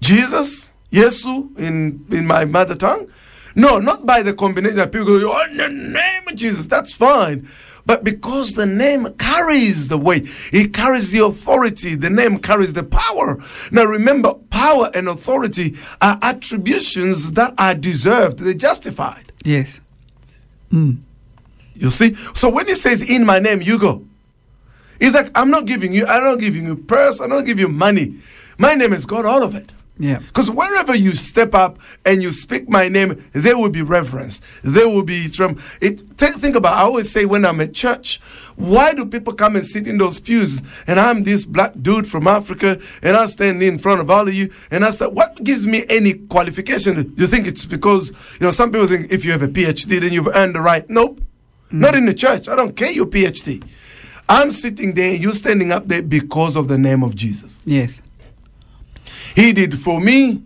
Jesus, 0.00 0.72
Yesu 0.92 1.56
in, 1.58 2.04
in 2.10 2.26
my 2.26 2.44
mother 2.44 2.74
tongue? 2.74 3.08
No, 3.54 3.78
not 3.78 4.04
by 4.04 4.22
the 4.22 4.34
combination 4.34 4.76
that 4.76 4.92
people 4.92 5.06
go, 5.06 5.32
oh, 5.32 5.44
in 5.50 5.56
the 5.56 5.68
name 5.68 6.28
of 6.28 6.34
Jesus, 6.34 6.66
that's 6.66 6.92
fine. 6.92 7.48
But 7.86 8.02
because 8.02 8.54
the 8.54 8.66
name 8.66 9.12
carries 9.14 9.88
the 9.88 9.98
weight, 9.98 10.28
it 10.52 10.72
carries 10.72 11.10
the 11.10 11.24
authority, 11.24 11.94
the 11.94 12.10
name 12.10 12.38
carries 12.38 12.72
the 12.72 12.82
power. 12.82 13.38
Now 13.70 13.84
remember, 13.84 14.34
power 14.50 14.90
and 14.94 15.08
authority 15.08 15.76
are 16.00 16.18
attributions 16.22 17.32
that 17.32 17.54
are 17.58 17.74
deserved, 17.74 18.38
they're 18.38 18.54
justified. 18.54 19.32
Yes. 19.44 19.80
Hmm. 20.70 20.92
You 21.74 21.90
see? 21.90 22.14
So 22.34 22.48
when 22.48 22.66
he 22.66 22.74
says, 22.74 23.02
in 23.02 23.26
my 23.26 23.38
name, 23.38 23.60
you 23.60 23.78
go. 23.78 24.06
It's 25.00 25.14
like, 25.14 25.30
I'm 25.34 25.50
not 25.50 25.66
giving 25.66 25.92
you, 25.92 26.06
I'm 26.06 26.22
not 26.22 26.38
giving 26.38 26.64
you 26.64 26.76
purse, 26.76 27.20
I'm 27.20 27.30
not 27.30 27.44
giving 27.44 27.66
you 27.66 27.68
money. 27.68 28.20
My 28.56 28.74
name 28.74 28.92
is 28.92 29.04
God, 29.04 29.26
all 29.26 29.42
of 29.42 29.54
it. 29.54 29.72
Yeah. 29.98 30.18
Because 30.18 30.50
wherever 30.50 30.94
you 30.94 31.12
step 31.12 31.54
up 31.54 31.78
and 32.04 32.22
you 32.22 32.32
speak 32.32 32.68
my 32.68 32.88
name, 32.88 33.24
there 33.32 33.56
will 33.56 33.70
be 33.70 33.82
reverence. 33.82 34.40
There 34.62 34.88
will 34.88 35.04
be 35.04 35.28
trem. 35.28 35.62
It 35.80 36.00
think, 36.16 36.36
think 36.36 36.56
about. 36.56 36.74
I 36.74 36.80
always 36.80 37.10
say 37.10 37.26
when 37.26 37.44
I'm 37.44 37.60
at 37.60 37.74
church, 37.74 38.20
why 38.56 38.92
do 38.92 39.06
people 39.06 39.34
come 39.34 39.54
and 39.54 39.64
sit 39.64 39.86
in 39.86 39.98
those 39.98 40.18
pews? 40.18 40.60
And 40.88 40.98
I'm 40.98 41.22
this 41.22 41.44
black 41.44 41.74
dude 41.80 42.08
from 42.08 42.26
Africa, 42.26 42.80
and 43.02 43.16
I 43.16 43.26
stand 43.26 43.62
in 43.62 43.78
front 43.78 44.00
of 44.00 44.10
all 44.10 44.26
of 44.26 44.34
you, 44.34 44.52
and 44.70 44.84
I 44.84 44.90
start. 44.90 45.12
What 45.12 45.42
gives 45.44 45.64
me 45.64 45.84
any 45.88 46.14
qualification? 46.14 47.14
You 47.16 47.26
think 47.28 47.46
it's 47.46 47.64
because 47.64 48.10
you 48.10 48.40
know 48.40 48.50
some 48.50 48.72
people 48.72 48.88
think 48.88 49.12
if 49.12 49.24
you 49.24 49.30
have 49.30 49.42
a 49.42 49.48
PhD, 49.48 50.00
then 50.00 50.12
you've 50.12 50.34
earned 50.34 50.56
the 50.56 50.60
right. 50.60 50.88
Nope, 50.90 51.20
mm. 51.70 51.78
not 51.78 51.94
in 51.94 52.06
the 52.06 52.14
church. 52.14 52.48
I 52.48 52.56
don't 52.56 52.74
care 52.74 52.90
your 52.90 53.06
PhD. 53.06 53.64
I'm 54.28 54.52
sitting 54.52 54.94
there, 54.94 55.12
you're 55.12 55.34
standing 55.34 55.70
up 55.70 55.86
there 55.86 56.02
because 56.02 56.56
of 56.56 56.68
the 56.68 56.78
name 56.78 57.02
of 57.02 57.14
Jesus. 57.14 57.60
Yes. 57.66 58.00
He 59.34 59.52
did 59.52 59.78
for 59.78 60.00
me 60.00 60.42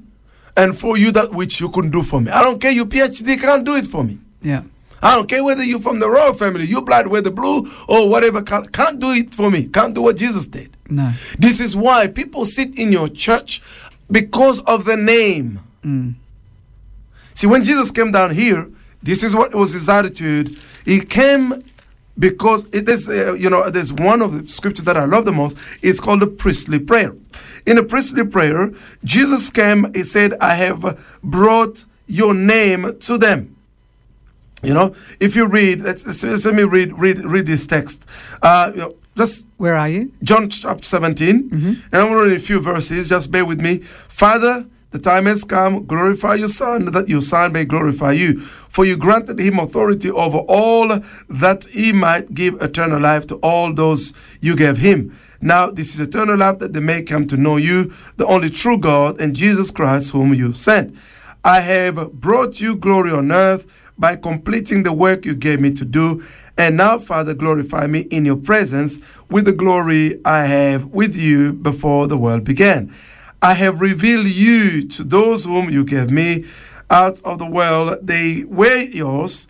and 0.56 0.78
for 0.78 0.98
you 0.98 1.12
that 1.12 1.32
which 1.32 1.60
you 1.60 1.68
couldn't 1.68 1.90
do 1.90 2.02
for 2.02 2.20
me. 2.20 2.30
I 2.30 2.42
don't 2.42 2.60
care, 2.60 2.70
your 2.70 2.86
PhD 2.86 3.40
can't 3.40 3.64
do 3.64 3.76
it 3.76 3.86
for 3.86 4.02
me. 4.02 4.18
Yeah. 4.42 4.62
I 5.00 5.14
don't 5.14 5.28
care 5.28 5.44
whether 5.44 5.62
you're 5.62 5.80
from 5.80 6.00
the 6.00 6.08
royal 6.08 6.34
family, 6.34 6.64
you 6.64 6.82
blood, 6.82 7.06
whether 7.06 7.30
blue 7.30 7.70
or 7.86 8.08
whatever, 8.08 8.42
can't, 8.42 8.72
can't 8.72 8.98
do 8.98 9.10
it 9.12 9.34
for 9.34 9.50
me. 9.50 9.64
Can't 9.64 9.94
do 9.94 10.02
what 10.02 10.16
Jesus 10.16 10.46
did. 10.46 10.76
No. 10.90 11.12
This 11.38 11.60
is 11.60 11.76
why 11.76 12.08
people 12.08 12.44
sit 12.44 12.78
in 12.78 12.90
your 12.90 13.08
church 13.08 13.62
because 14.10 14.58
of 14.60 14.84
the 14.84 14.96
name. 14.96 15.60
Mm. 15.84 16.14
See, 17.34 17.46
when 17.46 17.62
Jesus 17.62 17.92
came 17.92 18.10
down 18.10 18.34
here, 18.34 18.68
this 19.02 19.22
is 19.22 19.34
what 19.36 19.54
was 19.54 19.72
his 19.72 19.88
attitude. 19.88 20.58
He 20.84 21.00
came 21.00 21.62
because 22.18 22.64
it 22.72 22.88
is, 22.88 23.08
uh, 23.08 23.34
you 23.34 23.48
know, 23.50 23.70
there's 23.70 23.92
one 23.92 24.22
of 24.22 24.32
the 24.32 24.48
scriptures 24.52 24.84
that 24.84 24.96
I 24.96 25.04
love 25.04 25.24
the 25.24 25.32
most. 25.32 25.56
It's 25.82 26.00
called 26.00 26.20
the 26.20 26.26
priestly 26.26 26.78
prayer. 26.78 27.14
In 27.66 27.76
the 27.76 27.82
priestly 27.82 28.24
prayer, 28.26 28.72
Jesus 29.04 29.50
came, 29.50 29.92
he 29.94 30.02
said, 30.02 30.34
I 30.40 30.54
have 30.54 30.98
brought 31.22 31.84
your 32.06 32.34
name 32.34 32.98
to 33.00 33.18
them. 33.18 33.54
You 34.62 34.74
know, 34.74 34.94
if 35.20 35.36
you 35.36 35.46
read, 35.46 35.82
let's, 35.82 36.04
let's- 36.06 36.44
let 36.44 36.54
me 36.54 36.64
read 36.64 36.98
read 36.98 37.24
read 37.24 37.46
this 37.46 37.64
text. 37.66 38.04
Uh, 38.42 38.72
you 38.74 38.80
know, 38.80 38.94
just 39.16 39.46
Where 39.56 39.76
are 39.76 39.88
you? 39.88 40.12
John 40.22 40.48
chapter 40.50 40.82
17, 40.84 41.48
and 41.52 41.82
I'm 41.92 42.12
reading 42.12 42.36
a 42.36 42.40
few 42.40 42.60
verses. 42.60 43.08
Just 43.08 43.30
bear 43.30 43.44
with 43.44 43.60
me. 43.60 43.78
Father, 44.08 44.66
the 44.91 44.99
time 44.99 45.26
has 45.26 45.45
come. 45.45 45.84
Glorify 45.84 46.34
your 46.34 46.49
Son, 46.49 46.86
that 46.86 47.09
your 47.09 47.20
Son 47.20 47.53
may 47.53 47.64
glorify 47.64 48.12
you. 48.12 48.41
For 48.41 48.84
you 48.84 48.97
granted 48.97 49.39
him 49.39 49.59
authority 49.59 50.11
over 50.11 50.39
all, 50.39 51.01
that 51.28 51.64
he 51.64 51.93
might 51.93 52.34
give 52.34 52.61
eternal 52.62 53.01
life 53.01 53.26
to 53.28 53.36
all 53.36 53.72
those 53.72 54.14
you 54.41 54.57
gave 54.57 54.78
him. 54.78 55.16
Now, 55.41 55.70
this 55.70 55.95
is 55.95 56.01
eternal 56.01 56.36
life, 56.36 56.59
that 56.59 56.72
they 56.72 56.80
may 56.80 57.03
come 57.03 57.26
to 57.28 57.36
know 57.36 57.57
you, 57.57 57.93
the 58.16 58.26
only 58.26 58.51
true 58.51 58.78
God, 58.78 59.20
and 59.20 59.36
Jesus 59.36 59.70
Christ, 59.70 60.11
whom 60.11 60.34
you 60.34 60.53
sent. 60.53 60.97
I 61.45 61.61
have 61.61 62.12
brought 62.12 62.61
you 62.61 62.74
glory 62.74 63.12
on 63.12 63.30
earth 63.30 63.66
by 63.97 64.16
completing 64.16 64.82
the 64.82 64.93
work 64.93 65.24
you 65.24 65.34
gave 65.34 65.61
me 65.61 65.72
to 65.72 65.84
do. 65.84 66.24
And 66.57 66.76
now, 66.76 66.99
Father, 66.99 67.34
glorify 67.34 67.86
me 67.86 68.01
in 68.11 68.24
your 68.24 68.36
presence 68.36 69.01
with 69.30 69.45
the 69.45 69.53
glory 69.53 70.20
I 70.24 70.45
have 70.45 70.86
with 70.86 71.16
you 71.16 71.53
before 71.53 72.09
the 72.09 72.18
world 72.18 72.45
began. 72.45 72.93
I 73.41 73.55
have 73.55 73.80
revealed 73.80 74.28
you 74.28 74.86
to 74.89 75.05
those 75.05 75.45
whom 75.45 75.70
you 75.70 75.84
gave 75.84 76.11
me 76.11 76.45
out 76.91 77.20
of 77.24 77.39
the 77.39 77.47
world. 77.47 77.99
They 78.03 78.45
were 78.45 78.78
yours, 78.78 79.47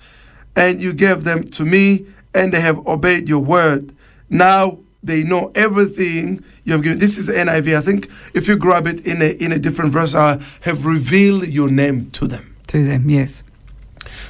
and 0.54 0.80
you 0.80 0.92
gave 0.92 1.24
them 1.24 1.50
to 1.52 1.64
me, 1.64 2.06
and 2.34 2.52
they 2.52 2.60
have 2.60 2.86
obeyed 2.86 3.28
your 3.28 3.40
word. 3.40 3.94
Now 4.28 4.78
they 5.02 5.22
know 5.22 5.52
everything 5.54 6.44
you 6.64 6.72
have 6.72 6.82
given. 6.82 6.98
This 6.98 7.16
is 7.16 7.28
NIV. 7.28 7.76
I 7.76 7.80
think 7.80 8.10
if 8.34 8.48
you 8.48 8.56
grab 8.56 8.86
it 8.86 9.06
in 9.06 9.22
a 9.22 9.30
in 9.42 9.52
a 9.52 9.58
different 9.58 9.92
verse, 9.92 10.14
I 10.14 10.40
have 10.62 10.84
revealed 10.84 11.48
your 11.48 11.70
name 11.70 12.10
to 12.12 12.26
them. 12.26 12.56
To 12.68 12.84
them, 12.84 13.08
yes. 13.08 13.42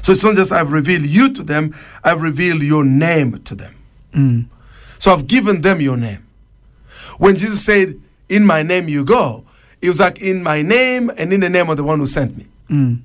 So 0.02 0.12
it's 0.12 0.22
not 0.24 0.36
just 0.36 0.52
I've 0.52 0.72
revealed 0.72 1.06
you 1.06 1.32
to 1.34 1.42
them, 1.42 1.74
I've 2.04 2.22
revealed 2.22 2.62
your 2.62 2.84
name 2.84 3.42
to 3.42 3.54
them. 3.54 3.74
Mm. 4.12 4.46
So 4.98 5.12
I've 5.12 5.26
given 5.26 5.62
them 5.62 5.80
your 5.80 5.96
name. 5.96 6.26
When 7.18 7.36
Jesus 7.36 7.64
said, 7.64 8.00
In 8.28 8.44
my 8.44 8.62
name 8.62 8.88
you 8.88 9.04
go, 9.04 9.44
it 9.80 9.88
was 9.88 10.00
like 10.00 10.20
in 10.20 10.42
my 10.42 10.62
name 10.62 11.10
and 11.16 11.32
in 11.32 11.40
the 11.40 11.50
name 11.50 11.68
of 11.68 11.76
the 11.76 11.84
one 11.84 11.98
who 11.98 12.06
sent 12.06 12.36
me. 12.36 12.46
Mm. 12.70 13.00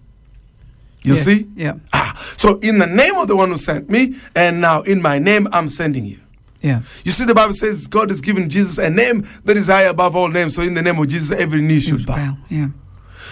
You 1.04 1.16
Yeah, 1.16 1.22
see? 1.22 1.48
Yeah. 1.56 1.74
Ah, 1.92 2.34
so 2.38 2.58
in 2.60 2.80
the 2.80 2.88
name 2.88 3.16
of 3.16 3.28
the 3.28 3.36
one 3.36 3.50
who 3.50 3.58
sent 3.58 3.90
me, 3.90 4.16
and 4.36 4.62
now 4.62 4.82
in 4.82 5.02
my 5.02 5.20
name 5.20 5.48
I'm 5.52 5.70
sending 5.70 6.06
you. 6.06 6.20
Yeah. 6.62 6.82
You 7.04 7.12
see, 7.12 7.26
the 7.26 7.36
Bible 7.36 7.54
says 7.54 7.88
God 7.88 8.10
has 8.10 8.22
given 8.22 8.50
Jesus 8.50 8.78
a 8.78 8.90
name 8.90 9.28
that 9.44 9.58
is 9.58 9.68
high 9.68 9.82
above 9.84 10.16
all 10.16 10.30
names. 10.30 10.56
So 10.56 10.62
in 10.62 10.74
the 10.74 10.82
name 10.82 10.98
of 10.98 11.08
Jesus, 11.10 11.38
every 11.38 11.62
knee 11.62 11.82
should 11.82 12.06
bow. 12.06 12.16
Bow. 12.16 12.38
Yeah. 12.50 12.70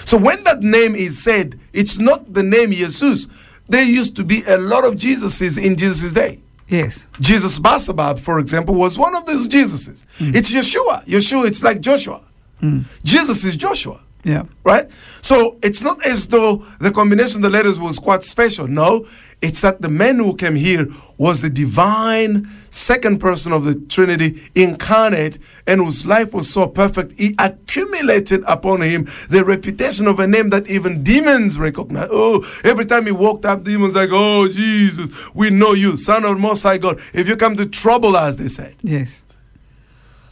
So 0.03 0.17
when 0.17 0.43
that 0.43 0.61
name 0.61 0.95
is 0.95 1.23
said, 1.23 1.57
it's 1.71 1.97
not 1.97 2.33
the 2.33 2.43
name 2.43 2.71
Jesus. 2.71 3.27
There 3.69 3.83
used 3.83 4.17
to 4.17 4.25
be 4.25 4.43
a 4.43 4.57
lot 4.57 4.83
of 4.83 4.95
Jesuses 4.95 5.61
in 5.63 5.77
Jesus' 5.77 6.11
day. 6.11 6.39
Yes. 6.67 7.05
Jesus 7.21 7.57
Barabbas, 7.57 8.19
for 8.19 8.39
example, 8.39 8.75
was 8.75 8.97
one 8.97 9.15
of 9.15 9.25
those 9.25 9.47
Jesuses. 9.47 10.03
It's 10.19 10.51
Yeshua. 10.51 11.05
Yeshua, 11.05 11.47
it's 11.47 11.63
like 11.63 11.79
Joshua. 11.79 12.21
Mm. 12.61 12.85
Jesus 13.03 13.43
is 13.43 13.55
Joshua, 13.55 13.99
Yeah. 14.23 14.43
right? 14.63 14.87
So 15.21 15.57
it's 15.63 15.81
not 15.81 16.03
as 16.05 16.27
though 16.27 16.65
the 16.79 16.91
combination 16.91 17.37
of 17.37 17.43
the 17.43 17.49
letters 17.49 17.79
was 17.79 17.97
quite 17.99 18.23
special. 18.23 18.67
No, 18.67 19.05
it's 19.41 19.61
that 19.61 19.81
the 19.81 19.89
man 19.89 20.17
who 20.17 20.35
came 20.35 20.55
here 20.55 20.87
was 21.17 21.41
the 21.41 21.49
divine 21.49 22.47
second 22.69 23.19
person 23.19 23.51
of 23.51 23.65
the 23.65 23.73
Trinity 23.75 24.41
incarnate 24.53 25.39
and 25.65 25.81
whose 25.81 26.05
life 26.05 26.33
was 26.33 26.51
so 26.51 26.67
perfect. 26.67 27.19
He 27.19 27.35
accumulated 27.39 28.43
upon 28.47 28.81
him 28.81 29.09
the 29.29 29.43
reputation 29.43 30.07
of 30.07 30.19
a 30.19 30.27
name 30.27 30.49
that 30.49 30.67
even 30.69 31.03
demons 31.03 31.57
recognize. 31.57 32.09
Oh, 32.11 32.45
every 32.63 32.85
time 32.85 33.05
he 33.07 33.11
walked 33.11 33.45
up, 33.45 33.63
demons 33.63 33.95
like, 33.95 34.09
oh, 34.11 34.47
Jesus, 34.47 35.09
we 35.33 35.49
know 35.49 35.73
you, 35.73 35.97
Son 35.97 36.23
of 36.25 36.39
Most 36.39 36.61
High 36.61 36.77
God. 36.77 36.99
If 37.13 37.27
you 37.27 37.35
come 37.35 37.55
to 37.57 37.65
trouble 37.65 38.15
us, 38.15 38.35
they 38.35 38.49
said. 38.49 38.75
Yes. 38.83 39.23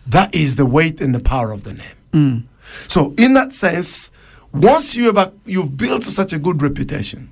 That 0.08 0.34
is 0.34 0.56
the 0.56 0.66
weight 0.66 1.02
and 1.02 1.14
the 1.14 1.20
power 1.20 1.52
of 1.52 1.64
the 1.64 1.74
name. 1.74 1.96
Mm. 2.14 2.44
So, 2.88 3.14
in 3.18 3.34
that 3.34 3.54
sense, 3.54 4.12
once 4.54 4.96
you 4.96 5.06
have 5.06 5.18
a, 5.18 5.34
you've 5.46 5.78
built 5.78 6.04
such 6.04 6.34
a 6.34 6.40
good 6.40 6.62
reputation, 6.62 7.30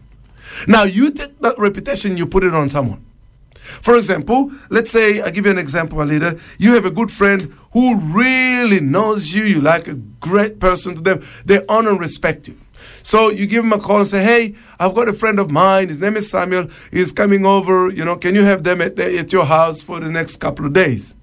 now 0.67 0.83
you 0.83 1.11
take 1.11 1.39
that 1.41 1.57
reputation, 1.57 2.17
you 2.17 2.25
put 2.25 2.43
it 2.43 2.53
on 2.53 2.69
someone. 2.69 3.03
For 3.81 3.97
example, 3.97 4.51
let's 4.69 4.91
say 4.91 5.21
I 5.21 5.29
give 5.29 5.45
you 5.45 5.51
an 5.51 5.57
example, 5.57 6.01
Alida. 6.01 6.39
You 6.57 6.73
have 6.75 6.85
a 6.85 6.91
good 6.91 7.11
friend 7.11 7.53
who 7.73 7.99
really 7.99 8.79
knows 8.79 9.33
you. 9.33 9.43
You 9.43 9.61
like 9.61 9.87
a 9.89 9.95
great 9.95 10.59
person 10.59 10.95
to 10.95 11.01
them. 11.01 11.25
They 11.45 11.65
honor 11.67 11.89
and 11.89 11.99
respect 11.99 12.47
you. 12.47 12.57
So 13.03 13.29
you 13.29 13.45
give 13.45 13.65
him 13.65 13.73
a 13.73 13.79
call 13.79 13.99
and 13.99 14.07
say, 14.07 14.23
"Hey, 14.23 14.55
I've 14.79 14.93
got 14.95 15.09
a 15.09 15.13
friend 15.13 15.39
of 15.39 15.51
mine. 15.51 15.89
His 15.89 15.99
name 15.99 16.15
is 16.15 16.29
Samuel. 16.29 16.69
He's 16.91 17.11
coming 17.11 17.45
over. 17.45 17.89
You 17.89 18.05
know, 18.05 18.15
can 18.15 18.35
you 18.35 18.43
have 18.43 18.63
them 18.63 18.81
at, 18.81 18.97
at 18.99 19.33
your 19.33 19.45
house 19.45 19.81
for 19.81 19.99
the 19.99 20.09
next 20.09 20.37
couple 20.37 20.65
of 20.65 20.73
days?" 20.73 21.13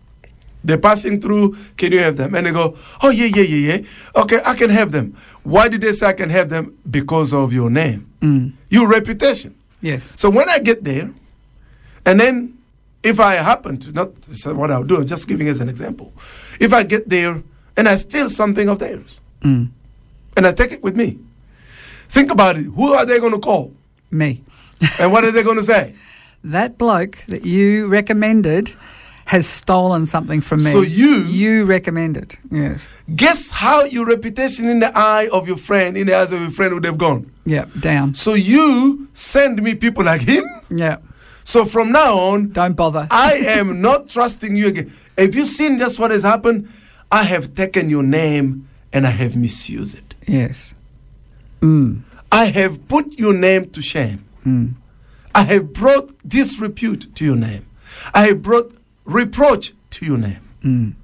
They're 0.64 0.78
passing 0.78 1.20
through. 1.20 1.56
Can 1.76 1.92
you 1.92 1.98
have 2.00 2.16
them? 2.16 2.34
And 2.34 2.46
they 2.46 2.50
go, 2.52 2.76
Oh, 3.02 3.10
yeah, 3.10 3.26
yeah, 3.26 3.42
yeah, 3.42 3.72
yeah. 3.76 4.20
Okay, 4.22 4.40
I 4.44 4.54
can 4.54 4.70
have 4.70 4.92
them. 4.92 5.16
Why 5.42 5.68
did 5.68 5.82
they 5.82 5.92
say 5.92 6.06
I 6.06 6.12
can 6.14 6.30
have 6.30 6.48
them? 6.48 6.76
Because 6.90 7.32
of 7.34 7.52
your 7.52 7.70
name, 7.70 8.06
Mm. 8.22 8.52
your 8.70 8.88
reputation. 8.88 9.54
Yes. 9.82 10.14
So 10.16 10.30
when 10.30 10.48
I 10.48 10.58
get 10.58 10.82
there, 10.84 11.10
and 12.06 12.18
then 12.18 12.54
if 13.02 13.20
I 13.20 13.34
happen 13.34 13.76
to, 13.78 13.92
not 13.92 14.08
what 14.56 14.70
I'll 14.70 14.84
do, 14.84 14.96
I'm 14.96 15.06
just 15.06 15.28
giving 15.28 15.48
as 15.48 15.60
an 15.60 15.68
example. 15.68 16.12
If 16.58 16.72
I 16.72 16.82
get 16.82 17.10
there 17.10 17.42
and 17.76 17.88
I 17.88 17.96
steal 17.96 18.30
something 18.30 18.68
of 18.70 18.78
theirs 18.78 19.20
Mm. 19.42 19.68
and 20.36 20.46
I 20.46 20.52
take 20.52 20.72
it 20.72 20.82
with 20.82 20.96
me, 20.96 21.18
think 22.08 22.30
about 22.32 22.56
it. 22.56 22.64
Who 22.64 22.94
are 22.94 23.04
they 23.04 23.20
going 23.20 23.34
to 23.34 23.38
call? 23.40 23.72
Me. 24.10 24.42
And 24.98 25.12
what 25.12 25.24
are 25.24 25.30
they 25.32 25.42
going 25.42 25.58
to 25.58 25.64
say? 25.64 25.94
That 26.44 26.76
bloke 26.76 27.16
that 27.28 27.44
you 27.46 27.88
recommended 27.88 28.72
has 29.27 29.47
stolen 29.47 30.07
something 30.07 30.41
from 30.43 30.62
me. 30.62 30.70
So 30.70 30.83
you- 30.83 31.25
You 31.25 31.64
recommend 31.64 32.16
it. 32.16 32.37
Yes. 32.51 32.89
Guess 33.16 33.51
how 33.51 33.85
your 33.85 34.07
reputation 34.07 34.68
in 34.68 34.81
the 34.81 34.93
eye 34.97 35.29
of 35.33 35.49
your 35.49 35.57
friend, 35.57 35.97
in 35.97 36.07
the 36.07 36.14
eyes 36.14 36.31
of 36.33 36.41
your 36.41 36.51
friend, 36.51 36.75
would 36.75 36.85
have 36.85 36.99
gone. 36.99 37.27
Yeah. 37.47 37.64
Down. 37.81 38.14
So 38.14 38.35
you 38.35 39.09
send 39.14 39.62
me 39.62 39.75
people 39.75 40.05
like 40.05 40.22
him. 40.22 40.45
Yeah. 40.70 40.97
So 41.45 41.64
from 41.64 41.91
now 41.93 42.18
on, 42.18 42.51
Don't 42.53 42.75
bother. 42.77 43.07
I 43.11 43.35
am 43.59 43.81
not 43.89 44.09
trusting 44.11 44.57
you 44.57 44.66
again. 44.68 44.93
Have 45.16 45.35
you 45.35 45.45
seen 45.45 45.79
just 45.79 45.99
what 45.99 46.11
has 46.11 46.22
happened? 46.22 46.68
I 47.12 47.22
have 47.25 47.55
taken 47.55 47.89
your 47.91 48.03
name 48.03 48.68
and 48.93 49.07
I 49.07 49.11
have 49.11 49.37
misused 49.37 49.97
it. 49.99 50.14
yes. 50.27 50.75
Mm. 51.61 52.03
I 52.31 52.47
have 52.47 52.89
put 52.89 53.18
your 53.18 53.33
name 53.33 53.70
to 53.70 53.81
shame. 53.81 54.25
Mm. 54.47 54.75
I 55.35 55.45
have 55.45 55.72
brought 55.72 56.11
disrepute 56.29 57.14
to 57.16 57.25
your 57.25 57.37
name. 57.37 57.64
I 58.12 58.27
have 58.29 58.43
brought 58.43 58.72
reproach 59.05 59.72
to 59.90 60.07
your 60.07 60.18
name. 60.18 60.40
Mm. 60.62 60.94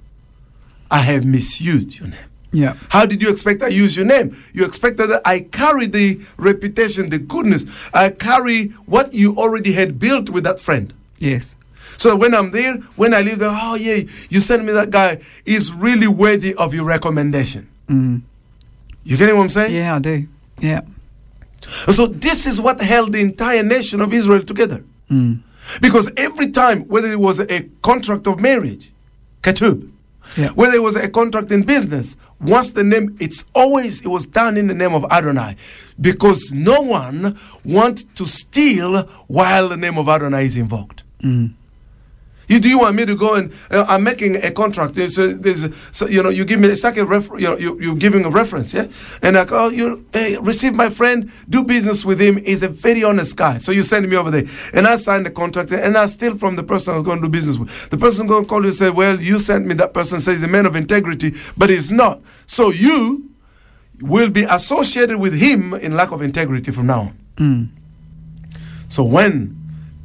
I 0.89 0.99
have 0.99 1.25
misused 1.25 1.97
your 1.99 2.09
name. 2.09 2.25
Yeah. 2.51 2.75
How 2.89 3.05
did 3.05 3.21
you 3.21 3.29
expect 3.29 3.61
I 3.61 3.67
use 3.67 3.95
your 3.95 4.05
name? 4.05 4.37
You 4.53 4.65
expected 4.65 5.07
that 5.07 5.21
I 5.23 5.39
carry 5.39 5.85
the 5.85 6.19
reputation, 6.37 7.09
the 7.09 7.17
goodness. 7.17 7.65
I 7.93 8.09
carry 8.09 8.67
what 8.85 9.13
you 9.13 9.37
already 9.37 9.71
had 9.71 9.99
built 9.99 10.29
with 10.29 10.43
that 10.43 10.59
friend. 10.59 10.93
Yes. 11.17 11.55
So 11.97 12.15
when 12.15 12.35
I'm 12.35 12.51
there, 12.51 12.75
when 12.95 13.13
I 13.13 13.21
leave 13.21 13.39
there, 13.39 13.51
oh 13.51 13.75
yeah, 13.75 14.03
you 14.29 14.41
send 14.41 14.65
me 14.65 14.73
that 14.73 14.89
guy 14.89 15.21
is 15.45 15.73
really 15.73 16.07
worthy 16.07 16.53
of 16.55 16.73
your 16.73 16.83
recommendation. 16.83 17.69
Mm. 17.87 18.23
You 19.03 19.17
getting 19.17 19.37
what 19.37 19.43
I'm 19.43 19.49
saying? 19.49 19.73
Yeah, 19.73 19.95
I 19.95 19.99
do. 19.99 20.27
Yeah. 20.59 20.81
So 21.91 22.07
this 22.07 22.45
is 22.45 22.59
what 22.59 22.81
held 22.81 23.13
the 23.13 23.21
entire 23.21 23.63
nation 23.63 24.01
of 24.01 24.13
Israel 24.13 24.43
together. 24.43 24.83
Mm. 25.09 25.41
Because 25.81 26.09
every 26.17 26.51
time, 26.51 26.81
whether 26.87 27.07
it 27.11 27.19
was 27.19 27.39
a 27.39 27.63
contract 27.81 28.27
of 28.27 28.39
marriage, 28.39 28.91
ketubah, 29.41 29.89
Yeah. 30.37 30.49
whether 30.49 30.75
it 30.75 30.83
was 30.83 30.95
a 30.95 31.09
contract 31.09 31.51
in 31.51 31.63
business, 31.63 32.15
once 32.39 32.71
the 32.71 32.83
name, 32.83 33.15
it's 33.19 33.43
always, 33.53 34.01
it 34.01 34.07
was 34.07 34.25
done 34.25 34.55
in 34.57 34.67
the 34.67 34.73
name 34.73 34.93
of 34.93 35.05
Adonai. 35.11 35.55
Because 35.99 36.51
no 36.51 36.81
one 36.81 37.37
wants 37.65 38.05
to 38.15 38.25
steal 38.25 39.03
while 39.27 39.69
the 39.69 39.77
name 39.77 39.97
of 39.97 40.07
Adonai 40.09 40.45
is 40.45 40.57
invoked. 40.57 41.03
Mm. 41.23 41.53
You 42.51 42.59
do 42.59 42.67
you 42.67 42.79
want 42.79 42.97
me 42.97 43.05
to 43.05 43.15
go 43.15 43.35
and 43.35 43.53
uh, 43.69 43.85
I'm 43.87 44.03
making 44.03 44.35
a 44.35 44.51
contract? 44.51 44.95
There's 44.95 45.17
a, 45.17 45.33
there's 45.33 45.63
a, 45.63 45.71
so, 45.93 46.05
you 46.05 46.21
know 46.21 46.27
you 46.27 46.43
give 46.43 46.59
me 46.59 46.67
a 46.67 46.75
second 46.75 47.07
refer, 47.07 47.39
you 47.39 47.47
know 47.47 47.57
you 47.57 47.79
you're 47.79 47.95
giving 47.95 48.25
a 48.25 48.29
reference, 48.29 48.73
yeah, 48.73 48.87
and 49.21 49.37
I 49.37 49.45
go, 49.45 49.67
oh, 49.67 49.69
you 49.69 50.05
hey, 50.11 50.37
receive 50.37 50.75
my 50.75 50.89
friend, 50.89 51.31
do 51.49 51.63
business 51.63 52.03
with 52.03 52.19
him. 52.19 52.43
He's 52.43 52.61
a 52.61 52.67
very 52.67 53.05
honest 53.05 53.37
guy. 53.37 53.57
So 53.59 53.71
you 53.71 53.83
send 53.83 54.09
me 54.09 54.17
over 54.17 54.29
there, 54.29 54.43
and 54.73 54.85
I 54.85 54.97
sign 54.97 55.23
the 55.23 55.31
contract, 55.31 55.71
and 55.71 55.97
I 55.97 56.07
steal 56.07 56.37
from 56.37 56.57
the 56.57 56.63
person 56.63 56.93
I 56.93 56.97
was 56.97 57.05
going 57.05 57.21
to 57.21 57.27
do 57.27 57.31
business 57.31 57.57
with. 57.57 57.89
The 57.89 57.97
person 57.97 58.27
going 58.27 58.43
to 58.43 58.49
call 58.49 58.59
you 58.59 58.67
and 58.67 58.75
say, 58.75 58.89
well, 58.89 59.17
you 59.21 59.39
sent 59.39 59.65
me 59.65 59.73
that 59.75 59.93
person 59.93 60.19
says 60.19 60.35
he's 60.35 60.43
a 60.43 60.49
man 60.49 60.65
of 60.65 60.75
integrity, 60.75 61.33
but 61.55 61.69
he's 61.69 61.89
not. 61.89 62.21
So 62.47 62.69
you 62.69 63.29
will 64.01 64.29
be 64.29 64.43
associated 64.43 65.19
with 65.19 65.35
him 65.35 65.73
in 65.75 65.95
lack 65.95 66.11
of 66.11 66.21
integrity 66.21 66.71
from 66.71 66.87
now 66.87 66.99
on. 66.99 67.17
Mm. 67.37 67.69
So 68.89 69.05
when 69.05 69.55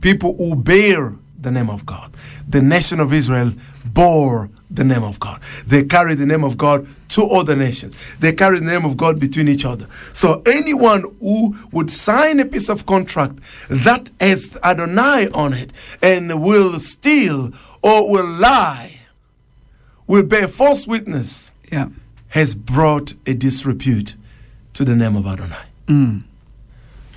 people 0.01 0.37
who 0.37 0.55
bear 0.55 1.15
the 1.41 1.51
name 1.51 1.71
of 1.71 1.85
God, 1.85 2.13
the 2.49 2.63
nation 2.63 3.01
of 3.01 3.13
Israel 3.13 3.53
bore 3.85 4.51
the 4.71 4.85
name 4.85 5.03
of 5.05 5.19
God. 5.21 5.41
They 5.67 5.85
carried 5.85 6.19
the 6.19 6.27
name 6.27 6.45
of 6.45 6.57
God 6.59 6.87
to 7.11 7.25
other 7.27 7.57
nations. 7.57 7.95
They 8.21 8.33
carried 8.33 8.63
the 8.63 8.67
name 8.67 8.85
of 8.85 8.97
God 8.97 9.19
between 9.19 9.49
each 9.49 9.65
other. 9.65 9.87
So 10.13 10.43
anyone 10.47 11.05
who 11.21 11.57
would 11.73 11.91
sign 11.91 12.41
a 12.41 12.45
piece 12.45 12.69
of 12.69 12.85
contract 12.87 13.39
that 13.69 14.11
has 14.21 14.57
Adonai 14.63 15.29
on 15.29 15.55
it 15.55 15.73
and 16.03 16.43
will 16.43 16.79
steal 16.81 17.53
or 17.83 18.11
will 18.11 18.27
lie 18.27 19.01
will 20.07 20.23
bear 20.25 20.47
false 20.49 20.87
witness 20.87 21.53
Yeah. 21.73 21.89
has 22.29 22.55
brought 22.55 23.15
a 23.27 23.35
disrepute 23.35 24.15
to 24.75 24.85
the 24.85 24.95
name 24.95 25.17
of 25.17 25.27
Adonai. 25.27 25.65
Mm. 25.89 26.23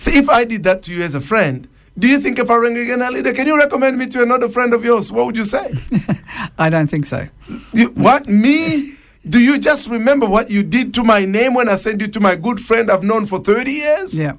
If 0.05 0.29
I 0.29 0.43
did 0.43 0.63
that 0.63 0.81
to 0.83 0.93
you 0.93 1.03
as 1.03 1.13
a 1.13 1.21
friend, 1.21 1.67
do 1.99 2.07
you 2.07 2.19
think 2.19 2.39
if 2.39 2.49
I 2.49 2.55
rang 2.55 2.77
again, 2.77 3.01
Alida, 3.01 3.33
can 3.33 3.45
you 3.45 3.57
recommend 3.57 3.97
me 3.97 4.07
to 4.07 4.23
another 4.23 4.47
friend 4.49 4.73
of 4.73 4.85
yours? 4.85 5.11
What 5.11 5.25
would 5.25 5.37
you 5.37 5.43
say? 5.45 5.73
I 6.57 6.69
don't 6.69 6.87
think 6.87 7.05
so. 7.05 7.27
You, 7.73 7.89
what 7.89 8.27
me? 8.27 8.95
Do 9.27 9.39
you 9.39 9.59
just 9.59 9.89
remember 9.89 10.25
what 10.25 10.49
you 10.49 10.63
did 10.63 10.93
to 10.95 11.03
my 11.03 11.25
name 11.25 11.53
when 11.53 11.67
I 11.67 11.75
sent 11.75 12.01
you 12.01 12.07
to 12.07 12.19
my 12.19 12.35
good 12.35 12.59
friend 12.59 12.89
I've 12.89 13.03
known 13.03 13.25
for 13.25 13.39
30 13.39 13.71
years? 13.71 14.17
Yeah. 14.17 14.33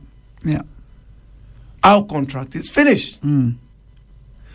Yeah. 0.45 0.63
Our 1.85 2.05
contract 2.05 2.55
is 2.55 2.71
finished. 2.71 3.23
Mm. 3.23 3.57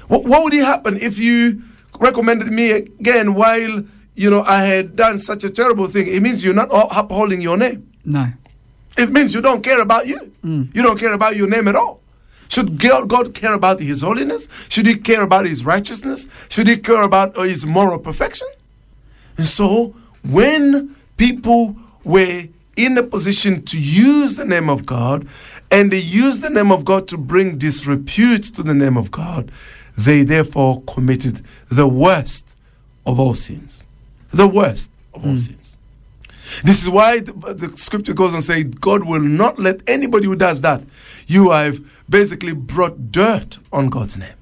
What, 0.07 0.23
what 0.25 0.43
would 0.43 0.53
it 0.53 0.65
happen 0.65 0.97
if 0.97 1.19
you 1.19 1.61
recommended 1.99 2.51
me 2.51 2.71
again 2.71 3.33
while 3.35 3.83
you 4.15 4.29
know 4.29 4.41
I 4.41 4.63
had 4.63 4.95
done 4.95 5.19
such 5.19 5.43
a 5.43 5.49
terrible 5.49 5.87
thing? 5.87 6.07
It 6.07 6.21
means 6.21 6.43
you're 6.43 6.53
not 6.53 6.69
upholding 6.71 7.41
your 7.41 7.57
name. 7.57 7.91
No. 8.03 8.27
It 8.97 9.11
means 9.11 9.33
you 9.33 9.41
don't 9.41 9.63
care 9.63 9.81
about 9.81 10.07
you. 10.07 10.31
You 10.43 10.81
don't 10.81 10.99
care 10.99 11.13
about 11.13 11.35
your 11.35 11.47
name 11.47 11.67
at 11.67 11.75
all. 11.75 12.01
Should 12.49 12.79
God 12.79 13.33
care 13.33 13.53
about 13.53 13.79
His 13.79 14.01
holiness? 14.01 14.47
Should 14.69 14.87
He 14.87 14.95
care 14.95 15.23
about 15.23 15.45
His 15.45 15.65
righteousness? 15.65 16.27
Should 16.49 16.67
He 16.67 16.77
care 16.77 17.01
about 17.01 17.37
uh, 17.37 17.41
His 17.41 17.65
moral 17.65 17.99
perfection? 17.99 18.47
And 19.37 19.47
so, 19.47 19.95
when 20.23 20.95
people 21.17 21.75
were 22.03 22.47
in 22.75 22.97
a 22.97 23.03
position 23.03 23.63
to 23.63 23.79
use 23.79 24.35
the 24.35 24.45
name 24.45 24.69
of 24.69 24.85
God, 24.85 25.27
and 25.71 25.91
they 25.91 25.97
used 25.97 26.41
the 26.41 26.49
name 26.49 26.71
of 26.71 26.85
God 26.85 27.07
to 27.09 27.17
bring 27.17 27.57
disrepute 27.57 28.43
to 28.55 28.63
the 28.63 28.73
name 28.73 28.97
of 28.97 29.11
God, 29.11 29.51
they 29.97 30.23
therefore 30.23 30.83
committed 30.83 31.43
the 31.69 31.87
worst 31.87 32.55
of 33.05 33.19
all 33.19 33.33
sins. 33.33 33.83
The 34.31 34.47
worst 34.47 34.89
of 35.13 35.25
all 35.25 35.37
sins. 35.37 35.77
This 36.63 36.81
is 36.81 36.89
why 36.89 37.19
the, 37.19 37.33
the 37.53 37.77
scripture 37.77 38.13
goes 38.13 38.33
and 38.33 38.43
says, 38.43 38.63
God 38.65 39.05
will 39.05 39.21
not 39.21 39.57
let 39.57 39.81
anybody 39.87 40.25
who 40.25 40.35
does 40.35 40.61
that. 40.61 40.83
You 41.27 41.51
have 41.51 41.79
basically 42.09 42.53
brought 42.53 43.11
dirt 43.11 43.59
on 43.71 43.89
God's 43.89 44.17
name. 44.17 44.33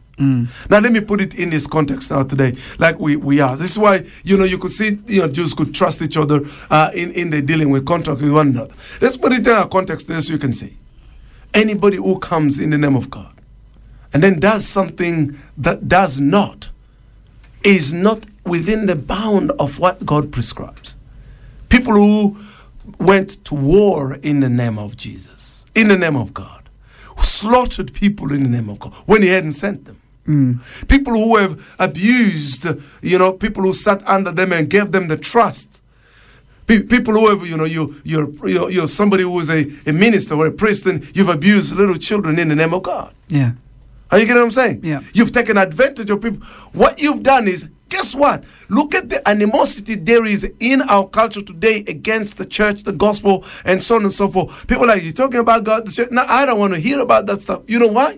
Now 0.70 0.80
let 0.80 0.91
me 0.93 1.01
put 1.01 1.20
it 1.22 1.34
in 1.36 1.49
this 1.49 1.68
context 1.68 2.11
now 2.11 2.24
today, 2.24 2.55
like 2.78 2.97
we, 2.99 3.16
we 3.18 3.41
are. 3.41 3.57
This 3.57 3.72
is 3.72 3.80
why 3.80 4.05
you 4.24 4.38
know 4.38 4.45
you 4.45 4.57
could 4.57 4.72
see 4.72 4.99
you 5.07 5.22
know 5.22 5.28
Jews 5.28 5.53
could 5.53 5.74
trust 5.76 6.01
each 6.01 6.16
other 6.16 6.41
uh, 6.70 6.91
in 6.93 7.11
in 7.11 7.30
their 7.30 7.41
dealing 7.41 7.72
with 7.72 7.86
contract 7.86 8.22
with 8.22 8.32
one 8.32 8.49
another. 8.49 8.74
Let's 9.01 9.18
put 9.18 9.34
it 9.34 9.45
in 9.45 9.53
our 9.53 9.68
context 9.68 10.07
there 10.07 10.22
so 10.22 10.32
you 10.32 10.39
can 10.39 10.53
see. 10.53 10.78
Anybody 11.53 11.97
who 11.97 12.20
comes 12.20 12.59
in 12.59 12.70
the 12.70 12.78
name 12.78 12.95
of 12.95 13.09
God 13.09 13.34
and 14.14 14.24
then 14.24 14.39
does 14.39 14.66
something 14.68 15.38
that 15.57 15.89
does 15.89 16.22
not 16.22 16.70
is 17.64 17.93
not 17.93 18.26
within 18.45 18.86
the 18.86 18.95
bound 18.95 19.51
of 19.51 19.80
what 19.80 20.05
God 20.05 20.32
prescribes. 20.32 20.95
People 21.70 21.93
who 21.93 22.38
went 22.99 23.43
to 23.45 23.55
war 23.55 24.16
in 24.22 24.41
the 24.41 24.49
name 24.49 24.78
of 24.78 24.95
Jesus, 24.95 25.66
in 25.74 25.88
the 25.88 25.97
name 25.97 26.16
of 26.16 26.34
God, 26.34 26.62
slaughtered 27.43 27.93
people 27.93 28.31
in 28.31 28.43
the 28.43 28.49
name 28.49 28.69
of 28.69 28.79
God 28.79 28.93
when 29.05 29.21
He 29.21 29.29
hadn't 29.29 29.53
sent 29.53 29.85
them. 29.85 29.97
Mm. 30.27 30.87
People 30.87 31.13
who 31.13 31.35
have 31.35 31.53
abused, 31.79 32.65
you 33.01 33.17
know, 33.19 33.33
people 33.33 33.63
who 33.63 33.73
sat 33.73 34.01
under 34.07 34.31
them 34.31 34.53
and 34.53 34.69
gave 34.69 34.91
them 34.91 35.07
the 35.09 35.17
trust. 35.17 35.81
Pe- 36.65 36.83
people 36.83 37.13
who 37.13 37.27
have, 37.27 37.45
you 37.45 37.57
know, 37.57 37.65
you, 37.65 37.99
you're, 38.05 38.29
you're, 38.47 38.69
you're 38.71 38.87
somebody 38.87 39.23
who 39.23 39.37
is 39.41 39.49
a, 39.49 39.69
a 39.85 39.91
minister 39.91 40.35
or 40.35 40.47
a 40.47 40.51
priest 40.51 40.85
and 40.85 40.97
you've 41.15 41.27
abused 41.27 41.75
little 41.75 41.97
children 41.97 42.39
in 42.39 42.47
the 42.47 42.55
name 42.55 42.73
of 42.73 42.83
God. 42.83 43.13
Yeah. 43.27 43.51
Are 44.11 44.19
you 44.19 44.25
getting 44.25 44.41
what 44.41 44.45
I'm 44.45 44.51
saying? 44.51 44.79
Yeah. 44.83 45.01
You've 45.13 45.33
taken 45.33 45.57
advantage 45.57 46.09
of 46.09 46.21
people. 46.21 46.45
What 46.71 47.01
you've 47.01 47.23
done 47.23 47.47
is, 47.47 47.67
guess 47.93 48.15
what? 48.15 48.43
Look 48.69 48.95
at 48.95 49.09
the 49.09 49.27
animosity 49.29 49.93
there 49.93 50.25
is 50.25 50.43
in 50.59 50.81
our 50.81 51.07
culture 51.07 51.43
today 51.43 51.85
against 51.87 52.37
the 52.37 52.45
church, 52.45 52.83
the 52.83 52.91
gospel, 52.91 53.45
and 53.63 53.83
so 53.83 53.95
on 53.95 54.03
and 54.03 54.11
so 54.11 54.27
forth. 54.27 54.65
People 54.67 54.85
are 54.85 54.87
like, 54.87 55.03
you're 55.03 55.13
talking 55.13 55.39
about 55.39 55.63
God, 55.63 55.85
the 55.85 55.91
church. 55.91 56.09
No, 56.09 56.25
I 56.27 56.45
don't 56.47 56.59
want 56.59 56.73
to 56.73 56.79
hear 56.79 56.99
about 56.99 57.27
that 57.27 57.41
stuff. 57.41 57.61
You 57.67 57.77
know 57.77 57.87
why? 57.87 58.17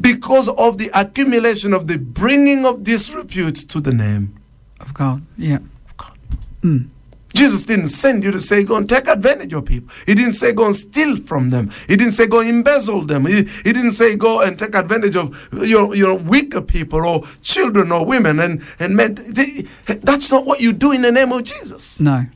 Because 0.00 0.48
of 0.48 0.78
the 0.78 0.90
accumulation 0.94 1.74
of 1.74 1.86
the 1.86 1.98
bringing 1.98 2.64
of 2.64 2.82
disrepute 2.82 3.56
to 3.68 3.80
the 3.80 3.92
name. 3.92 4.40
Of 4.80 4.94
God. 4.94 5.22
Yeah. 5.36 5.58
Mm. 6.62 6.88
Jesus 7.34 7.62
didn't 7.62 7.90
send 7.90 8.24
you 8.24 8.30
to 8.32 8.40
say, 8.40 8.64
go 8.64 8.76
and 8.76 8.88
take 8.88 9.08
advantage 9.08 9.52
of 9.52 9.64
people. 9.64 9.94
He 10.06 10.14
didn't 10.14 10.32
say, 10.32 10.52
go 10.52 10.66
and 10.66 10.74
steal 10.74 11.16
from 11.18 11.50
them. 11.50 11.70
He 11.86 11.96
didn't 11.96 12.12
say, 12.12 12.26
go 12.26 12.40
embezzle 12.40 13.06
them. 13.06 13.26
He, 13.26 13.44
he 13.44 13.72
didn't 13.72 13.92
say, 13.92 14.16
go 14.16 14.40
and 14.40 14.58
take 14.58 14.74
advantage 14.74 15.16
of 15.16 15.48
you 15.52 15.78
know, 15.78 15.92
you 15.92 16.06
know, 16.06 16.16
weaker 16.16 16.60
people 16.60 17.06
or 17.06 17.22
children 17.42 17.92
or 17.92 18.04
women 18.04 18.40
and, 18.40 18.62
and 18.78 18.96
men. 18.96 19.14
That's 19.86 20.30
not 20.30 20.44
what 20.44 20.60
you 20.60 20.72
do 20.72 20.92
in 20.92 21.02
the 21.02 21.12
name 21.12 21.32
of 21.32 21.44
Jesus. 21.44 22.00
No. 22.00 22.26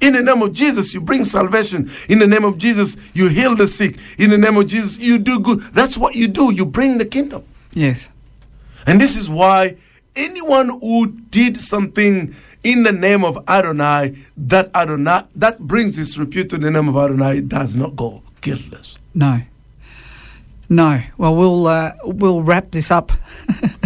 In 0.00 0.12
the 0.12 0.22
name 0.22 0.42
of 0.42 0.52
Jesus, 0.52 0.94
you 0.94 1.00
bring 1.00 1.24
salvation. 1.24 1.90
In 2.08 2.20
the 2.20 2.26
name 2.26 2.44
of 2.44 2.56
Jesus, 2.56 2.96
you 3.14 3.28
heal 3.28 3.56
the 3.56 3.66
sick. 3.66 3.98
In 4.16 4.30
the 4.30 4.38
name 4.38 4.56
of 4.56 4.68
Jesus, 4.68 4.96
you 4.98 5.18
do 5.18 5.40
good. 5.40 5.60
That's 5.72 5.98
what 5.98 6.14
you 6.14 6.28
do. 6.28 6.54
You 6.54 6.64
bring 6.64 6.98
the 6.98 7.04
kingdom. 7.04 7.44
Yes. 7.72 8.08
And 8.86 9.00
this 9.00 9.16
is 9.16 9.28
why 9.28 9.76
anyone 10.14 10.68
who 10.80 11.08
did 11.10 11.60
something 11.60 12.34
in 12.62 12.82
the 12.82 12.92
name 12.92 13.24
of 13.24 13.38
Adonai, 13.48 14.16
that 14.36 14.70
Adonai 14.74 15.22
that 15.34 15.60
brings 15.60 15.96
disrepute 15.96 16.50
to 16.50 16.58
the 16.58 16.70
name 16.70 16.88
of 16.88 16.96
Adonai 16.96 17.40
does 17.40 17.76
not 17.76 17.96
go 17.96 18.22
guiltless. 18.40 18.98
No. 19.14 19.42
No. 20.68 21.00
Well, 21.16 21.34
we'll 21.34 21.66
uh, 21.66 21.92
we'll 22.04 22.42
wrap 22.42 22.70
this 22.72 22.90
up 22.90 23.12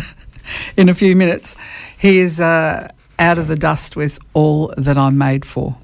in 0.76 0.88
a 0.88 0.94
few 0.94 1.14
minutes. 1.14 1.54
He 1.98 2.18
is 2.18 2.40
uh, 2.40 2.90
out 3.18 3.38
of 3.38 3.46
the 3.46 3.56
dust 3.56 3.96
with 3.96 4.18
all 4.34 4.74
that 4.76 4.98
I'm 4.98 5.16
made 5.16 5.44
for. 5.44 5.76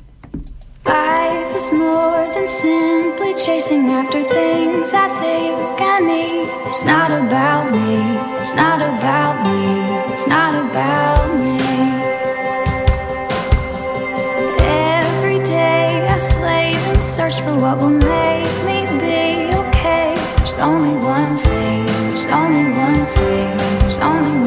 Life 0.85 1.55
is 1.55 1.71
more 1.73 2.27
than 2.33 2.47
simply 2.47 3.35
chasing 3.35 3.89
after 3.91 4.23
things 4.25 4.93
I 4.93 5.09
think 5.21 5.81
I 5.81 6.01
need. 6.01 6.69
It's 6.69 6.85
not 6.85 7.11
about 7.11 7.71
me. 7.73 8.39
It's 8.41 8.55
not 8.55 8.81
about 8.81 9.47
me. 9.47 10.13
It's 10.13 10.27
not 10.27 10.55
about 10.71 11.39
me. 11.39 11.58
Search 17.31 17.45
for 17.45 17.57
what 17.57 17.79
will 17.79 17.91
make 17.91 18.47
me 18.65 18.87
be 18.99 19.55
okay. 19.55 20.15
There's 20.37 20.57
only 20.57 20.97
one 20.97 21.37
thing. 21.37 21.87
There's 21.87 22.27
only 22.27 22.77
one 22.77 23.07
thing. 23.07 23.57
There's 23.81 23.99
only 23.99 24.38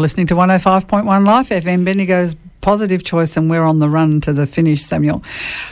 listening 0.00 0.26
to 0.28 0.34
105.1 0.34 1.26
Life 1.26 1.50
FM, 1.50 1.84
Bendigo's 1.84 2.36
positive 2.60 3.04
choice, 3.04 3.36
and 3.36 3.48
we're 3.50 3.64
on 3.64 3.78
the 3.78 3.88
run 3.88 4.20
to 4.22 4.32
the 4.32 4.46
finish, 4.46 4.82
Samuel. 4.82 5.22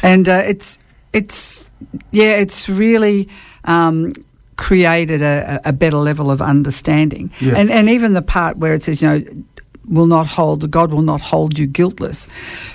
And 0.03 0.29
uh, 0.29 0.43
it's, 0.47 0.79
it's, 1.12 1.68
yeah, 2.12 2.33
it's 2.33 2.68
really 2.68 3.29
um, 3.64 4.12
created 4.57 5.22
a, 5.22 5.61
a 5.64 5.72
better 5.72 5.97
level 5.97 6.31
of 6.31 6.41
understanding. 6.43 7.31
Yes. 7.41 7.57
And, 7.57 7.70
and 7.70 7.89
even 7.89 8.12
the 8.12 8.22
part 8.22 8.59
where 8.59 8.74
it 8.74 8.83
says, 8.85 9.03
you 9.03 9.09
know, 9.09 9.24
will 9.89 10.07
not 10.07 10.26
hold, 10.26 10.70
God 10.70 10.93
will 10.93 11.03
not 11.03 11.20
hold 11.20 11.59
you 11.59 11.66
guiltless 11.66 12.26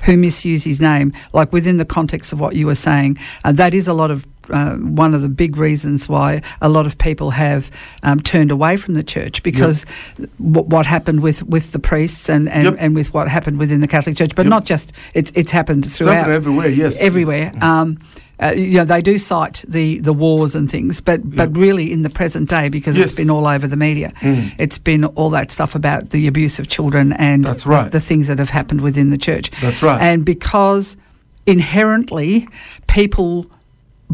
who 0.04 0.18
misuse 0.18 0.64
his 0.64 0.82
name. 0.82 1.12
Like 1.32 1.54
within 1.54 1.78
the 1.78 1.86
context 1.86 2.34
of 2.34 2.40
what 2.40 2.56
you 2.56 2.66
were 2.66 2.76
saying, 2.76 3.20
uh, 3.44 3.52
that 3.54 3.74
is 3.74 3.88
a 3.88 3.94
lot 3.94 4.12
of 4.12 4.26
uh, 4.50 4.76
one 4.76 5.14
of 5.14 5.22
the 5.22 5.30
big 5.30 5.58
reasons 5.58 6.10
why 6.10 6.42
a 6.62 6.70
lot 6.70 6.86
of 6.86 6.98
people 6.98 7.32
have 7.32 7.72
um, 8.04 8.20
turned 8.20 8.52
away 8.52 8.78
from 8.78 8.94
the 8.94 9.04
church 9.04 9.42
because 9.44 9.86
w- 10.42 10.68
what 10.68 10.86
happened 10.86 11.22
with, 11.22 11.44
with 11.44 11.72
the 11.72 11.80
priests 11.80 12.30
and, 12.30 12.50
and, 12.50 12.64
Yep. 12.66 12.76
and 12.80 12.96
with 12.96 13.14
what 13.14 13.28
happened 13.30 13.58
within 13.60 13.80
the 13.82 13.88
Catholic 13.88 14.18
Church, 14.18 14.36
but 14.36 14.46
Yep. 14.46 14.50
not 14.50 14.66
just 14.66 14.92
it's 15.14 15.32
it's 15.36 15.52
happened 15.52 15.86
It's 15.86 15.98
throughout 15.98 16.16
happening 16.16 16.36
everywhere, 16.36 16.68
yes. 16.70 17.02
everywhere. 17.02 17.52
Um, 17.62 18.00
uh, 18.42 18.52
you 18.52 18.78
know, 18.80 18.84
they 18.84 19.02
do 19.02 19.18
cite 19.18 19.64
the, 19.68 20.00
the 20.00 20.12
wars 20.12 20.56
and 20.56 20.70
things, 20.70 21.00
but 21.00 21.22
but 21.24 21.56
really 21.56 21.92
in 21.94 22.02
the 22.02 22.10
present 22.10 22.50
day, 22.50 22.68
because 22.68 22.98
Yes. 22.98 23.06
it's 23.08 23.16
been 23.16 23.30
all 23.30 23.48
over 23.48 23.68
the 23.68 23.78
media, 23.78 24.12
Mm. 24.20 24.52
it's 24.58 24.78
been 24.80 25.06
all 25.06 25.30
that 25.30 25.52
stuff 25.52 25.76
about 25.76 26.10
the 26.10 26.28
abuse 26.28 26.60
of 26.60 26.68
children 26.68 27.14
and 27.14 27.46
That's 27.46 27.64
the- 27.64 27.70
right. 27.70 27.92
the, 27.92 28.00
things 28.02 28.28
that 28.28 28.40
have 28.40 28.50
happened 28.50 28.82
within 28.82 29.12
the 29.12 29.18
church. 29.18 29.52
That's 29.62 29.82
right. 29.84 30.02
And 30.02 30.26
because 30.26 30.98
inherently 31.46 32.48
people 32.88 33.46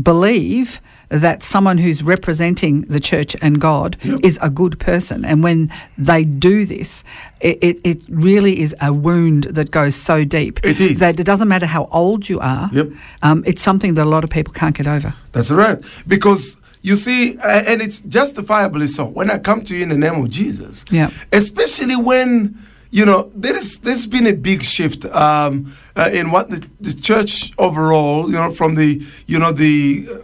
believe 0.02 0.80
that 1.10 1.42
someone 1.42 1.80
who's 1.80 2.04
representing 2.04 2.82
the 2.82 3.00
church 3.00 3.36
and 3.42 3.60
God 3.60 3.98
Yep. 4.04 4.20
is 4.24 4.38
a 4.44 4.50
good 4.50 4.80
person. 4.80 5.26
And 5.26 5.44
when 5.44 5.72
they 5.98 6.24
do 6.24 6.66
this, 6.66 7.04
it, 7.42 7.58
it, 7.62 7.80
it 7.84 8.02
really 8.10 8.60
is 8.60 8.76
a 8.80 8.94
wound 8.94 9.46
that 9.46 9.72
goes 9.72 9.96
so 9.96 10.24
deep 10.24 10.60
It 10.64 10.80
is. 10.80 11.00
that 11.00 11.20
it 11.20 11.24
doesn't 11.26 11.48
matter 11.48 11.66
how 11.66 11.88
old 11.92 12.30
you 12.30 12.40
are. 12.40 12.70
Yep. 12.72 12.90
Um, 13.24 13.44
it's 13.48 13.62
something 13.62 13.96
that 13.96 14.06
a 14.06 14.10
lot 14.10 14.24
of 14.24 14.30
people 14.30 14.54
can't 14.54 14.76
get 14.78 14.86
over. 14.86 15.16
That's 15.32 15.50
right. 15.50 15.80
Because 16.08 16.58
you 16.84 16.96
see, 16.96 17.38
uh, 17.40 17.64
and 17.66 17.82
it's 17.82 18.02
justifiably 18.02 18.88
so. 18.88 19.06
When 19.06 19.32
I 19.32 19.40
come 19.40 19.64
to 19.64 19.76
you 19.76 19.82
in 19.84 19.90
the 19.90 19.98
name 19.98 20.24
of 20.24 20.30
Jesus, 20.30 20.86
Yeah. 20.92 21.10
especially 21.34 21.96
when 21.96 22.56
you 22.92 23.06
know 23.06 23.32
there 23.36 23.56
is 23.56 23.80
there's 23.80 24.06
been 24.06 24.28
a 24.28 24.34
big 24.34 24.64
shift 24.64 25.06
um, 25.06 25.76
uh, 25.96 26.10
in 26.12 26.32
what 26.32 26.50
the, 26.50 26.66
the 26.80 26.94
church 26.94 27.54
overall, 27.58 28.28
you 28.28 28.36
know, 28.36 28.52
from 28.52 28.76
the 28.76 29.02
you 29.26 29.40
know 29.40 29.52
the. 29.52 30.08
Uh, 30.12 30.18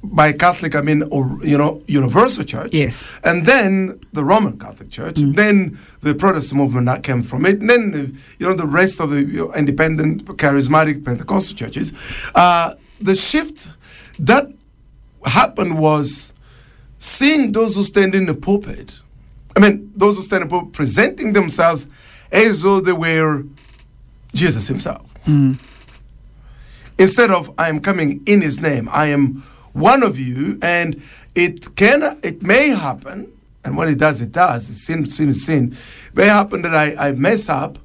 by 0.00 0.32
Catholic, 0.32 0.76
I 0.76 0.80
mean, 0.80 1.02
or, 1.10 1.38
you 1.42 1.58
know, 1.58 1.82
Universal 1.86 2.44
Church. 2.44 2.72
Yes. 2.72 3.04
And 3.24 3.46
then 3.46 4.00
the 4.12 4.24
Roman 4.24 4.58
Catholic 4.58 4.90
Church. 4.90 5.16
Then 5.16 5.76
the 6.02 6.14
Protestant 6.14 6.60
movement 6.60 6.86
that 6.86 7.02
came 7.02 7.22
from 7.22 7.44
it. 7.44 7.60
And 7.60 7.68
then, 7.68 7.90
the, 7.90 8.14
you 8.38 8.46
know, 8.46 8.54
the 8.54 8.66
rest 8.66 9.00
of 9.00 9.10
the 9.10 9.22
you 9.22 9.46
know, 9.46 9.54
independent, 9.54 10.24
charismatic 10.36 11.04
Pentecostal 11.04 11.56
churches. 11.56 11.92
Uh, 12.34 12.74
the 13.00 13.14
shift 13.14 13.68
that 14.20 14.50
happened 15.24 15.78
was 15.78 16.32
seeing 16.98 17.52
those 17.52 17.74
who 17.74 17.84
stand 17.84 18.14
in 18.14 18.26
the 18.26 18.34
pulpit. 18.34 19.00
I 19.58 19.60
mean, 19.60 19.92
those 19.96 20.16
who 20.16 20.22
stand 20.22 20.48
pulpit 20.48 20.72
presenting 20.72 21.32
themselves 21.32 21.84
as 22.30 22.62
though 22.62 22.78
they 22.78 22.92
were 22.92 23.42
Jesus 24.32 24.68
himself. 24.68 25.04
Hmm. 25.24 25.54
Instead 26.96 27.32
of 27.32 27.52
I 27.58 27.68
am 27.68 27.80
coming 27.80 28.22
in 28.24 28.40
his 28.40 28.60
name, 28.60 28.88
I 28.92 29.06
am 29.06 29.42
one 29.72 30.04
of 30.04 30.16
you, 30.16 30.60
and 30.62 31.02
it 31.34 31.74
can 31.74 32.20
it 32.22 32.40
may 32.40 32.68
happen, 32.68 33.32
and 33.64 33.76
when 33.76 33.88
it 33.88 33.98
does, 33.98 34.20
it 34.20 34.30
does. 34.30 34.70
It's 34.70 34.84
sin, 34.84 35.06
sin 35.06 35.34
sin. 35.34 35.76
It 36.06 36.16
may 36.16 36.26
happen 36.26 36.62
that 36.62 36.74
I, 36.74 37.08
I 37.08 37.12
mess 37.12 37.48
up, 37.48 37.80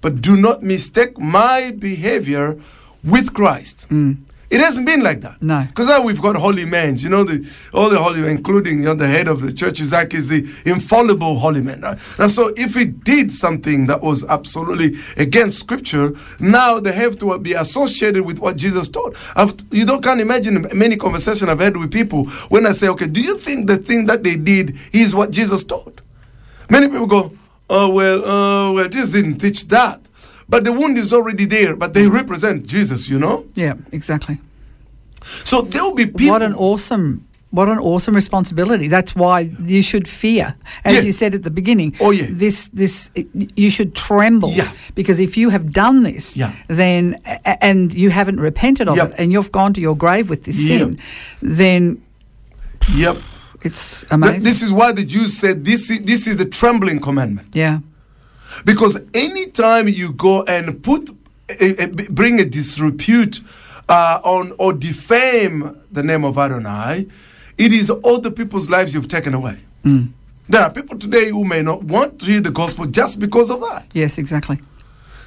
but 0.00 0.20
do 0.20 0.36
not 0.36 0.62
mistake 0.62 1.18
my 1.18 1.72
behavior 1.72 2.56
with 3.02 3.34
Christ. 3.34 3.86
Hmm. 3.88 4.12
It 4.48 4.60
hasn't 4.60 4.86
been 4.86 5.02
like 5.02 5.22
that. 5.22 5.42
No. 5.42 5.64
Because 5.68 5.88
now 5.88 6.00
we've 6.02 6.22
got 6.22 6.36
holy 6.36 6.64
men. 6.64 6.96
You 6.98 7.08
know, 7.08 7.24
the 7.24 7.44
all 7.74 7.90
the 7.90 7.98
holy 7.98 8.20
men, 8.20 8.30
including 8.30 8.78
you 8.78 8.84
know, 8.84 8.94
the 8.94 9.08
head 9.08 9.26
of 9.26 9.40
the 9.40 9.52
church, 9.52 9.80
Isaac, 9.80 10.14
is 10.14 10.28
the 10.28 10.48
infallible 10.64 11.38
holy 11.38 11.60
man. 11.60 11.80
right? 11.80 11.98
Now, 12.18 12.28
so 12.28 12.52
if 12.56 12.74
he 12.74 12.84
did 12.84 13.32
something 13.32 13.86
that 13.88 14.02
was 14.02 14.24
absolutely 14.24 14.96
against 15.16 15.58
Scripture, 15.58 16.12
now 16.38 16.78
they 16.78 16.92
have 16.92 17.18
to 17.18 17.38
be 17.38 17.54
associated 17.54 18.24
with 18.24 18.38
what 18.38 18.56
Jesus 18.56 18.88
taught. 18.88 19.16
I've, 19.34 19.54
you 19.72 19.84
don't 19.84 20.02
can't 20.02 20.20
imagine 20.20 20.68
many 20.72 20.96
conversations 20.96 21.50
I've 21.50 21.60
had 21.60 21.76
with 21.76 21.90
people 21.92 22.26
when 22.48 22.66
I 22.66 22.72
say, 22.72 22.88
"Okay, 22.88 23.06
do 23.08 23.20
you 23.20 23.38
think 23.38 23.66
the 23.66 23.78
thing 23.78 24.06
that 24.06 24.22
they 24.22 24.36
did 24.36 24.76
is 24.92 25.14
what 25.14 25.32
Jesus 25.32 25.64
taught?" 25.64 26.00
Many 26.70 26.88
people 26.88 27.06
go, 27.06 27.32
"Oh 27.68 27.88
well, 27.88 28.24
uh, 28.24 28.72
well, 28.72 28.88
Jesus 28.88 29.10
didn't 29.12 29.38
teach 29.38 29.66
that." 29.68 30.00
But 30.48 30.64
the 30.64 30.72
wound 30.72 30.96
is 30.98 31.12
already 31.12 31.44
there, 31.44 31.74
but 31.76 31.92
they 31.94 32.06
represent 32.08 32.66
Jesus, 32.66 33.08
you 33.08 33.18
know? 33.18 33.44
Yeah, 33.54 33.74
exactly. 33.92 34.38
So 35.44 35.62
there 35.62 35.82
will 35.82 35.94
be 35.94 36.06
people. 36.06 36.30
What 36.30 36.42
an 36.42 36.54
awesome. 36.54 37.22
What 37.50 37.68
an 37.68 37.78
awesome 37.78 38.14
responsibility! 38.14 38.86
That's 38.88 39.14
why 39.16 39.50
you 39.64 39.80
should 39.80 40.06
fear, 40.08 40.54
as 40.84 40.96
Yeah. 40.96 41.00
you 41.02 41.12
said 41.12 41.34
at 41.34 41.42
the 41.42 41.50
beginning. 41.50 41.94
Oh, 42.00 42.10
yeah. 42.10 42.26
This, 42.28 42.68
this, 42.74 43.08
you 43.56 43.70
should 43.70 43.94
tremble. 43.94 44.50
Yeah. 44.50 44.70
Because 44.94 45.18
if 45.20 45.36
you 45.36 45.48
have 45.50 45.72
done 45.72 46.02
this, 46.02 46.36
Yeah. 46.36 46.52
then 46.68 47.16
and 47.62 47.94
you 47.94 48.10
haven't 48.10 48.40
repented 48.40 48.88
of 48.88 48.96
Yep. 48.96 49.08
it, 49.10 49.14
and 49.18 49.32
you've 49.32 49.52
gone 49.52 49.72
to 49.74 49.80
your 49.80 49.96
grave 49.96 50.28
with 50.28 50.44
this 50.44 50.58
Yeah. 50.60 50.78
sin, 50.78 50.98
then 51.40 52.02
Yep. 52.94 53.16
it's 53.62 54.00
Th- 54.02 54.12
amazing. 54.12 54.42
This 54.42 54.60
is 54.60 54.70
why 54.72 54.92
the 54.92 55.04
Jews 55.04 55.36
said 55.38 55.64
this 55.64 55.88
is, 55.90 56.00
this 56.00 56.26
is 56.26 56.36
the 56.36 56.46
trembling 56.46 57.00
commandment. 57.00 57.48
yeah. 57.54 57.78
Because 58.64 58.98
anytime 59.14 59.88
you 59.88 60.12
go 60.12 60.42
and 60.44 60.82
put, 60.82 61.10
eh, 61.48 61.54
eh, 61.60 61.74
a, 61.78 61.84
a- 61.84 62.10
bring 62.10 62.40
a 62.40 62.44
disrepute 62.44 63.40
uh, 63.88 64.20
on 64.24 64.52
or 64.58 64.72
defame 64.72 65.76
the 65.92 66.02
name 66.02 66.24
of 66.24 66.38
Adonai, 66.38 67.06
it 67.58 67.72
is 67.72 67.90
all 67.90 68.18
the 68.18 68.30
people's 68.30 68.68
lives 68.68 68.92
you've 68.94 69.08
taken 69.08 69.34
away. 69.34 69.58
Mm. 69.84 70.12
There 70.48 70.62
are 70.62 70.70
people 70.70 70.98
today 70.98 71.30
who 71.30 71.44
may 71.44 71.62
not 71.62 71.82
want 71.84 72.20
to 72.20 72.26
hear 72.26 72.40
the 72.40 72.50
gospel 72.50 72.86
just 72.86 73.18
because 73.18 73.50
of 73.50 73.60
that. 73.60 73.86
Yes, 73.92 74.18
exactly. 74.18 74.58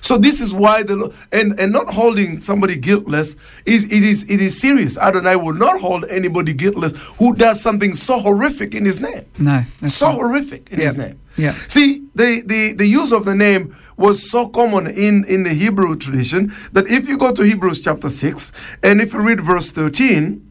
So 0.02 0.18
this 0.18 0.40
is 0.42 0.54
why 0.54 0.84
the 0.84 1.14
and 1.32 1.60
and 1.60 1.72
not 1.72 1.90
holding 1.90 2.42
somebody 2.42 2.76
guiltless 2.76 3.36
is 3.66 3.86
it 3.86 4.04
is 4.04 4.24
it 4.24 4.42
is 4.42 4.60
serious. 4.60 4.98
Adonai 4.98 5.36
will 5.36 5.54
not 5.54 5.80
hold 5.80 6.06
anybody 6.10 6.54
guiltless 6.54 6.94
who 7.18 7.36
does 7.36 7.62
something 7.62 7.96
so 7.96 8.20
horrific 8.20 8.76
in 8.76 8.86
His 8.86 9.00
name. 9.00 9.26
No. 9.38 9.64
So 9.88 10.08
right. 10.08 10.16
horrific 10.16 10.72
in 10.72 10.80
his 10.80 10.98
name. 10.98 11.20
Yeah. 11.38 11.54
See, 11.68 12.06
the, 12.16 12.44
the, 12.46 12.74
the 12.74 12.86
use 12.86 13.12
of 13.14 13.26
the 13.26 13.36
name 13.36 13.76
was 13.96 14.30
so 14.30 14.48
common 14.48 14.88
in, 14.88 15.24
in 15.26 15.44
the 15.44 15.54
Hebrew 15.54 15.96
tradition 15.96 16.54
that 16.74 16.88
if 16.88 17.08
you 17.08 17.18
go 17.18 17.32
to 17.34 17.44
Hebrews 17.44 17.82
chapter 17.82 18.10
6 18.10 18.52
and 18.84 19.00
if 19.00 19.14
you 19.14 19.22
read 19.22 19.40
verse 19.40 19.72
13, 19.72 20.49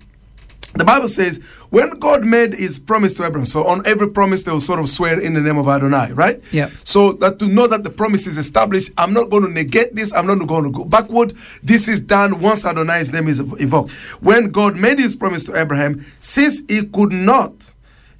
the 0.74 0.84
Bible 0.84 1.08
says 1.08 1.38
when 1.70 1.90
God 1.98 2.24
made 2.24 2.54
his 2.54 2.78
promise 2.78 3.12
to 3.14 3.24
Abraham, 3.24 3.46
so 3.46 3.66
on 3.66 3.86
every 3.86 4.10
promise 4.10 4.42
they 4.42 4.52
will 4.52 4.60
sort 4.60 4.80
of 4.80 4.88
swear 4.88 5.18
in 5.18 5.34
the 5.34 5.40
name 5.40 5.58
of 5.58 5.68
Adonai, 5.68 6.12
right? 6.12 6.40
Yeah. 6.52 6.70
So 6.84 7.12
that 7.14 7.38
to 7.38 7.46
know 7.46 7.66
that 7.66 7.82
the 7.84 7.90
promise 7.90 8.26
is 8.26 8.38
established, 8.38 8.90
I'm 8.98 9.12
not 9.12 9.30
going 9.30 9.44
to 9.44 9.50
negate 9.50 9.94
this, 9.94 10.12
I'm 10.12 10.26
not 10.26 10.46
going 10.46 10.64
to 10.64 10.70
go 10.70 10.84
backward. 10.84 11.34
This 11.62 11.88
is 11.88 12.00
done 12.00 12.40
once 12.40 12.64
Adonai's 12.64 13.12
name 13.12 13.28
is 13.28 13.38
invoked. 13.38 13.90
When 14.20 14.50
God 14.50 14.76
made 14.76 14.98
his 14.98 15.16
promise 15.16 15.44
to 15.44 15.58
Abraham, 15.58 16.04
since 16.20 16.62
he 16.68 16.84
could 16.86 17.12
not, 17.12 17.52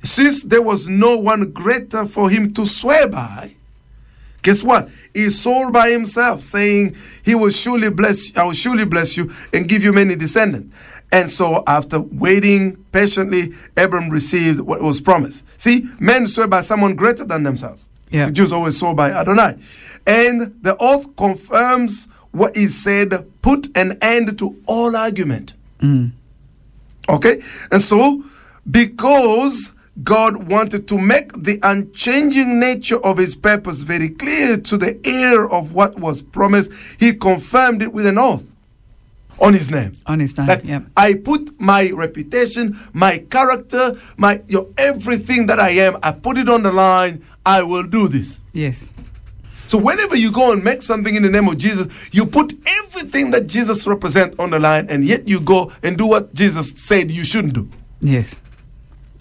since 0.03 0.45
there 0.45 0.63
was 0.63 0.89
no 0.89 1.17
one 1.17 1.51
greater 1.53 2.07
for 2.07 2.31
him 2.31 2.55
to 2.55 2.65
swear 2.65 3.09
by, 3.09 3.55
Guess 4.43 4.63
what? 4.63 4.89
He 5.13 5.31
swore 5.31 5.71
by 5.71 5.91
himself, 5.91 6.43
saying, 6.43 6.97
He 7.25 7.35
will 7.35 7.51
surely 7.51 7.91
bless 7.91 8.35
I 8.37 8.45
will 8.45 8.53
surely 8.53 8.85
bless 8.85 9.17
you 9.17 9.33
and 9.53 9.69
give 9.69 9.83
you 9.83 9.93
many 9.93 10.15
descendants. 10.15 10.75
And 11.11 11.31
so 11.31 11.63
after 11.67 12.01
waiting 12.01 12.85
patiently, 12.93 13.55
Abram 13.77 14.11
received 14.11 14.61
what 14.61 14.83
was 14.83 15.01
promised. 15.01 15.45
See, 15.61 15.89
men 15.99 16.27
swear 16.27 16.47
by 16.47 16.61
someone 16.61 16.95
greater 16.95 17.25
than 17.25 17.45
themselves. 17.45 17.89
Yeah. 18.11 18.27
The 18.27 18.33
Jews 18.33 18.53
always 18.53 18.79
swore 18.79 18.95
by 18.95 19.11
Adonai. 19.11 19.57
And 20.07 20.55
the 20.63 20.77
oath 20.79 21.15
confirms 21.17 22.09
what 22.31 22.57
is 22.57 22.83
said, 22.83 23.27
put 23.43 23.69
an 23.77 23.99
end 24.03 24.39
to 24.39 24.61
all 24.67 24.97
argument. 24.97 25.55
Mm. 25.81 26.13
Okay? 27.09 27.43
And 27.71 27.81
so, 27.81 28.25
because 28.71 29.73
God 30.03 30.49
wanted 30.49 30.87
to 30.89 30.99
make 30.99 31.33
the 31.33 31.59
unchanging 31.63 32.61
nature 32.61 32.99
of 32.99 33.17
his 33.17 33.35
purpose 33.35 33.81
very 33.81 34.11
clear 34.11 34.59
to 34.59 34.77
the 34.77 35.01
heir 35.07 35.49
of 35.49 35.73
what 35.73 35.99
was 35.99 36.21
promised, 36.23 36.71
he 37.01 37.15
confirmed 37.15 37.83
it 37.83 37.93
with 37.93 38.07
an 38.07 38.19
oath 38.19 38.55
on 39.41 39.55
his 39.55 39.71
name. 39.71 39.93
On 40.07 40.21
his 40.21 40.37
name, 40.37 40.47
Like, 40.47 40.65
yep. 40.65 40.85
I 40.97 41.15
put 41.15 41.61
my 41.61 41.91
reputation, 41.91 42.79
my 42.93 43.19
character, 43.19 43.99
my 44.17 44.43
your 44.47 44.63
know, 44.63 44.75
everything 44.79 45.47
that 45.47 45.61
I 45.61 45.71
am, 45.71 45.99
I 46.03 46.13
put 46.13 46.39
it 46.39 46.49
on 46.49 46.63
the 46.63 46.73
line. 46.73 47.25
I 47.47 47.63
will 47.63 47.85
do 47.85 48.09
this. 48.09 48.41
Yes. 48.53 48.93
So 49.67 49.79
whenever 49.79 50.17
you 50.17 50.33
go 50.33 50.53
and 50.53 50.65
make 50.65 50.83
something 50.83 51.15
in 51.15 51.23
the 51.23 51.31
name 51.31 51.49
of 51.49 51.59
Jesus, 51.59 51.87
you 52.13 52.27
put 52.27 52.53
everything 52.67 53.31
that 53.33 53.47
Jesus 53.47 53.87
represents 53.87 54.37
on 54.39 54.51
the 54.51 54.59
line, 54.59 54.87
and 54.89 55.05
yet 55.05 55.29
you 55.29 55.41
go 55.41 55.73
and 55.83 55.97
do 55.97 56.07
what 56.07 56.35
Jesus 56.35 56.73
said 56.77 57.11
you 57.11 57.25
shouldn't 57.25 57.55
do. 57.55 57.69
Yes. 58.01 58.37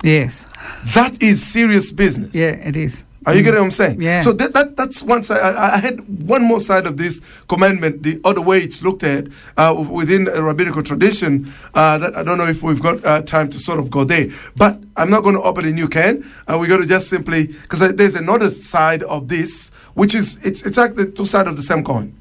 Yes. 0.04 0.46
That 0.94 1.22
is 1.22 1.46
serious 1.46 1.92
business. 1.92 2.34
Yeah, 2.34 2.52
it 2.52 2.76
is. 2.76 3.04
Are 3.28 3.36
you 3.36 3.44
getting 3.44 3.60
what 3.60 3.66
I'm 3.66 3.72
saying? 3.72 4.02
Yeah. 4.02 4.22
So 4.22 4.32
that, 4.32 4.54
that 4.54 4.78
that's 4.78 5.04
one 5.04 5.22
side. 5.22 5.42
I, 5.42 5.76
I 5.76 5.78
had 5.80 6.00
one 6.26 6.44
more 6.44 6.62
side 6.62 6.88
of 6.88 6.96
this 6.96 7.20
commandment, 7.50 8.04
the 8.04 8.22
other 8.24 8.40
way 8.40 8.60
it's 8.60 8.82
looked 8.82 9.04
at 9.04 9.28
uh, 9.58 9.76
within 9.90 10.30
a 10.30 10.42
rabbinical 10.42 10.82
tradition. 10.82 11.54
Uh, 11.74 11.98
that 11.98 12.16
I 12.16 12.24
don't 12.24 12.38
know 12.38 12.48
if 12.48 12.64
we've 12.64 12.82
got 12.82 13.04
uh, 13.04 13.22
time 13.24 13.50
to 13.50 13.60
sort 13.60 13.80
of 13.80 13.92
go 13.92 14.06
there, 14.06 14.30
but 14.56 14.82
I'm 14.96 15.10
not 15.10 15.24
going 15.24 15.36
to 15.36 15.42
open 15.42 15.66
a 15.66 15.72
new 15.72 15.90
can. 15.90 16.26
Uh, 16.48 16.58
we're 16.58 16.70
going 16.70 16.80
to 16.82 16.88
just 16.88 17.10
simply 17.10 17.48
because 17.48 17.80
there's 17.96 18.16
another 18.16 18.50
side 18.50 19.04
of 19.04 19.28
this, 19.28 19.72
which 19.94 20.16
is 20.16 20.38
it's 20.46 20.62
it's 20.62 20.78
like 20.78 20.96
the 20.96 21.06
two 21.06 21.26
sides 21.26 21.50
of 21.50 21.58
the 21.58 21.64
same 21.64 21.84
coin. 21.84 22.16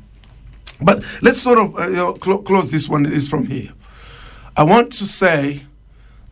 But 0.82 1.04
let's 1.22 1.40
sort 1.40 1.58
of 1.58 1.78
uh, 1.78 1.86
you 1.86 1.94
know, 1.94 2.14
clo- 2.14 2.42
close 2.42 2.72
this 2.72 2.88
one. 2.88 3.06
It 3.06 3.12
is 3.12 3.28
from 3.28 3.46
here. 3.46 3.72
I 4.56 4.64
want 4.64 4.92
to 4.94 5.06
say 5.06 5.66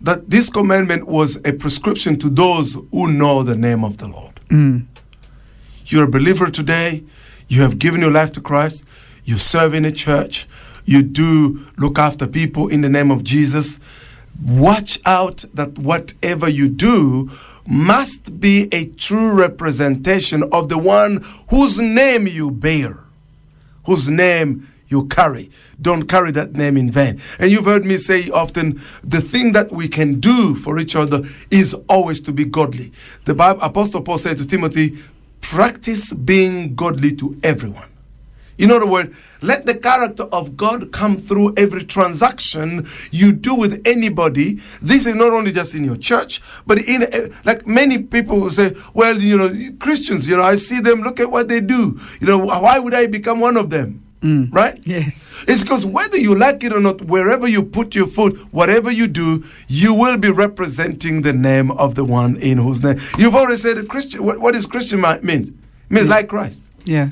that 0.00 0.30
this 0.30 0.50
commandment 0.50 1.06
was 1.06 1.36
a 1.44 1.52
prescription 1.52 2.18
to 2.18 2.28
those 2.28 2.74
who 2.90 3.12
know 3.12 3.44
the 3.44 3.54
name 3.54 3.84
of 3.84 3.98
the 3.98 4.08
Lord. 4.08 4.33
Mm. 4.48 4.86
You're 5.86 6.04
a 6.04 6.08
believer 6.08 6.50
today, 6.50 7.04
you 7.48 7.62
have 7.62 7.78
given 7.78 8.00
your 8.00 8.10
life 8.10 8.32
to 8.32 8.40
Christ, 8.40 8.84
you 9.24 9.36
serve 9.36 9.74
in 9.74 9.84
a 9.84 9.92
church, 9.92 10.46
you 10.84 11.02
do 11.02 11.66
look 11.76 11.98
after 11.98 12.26
people 12.26 12.68
in 12.68 12.80
the 12.80 12.88
name 12.88 13.10
of 13.10 13.24
Jesus. 13.24 13.78
Watch 14.42 14.98
out 15.04 15.44
that 15.54 15.78
whatever 15.78 16.48
you 16.48 16.68
do 16.68 17.30
must 17.66 18.40
be 18.40 18.68
a 18.72 18.86
true 18.86 19.32
representation 19.32 20.42
of 20.52 20.68
the 20.68 20.78
one 20.78 21.24
whose 21.48 21.80
name 21.80 22.26
you 22.26 22.50
bear 22.50 23.04
whose 23.86 24.08
name 24.08 24.68
you 24.94 25.06
carry. 25.06 25.50
Don't 25.80 26.04
carry 26.06 26.30
that 26.32 26.54
name 26.54 26.76
in 26.76 26.90
vain. 26.90 27.20
And 27.38 27.50
you've 27.50 27.64
heard 27.64 27.84
me 27.84 27.96
say 27.96 28.30
often 28.30 28.80
the 29.02 29.20
thing 29.20 29.52
that 29.52 29.72
we 29.72 29.88
can 29.88 30.20
do 30.20 30.54
for 30.54 30.78
each 30.78 30.94
other 30.94 31.22
is 31.50 31.74
always 31.88 32.20
to 32.22 32.32
be 32.32 32.44
godly. 32.44 32.92
The 33.24 33.34
Bible, 33.34 33.60
Apostle 33.62 34.02
Paul 34.02 34.18
said 34.18 34.38
to 34.38 34.46
Timothy, 34.46 34.98
practice 35.40 36.12
being 36.12 36.74
godly 36.74 37.14
to 37.16 37.38
everyone. 37.42 37.90
In 38.56 38.70
other 38.70 38.86
words, 38.86 39.14
let 39.42 39.66
the 39.66 39.74
character 39.74 40.22
of 40.24 40.56
God 40.56 40.92
come 40.92 41.18
through 41.18 41.54
every 41.56 41.82
transaction 41.82 42.86
you 43.10 43.32
do 43.32 43.52
with 43.52 43.82
anybody. 43.84 44.60
This 44.80 45.06
is 45.06 45.16
not 45.16 45.32
only 45.32 45.50
just 45.50 45.74
in 45.74 45.82
your 45.82 45.96
church, 45.96 46.40
but 46.64 46.78
in 46.78 47.02
eh, 47.02 47.28
like 47.44 47.66
many 47.66 47.98
people 47.98 48.38
will 48.38 48.52
say, 48.52 48.76
"Well, 48.94 49.20
you 49.20 49.36
know, 49.36 49.50
Christians, 49.80 50.28
you 50.28 50.36
know, 50.36 50.44
I 50.44 50.54
see 50.54 50.78
them. 50.78 51.02
Look 51.02 51.18
at 51.18 51.32
what 51.32 51.48
they 51.48 51.60
do. 51.60 52.00
You 52.20 52.28
know, 52.28 52.38
why 52.38 52.78
would 52.78 52.94
I 52.94 53.06
become 53.08 53.40
one 53.40 53.56
of 53.56 53.70
them?" 53.70 54.03
Mm. 54.24 54.48
Right? 54.50 54.80
Yes. 54.86 55.28
It's 55.46 55.62
because 55.62 55.84
whether 55.84 56.16
you 56.16 56.34
like 56.34 56.64
it 56.64 56.72
or 56.72 56.80
not, 56.80 57.02
wherever 57.02 57.46
you 57.46 57.62
put 57.62 57.94
your 57.94 58.06
foot, 58.06 58.34
whatever 58.52 58.90
you 58.90 59.06
do, 59.06 59.44
you 59.68 59.92
will 59.92 60.16
be 60.16 60.30
representing 60.30 61.20
the 61.22 61.34
name 61.34 61.70
of 61.72 61.94
the 61.94 62.04
one 62.04 62.36
in 62.38 62.56
whose 62.56 62.82
name. 62.82 62.98
You've 63.18 63.34
already 63.34 63.58
said 63.58 63.76
a 63.76 63.84
Christian. 63.84 64.24
What, 64.24 64.38
what 64.40 64.54
does 64.54 64.64
Christian 64.64 65.02
mean? 65.02 65.60
It 65.90 65.90
means 65.90 66.08
like 66.08 66.28
Christ. 66.28 66.62
Yeah. 66.86 67.10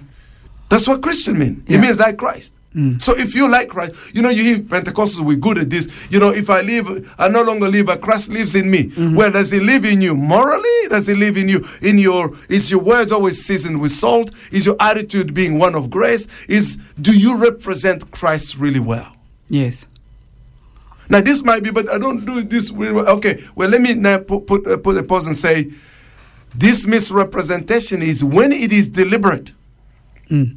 That's 0.70 0.88
what 0.88 1.02
Christian 1.02 1.38
mean. 1.38 1.62
Yeah. 1.68 1.76
It 1.76 1.80
means 1.82 1.98
like 1.98 2.16
Christ. 2.16 2.54
Mm. 2.74 3.00
So 3.00 3.16
if 3.16 3.34
you 3.34 3.48
like 3.48 3.68
Christ, 3.68 3.94
you 4.14 4.22
know, 4.22 4.30
you 4.30 4.42
hear 4.42 4.58
Pentecostals, 4.58 5.20
we're 5.20 5.36
good 5.36 5.58
at 5.58 5.70
this. 5.70 5.88
You 6.08 6.18
know, 6.18 6.30
if 6.30 6.48
I 6.48 6.62
live, 6.62 7.12
I 7.18 7.28
no 7.28 7.42
longer 7.42 7.68
live, 7.68 7.86
but 7.86 8.00
Christ 8.00 8.30
lives 8.30 8.54
in 8.54 8.70
me. 8.70 8.84
Mm-hmm. 8.84 9.14
Where 9.14 9.30
does 9.30 9.50
he 9.50 9.60
live 9.60 9.84
in 9.84 10.00
you 10.00 10.14
morally? 10.14 10.88
Does 10.88 11.06
he 11.06 11.14
live 11.14 11.36
in 11.36 11.48
you? 11.48 11.66
In 11.82 11.98
your, 11.98 12.32
is 12.48 12.70
your 12.70 12.80
words 12.80 13.12
always 13.12 13.44
seasoned 13.44 13.80
with 13.80 13.92
salt? 13.92 14.30
Is 14.50 14.64
your 14.64 14.76
attitude 14.80 15.34
being 15.34 15.58
one 15.58 15.74
of 15.74 15.90
grace? 15.90 16.26
Is, 16.48 16.78
do 17.00 17.16
you 17.16 17.36
represent 17.36 18.10
Christ 18.10 18.56
really 18.56 18.80
well? 18.80 19.16
Yes. 19.48 19.86
Now, 21.10 21.20
this 21.20 21.42
might 21.42 21.62
be, 21.62 21.70
but 21.70 21.90
I 21.90 21.98
don't 21.98 22.24
do 22.24 22.42
this 22.42 22.70
really 22.70 22.94
well. 22.94 23.08
Okay, 23.16 23.44
well, 23.54 23.68
let 23.68 23.82
me 23.82 23.92
now 23.92 24.18
put, 24.18 24.46
put, 24.46 24.66
uh, 24.66 24.78
put 24.78 24.96
a 24.96 25.02
pause 25.02 25.26
and 25.26 25.36
say 25.36 25.70
this 26.54 26.86
misrepresentation 26.86 28.00
is 28.00 28.24
when 28.24 28.50
it 28.50 28.72
is 28.72 28.88
deliberate. 28.88 29.52
Mm. 30.30 30.56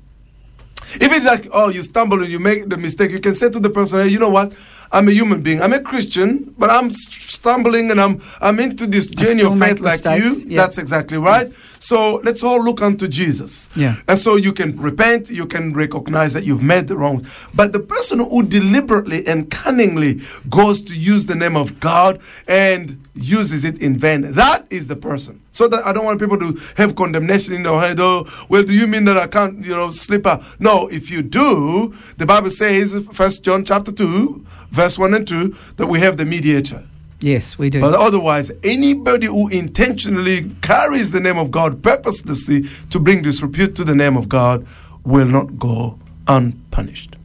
If 0.94 1.12
it's 1.12 1.26
like, 1.26 1.48
oh, 1.52 1.70
you 1.70 1.84
stumble 1.84 2.22
and 2.22 2.32
you 2.32 2.40
make 2.40 2.70
the 2.70 2.78
mistake, 2.78 3.12
you 3.12 3.20
can 3.20 3.36
say 3.36 3.50
to 3.50 3.60
the 3.60 3.70
person, 3.70 4.00
hey, 4.00 4.08
you 4.08 4.20
know 4.20 4.30
what? 4.30 4.54
I'm 4.92 5.08
a 5.08 5.12
human 5.12 5.42
being. 5.42 5.62
I'm 5.62 5.74
a 5.74 5.80
Christian, 5.82 6.54
but 6.58 6.70
I'm 6.70 6.92
stumbling 6.92 7.92
and 7.92 8.00
I'm 8.00 8.22
I'm 8.40 8.60
into 8.60 8.86
this 8.88 9.08
journey 9.08 9.44
of 9.44 9.58
faith 9.60 9.80
like 9.80 10.06
mistakes, 10.06 10.46
you. 10.46 10.52
yeah. 10.52 10.62
That's 10.62 10.78
exactly 10.78 11.18
right. 11.18 11.52
So 11.86 12.16
let's 12.24 12.42
all 12.42 12.64
look 12.64 12.82
unto 12.82 13.08
Jesus. 13.08 13.70
Yeah. 13.76 13.98
And 14.08 14.18
so 14.18 14.38
you 14.38 14.54
can 14.54 14.76
repent, 14.82 15.30
you 15.30 15.46
can 15.46 15.72
recognize 15.72 16.34
that 16.34 16.44
you've 16.44 16.64
made 16.64 16.88
the 16.88 16.98
wrong. 16.98 17.28
But 17.54 17.74
the 17.74 17.80
person 17.80 18.18
who 18.18 18.42
deliberately 18.42 19.28
and 19.28 19.52
cunningly 19.52 20.22
goes 20.50 20.82
to 20.82 20.96
use 20.98 21.28
the 21.28 21.36
name 21.36 21.56
of 21.56 21.80
God 21.80 22.20
and 22.48 23.06
uses 23.14 23.64
it 23.64 23.80
in 23.84 24.00
vain, 24.00 24.34
that 24.34 24.66
is 24.72 24.88
the 24.88 24.96
person. 24.96 25.42
So 25.52 25.68
that 25.68 25.86
I 25.86 25.94
don't 25.94 26.06
want 26.06 26.20
people 26.20 26.40
to 26.40 26.60
have 26.78 26.96
condemnation 26.96 27.54
in 27.54 27.62
their 27.62 27.80
head. 27.80 28.00
Oh, 28.00 28.26
well, 28.50 28.64
do 28.64 28.74
you 28.74 28.88
mean 28.88 29.06
that 29.06 29.18
I 29.20 29.28
can't, 29.28 29.64
you 29.64 29.70
know, 29.70 29.92
slip 29.92 30.26
up? 30.26 30.44
No, 30.60 30.88
if 30.88 31.12
you 31.12 31.22
do, 31.22 31.94
the 32.18 32.26
Bible 32.26 32.50
says, 32.50 32.96
First 33.12 33.44
John 33.44 33.64
chapter 33.64 33.92
two, 33.92 34.44
verse 34.72 34.98
one 34.98 35.14
and 35.14 35.28
two, 35.28 35.56
that 35.78 35.86
we 35.86 36.00
have 36.00 36.18
the 36.18 36.26
mediator. 36.26 36.84
Yes, 37.22 37.58
we 37.58 37.70
do. 37.70 37.82
But 37.82 37.96
otherwise, 37.96 38.52
anybody 38.64 39.28
who 39.28 39.48
intentionally 39.48 40.52
carries 40.62 41.12
the 41.12 41.20
name 41.20 41.38
of 41.38 41.50
God 41.50 41.82
purposelessly 41.82 42.66
to 42.90 43.00
bring 43.00 43.22
disrepute 43.22 43.76
to 43.76 43.84
the 43.84 43.96
name 43.96 44.18
of 44.18 44.28
God 44.28 44.66
will 45.04 45.26
not 45.26 45.58
go 45.58 45.98
unpunished. 46.28 47.16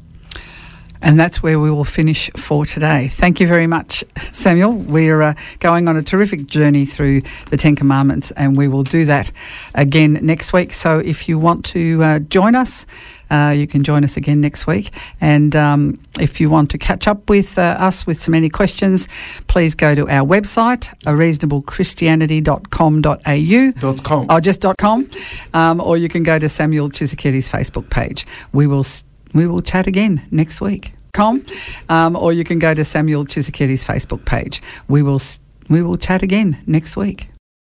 And 1.03 1.18
that's 1.18 1.43
where 1.43 1.59
we 1.59 1.70
will 1.70 1.84
finish 1.84 2.30
for 2.36 2.66
today. 2.66 3.09
Thank 3.09 3.41
you 3.41 3.47
very 3.47 3.66
much, 3.66 4.05
Samuel. 4.32 4.72
We're 4.72 5.22
uh, 5.22 5.34
going 5.59 5.88
on 5.88 5.97
a 5.97 6.03
terrific 6.03 6.47
journey 6.47 6.84
through 6.84 7.22
the 7.49 7.57
Ten 7.57 7.74
Commandments, 7.74 8.32
and 8.32 8.55
we 8.57 8.68
will 8.68 8.82
do 8.82 9.07
that 9.07 9.32
again 9.74 10.18
next 10.20 10.53
week. 10.53 10.74
So 10.74 10.99
if 10.99 11.26
you 11.26 11.38
want 11.38 11.64
to 11.66 12.03
uh, 12.03 12.18
join 12.18 12.55
us, 12.55 12.84
uh, 13.31 13.55
you 13.57 13.66
can 13.66 13.83
join 13.83 14.05
us 14.05 14.16
again 14.16 14.41
next 14.41 14.66
week. 14.66 14.93
And 15.20 15.55
um, 15.57 15.99
if 16.18 16.41
you 16.41 16.49
want 16.51 16.70
to 16.70 16.78
catch 16.78 17.07
up 17.09 17.28
with 17.28 17.59
uh, 17.59 17.76
us 17.78 18.07
with 18.07 18.22
some 18.22 18.35
any 18.35 18.49
questions, 18.49 19.09
please 19.47 19.74
go 19.74 19.95
to 19.95 20.09
our 20.09 20.26
website, 20.26 20.91
a 21.07 21.12
reasonablechristianity.com.au. 21.12 23.81
Dot 23.81 24.05
com. 24.05 24.26
Oh, 24.28 24.41
just 24.41 24.61
dot 24.61 24.76
com, 24.78 25.09
um, 25.55 25.81
or 25.81 25.97
you 25.97 26.09
can 26.09 26.22
go 26.22 26.39
to 26.39 26.49
Samuel 26.49 26.91
Tshisekedi's 26.91 27.49
Facebook 27.49 27.91
page. 27.91 28.26
We 28.53 28.66
will 28.66 28.87
we 29.33 29.47
will 29.47 29.62
chat 29.62 29.87
again 29.87 30.26
next 30.31 30.61
week. 30.61 30.93
Com, 31.12 31.43
um, 31.89 32.14
or 32.14 32.33
you 32.33 32.45
can 32.45 32.61
go 32.61 32.72
to 32.72 32.85
Samuel 32.85 33.24
Tshisekedi's 33.24 33.85
Facebook 33.85 34.24
page. 34.24 34.62
We 34.89 35.03
will 35.03 35.20
we 35.68 35.83
will 35.83 35.97
chat 35.97 36.22
again 36.22 36.62
next 36.66 36.97
week. 36.97 37.31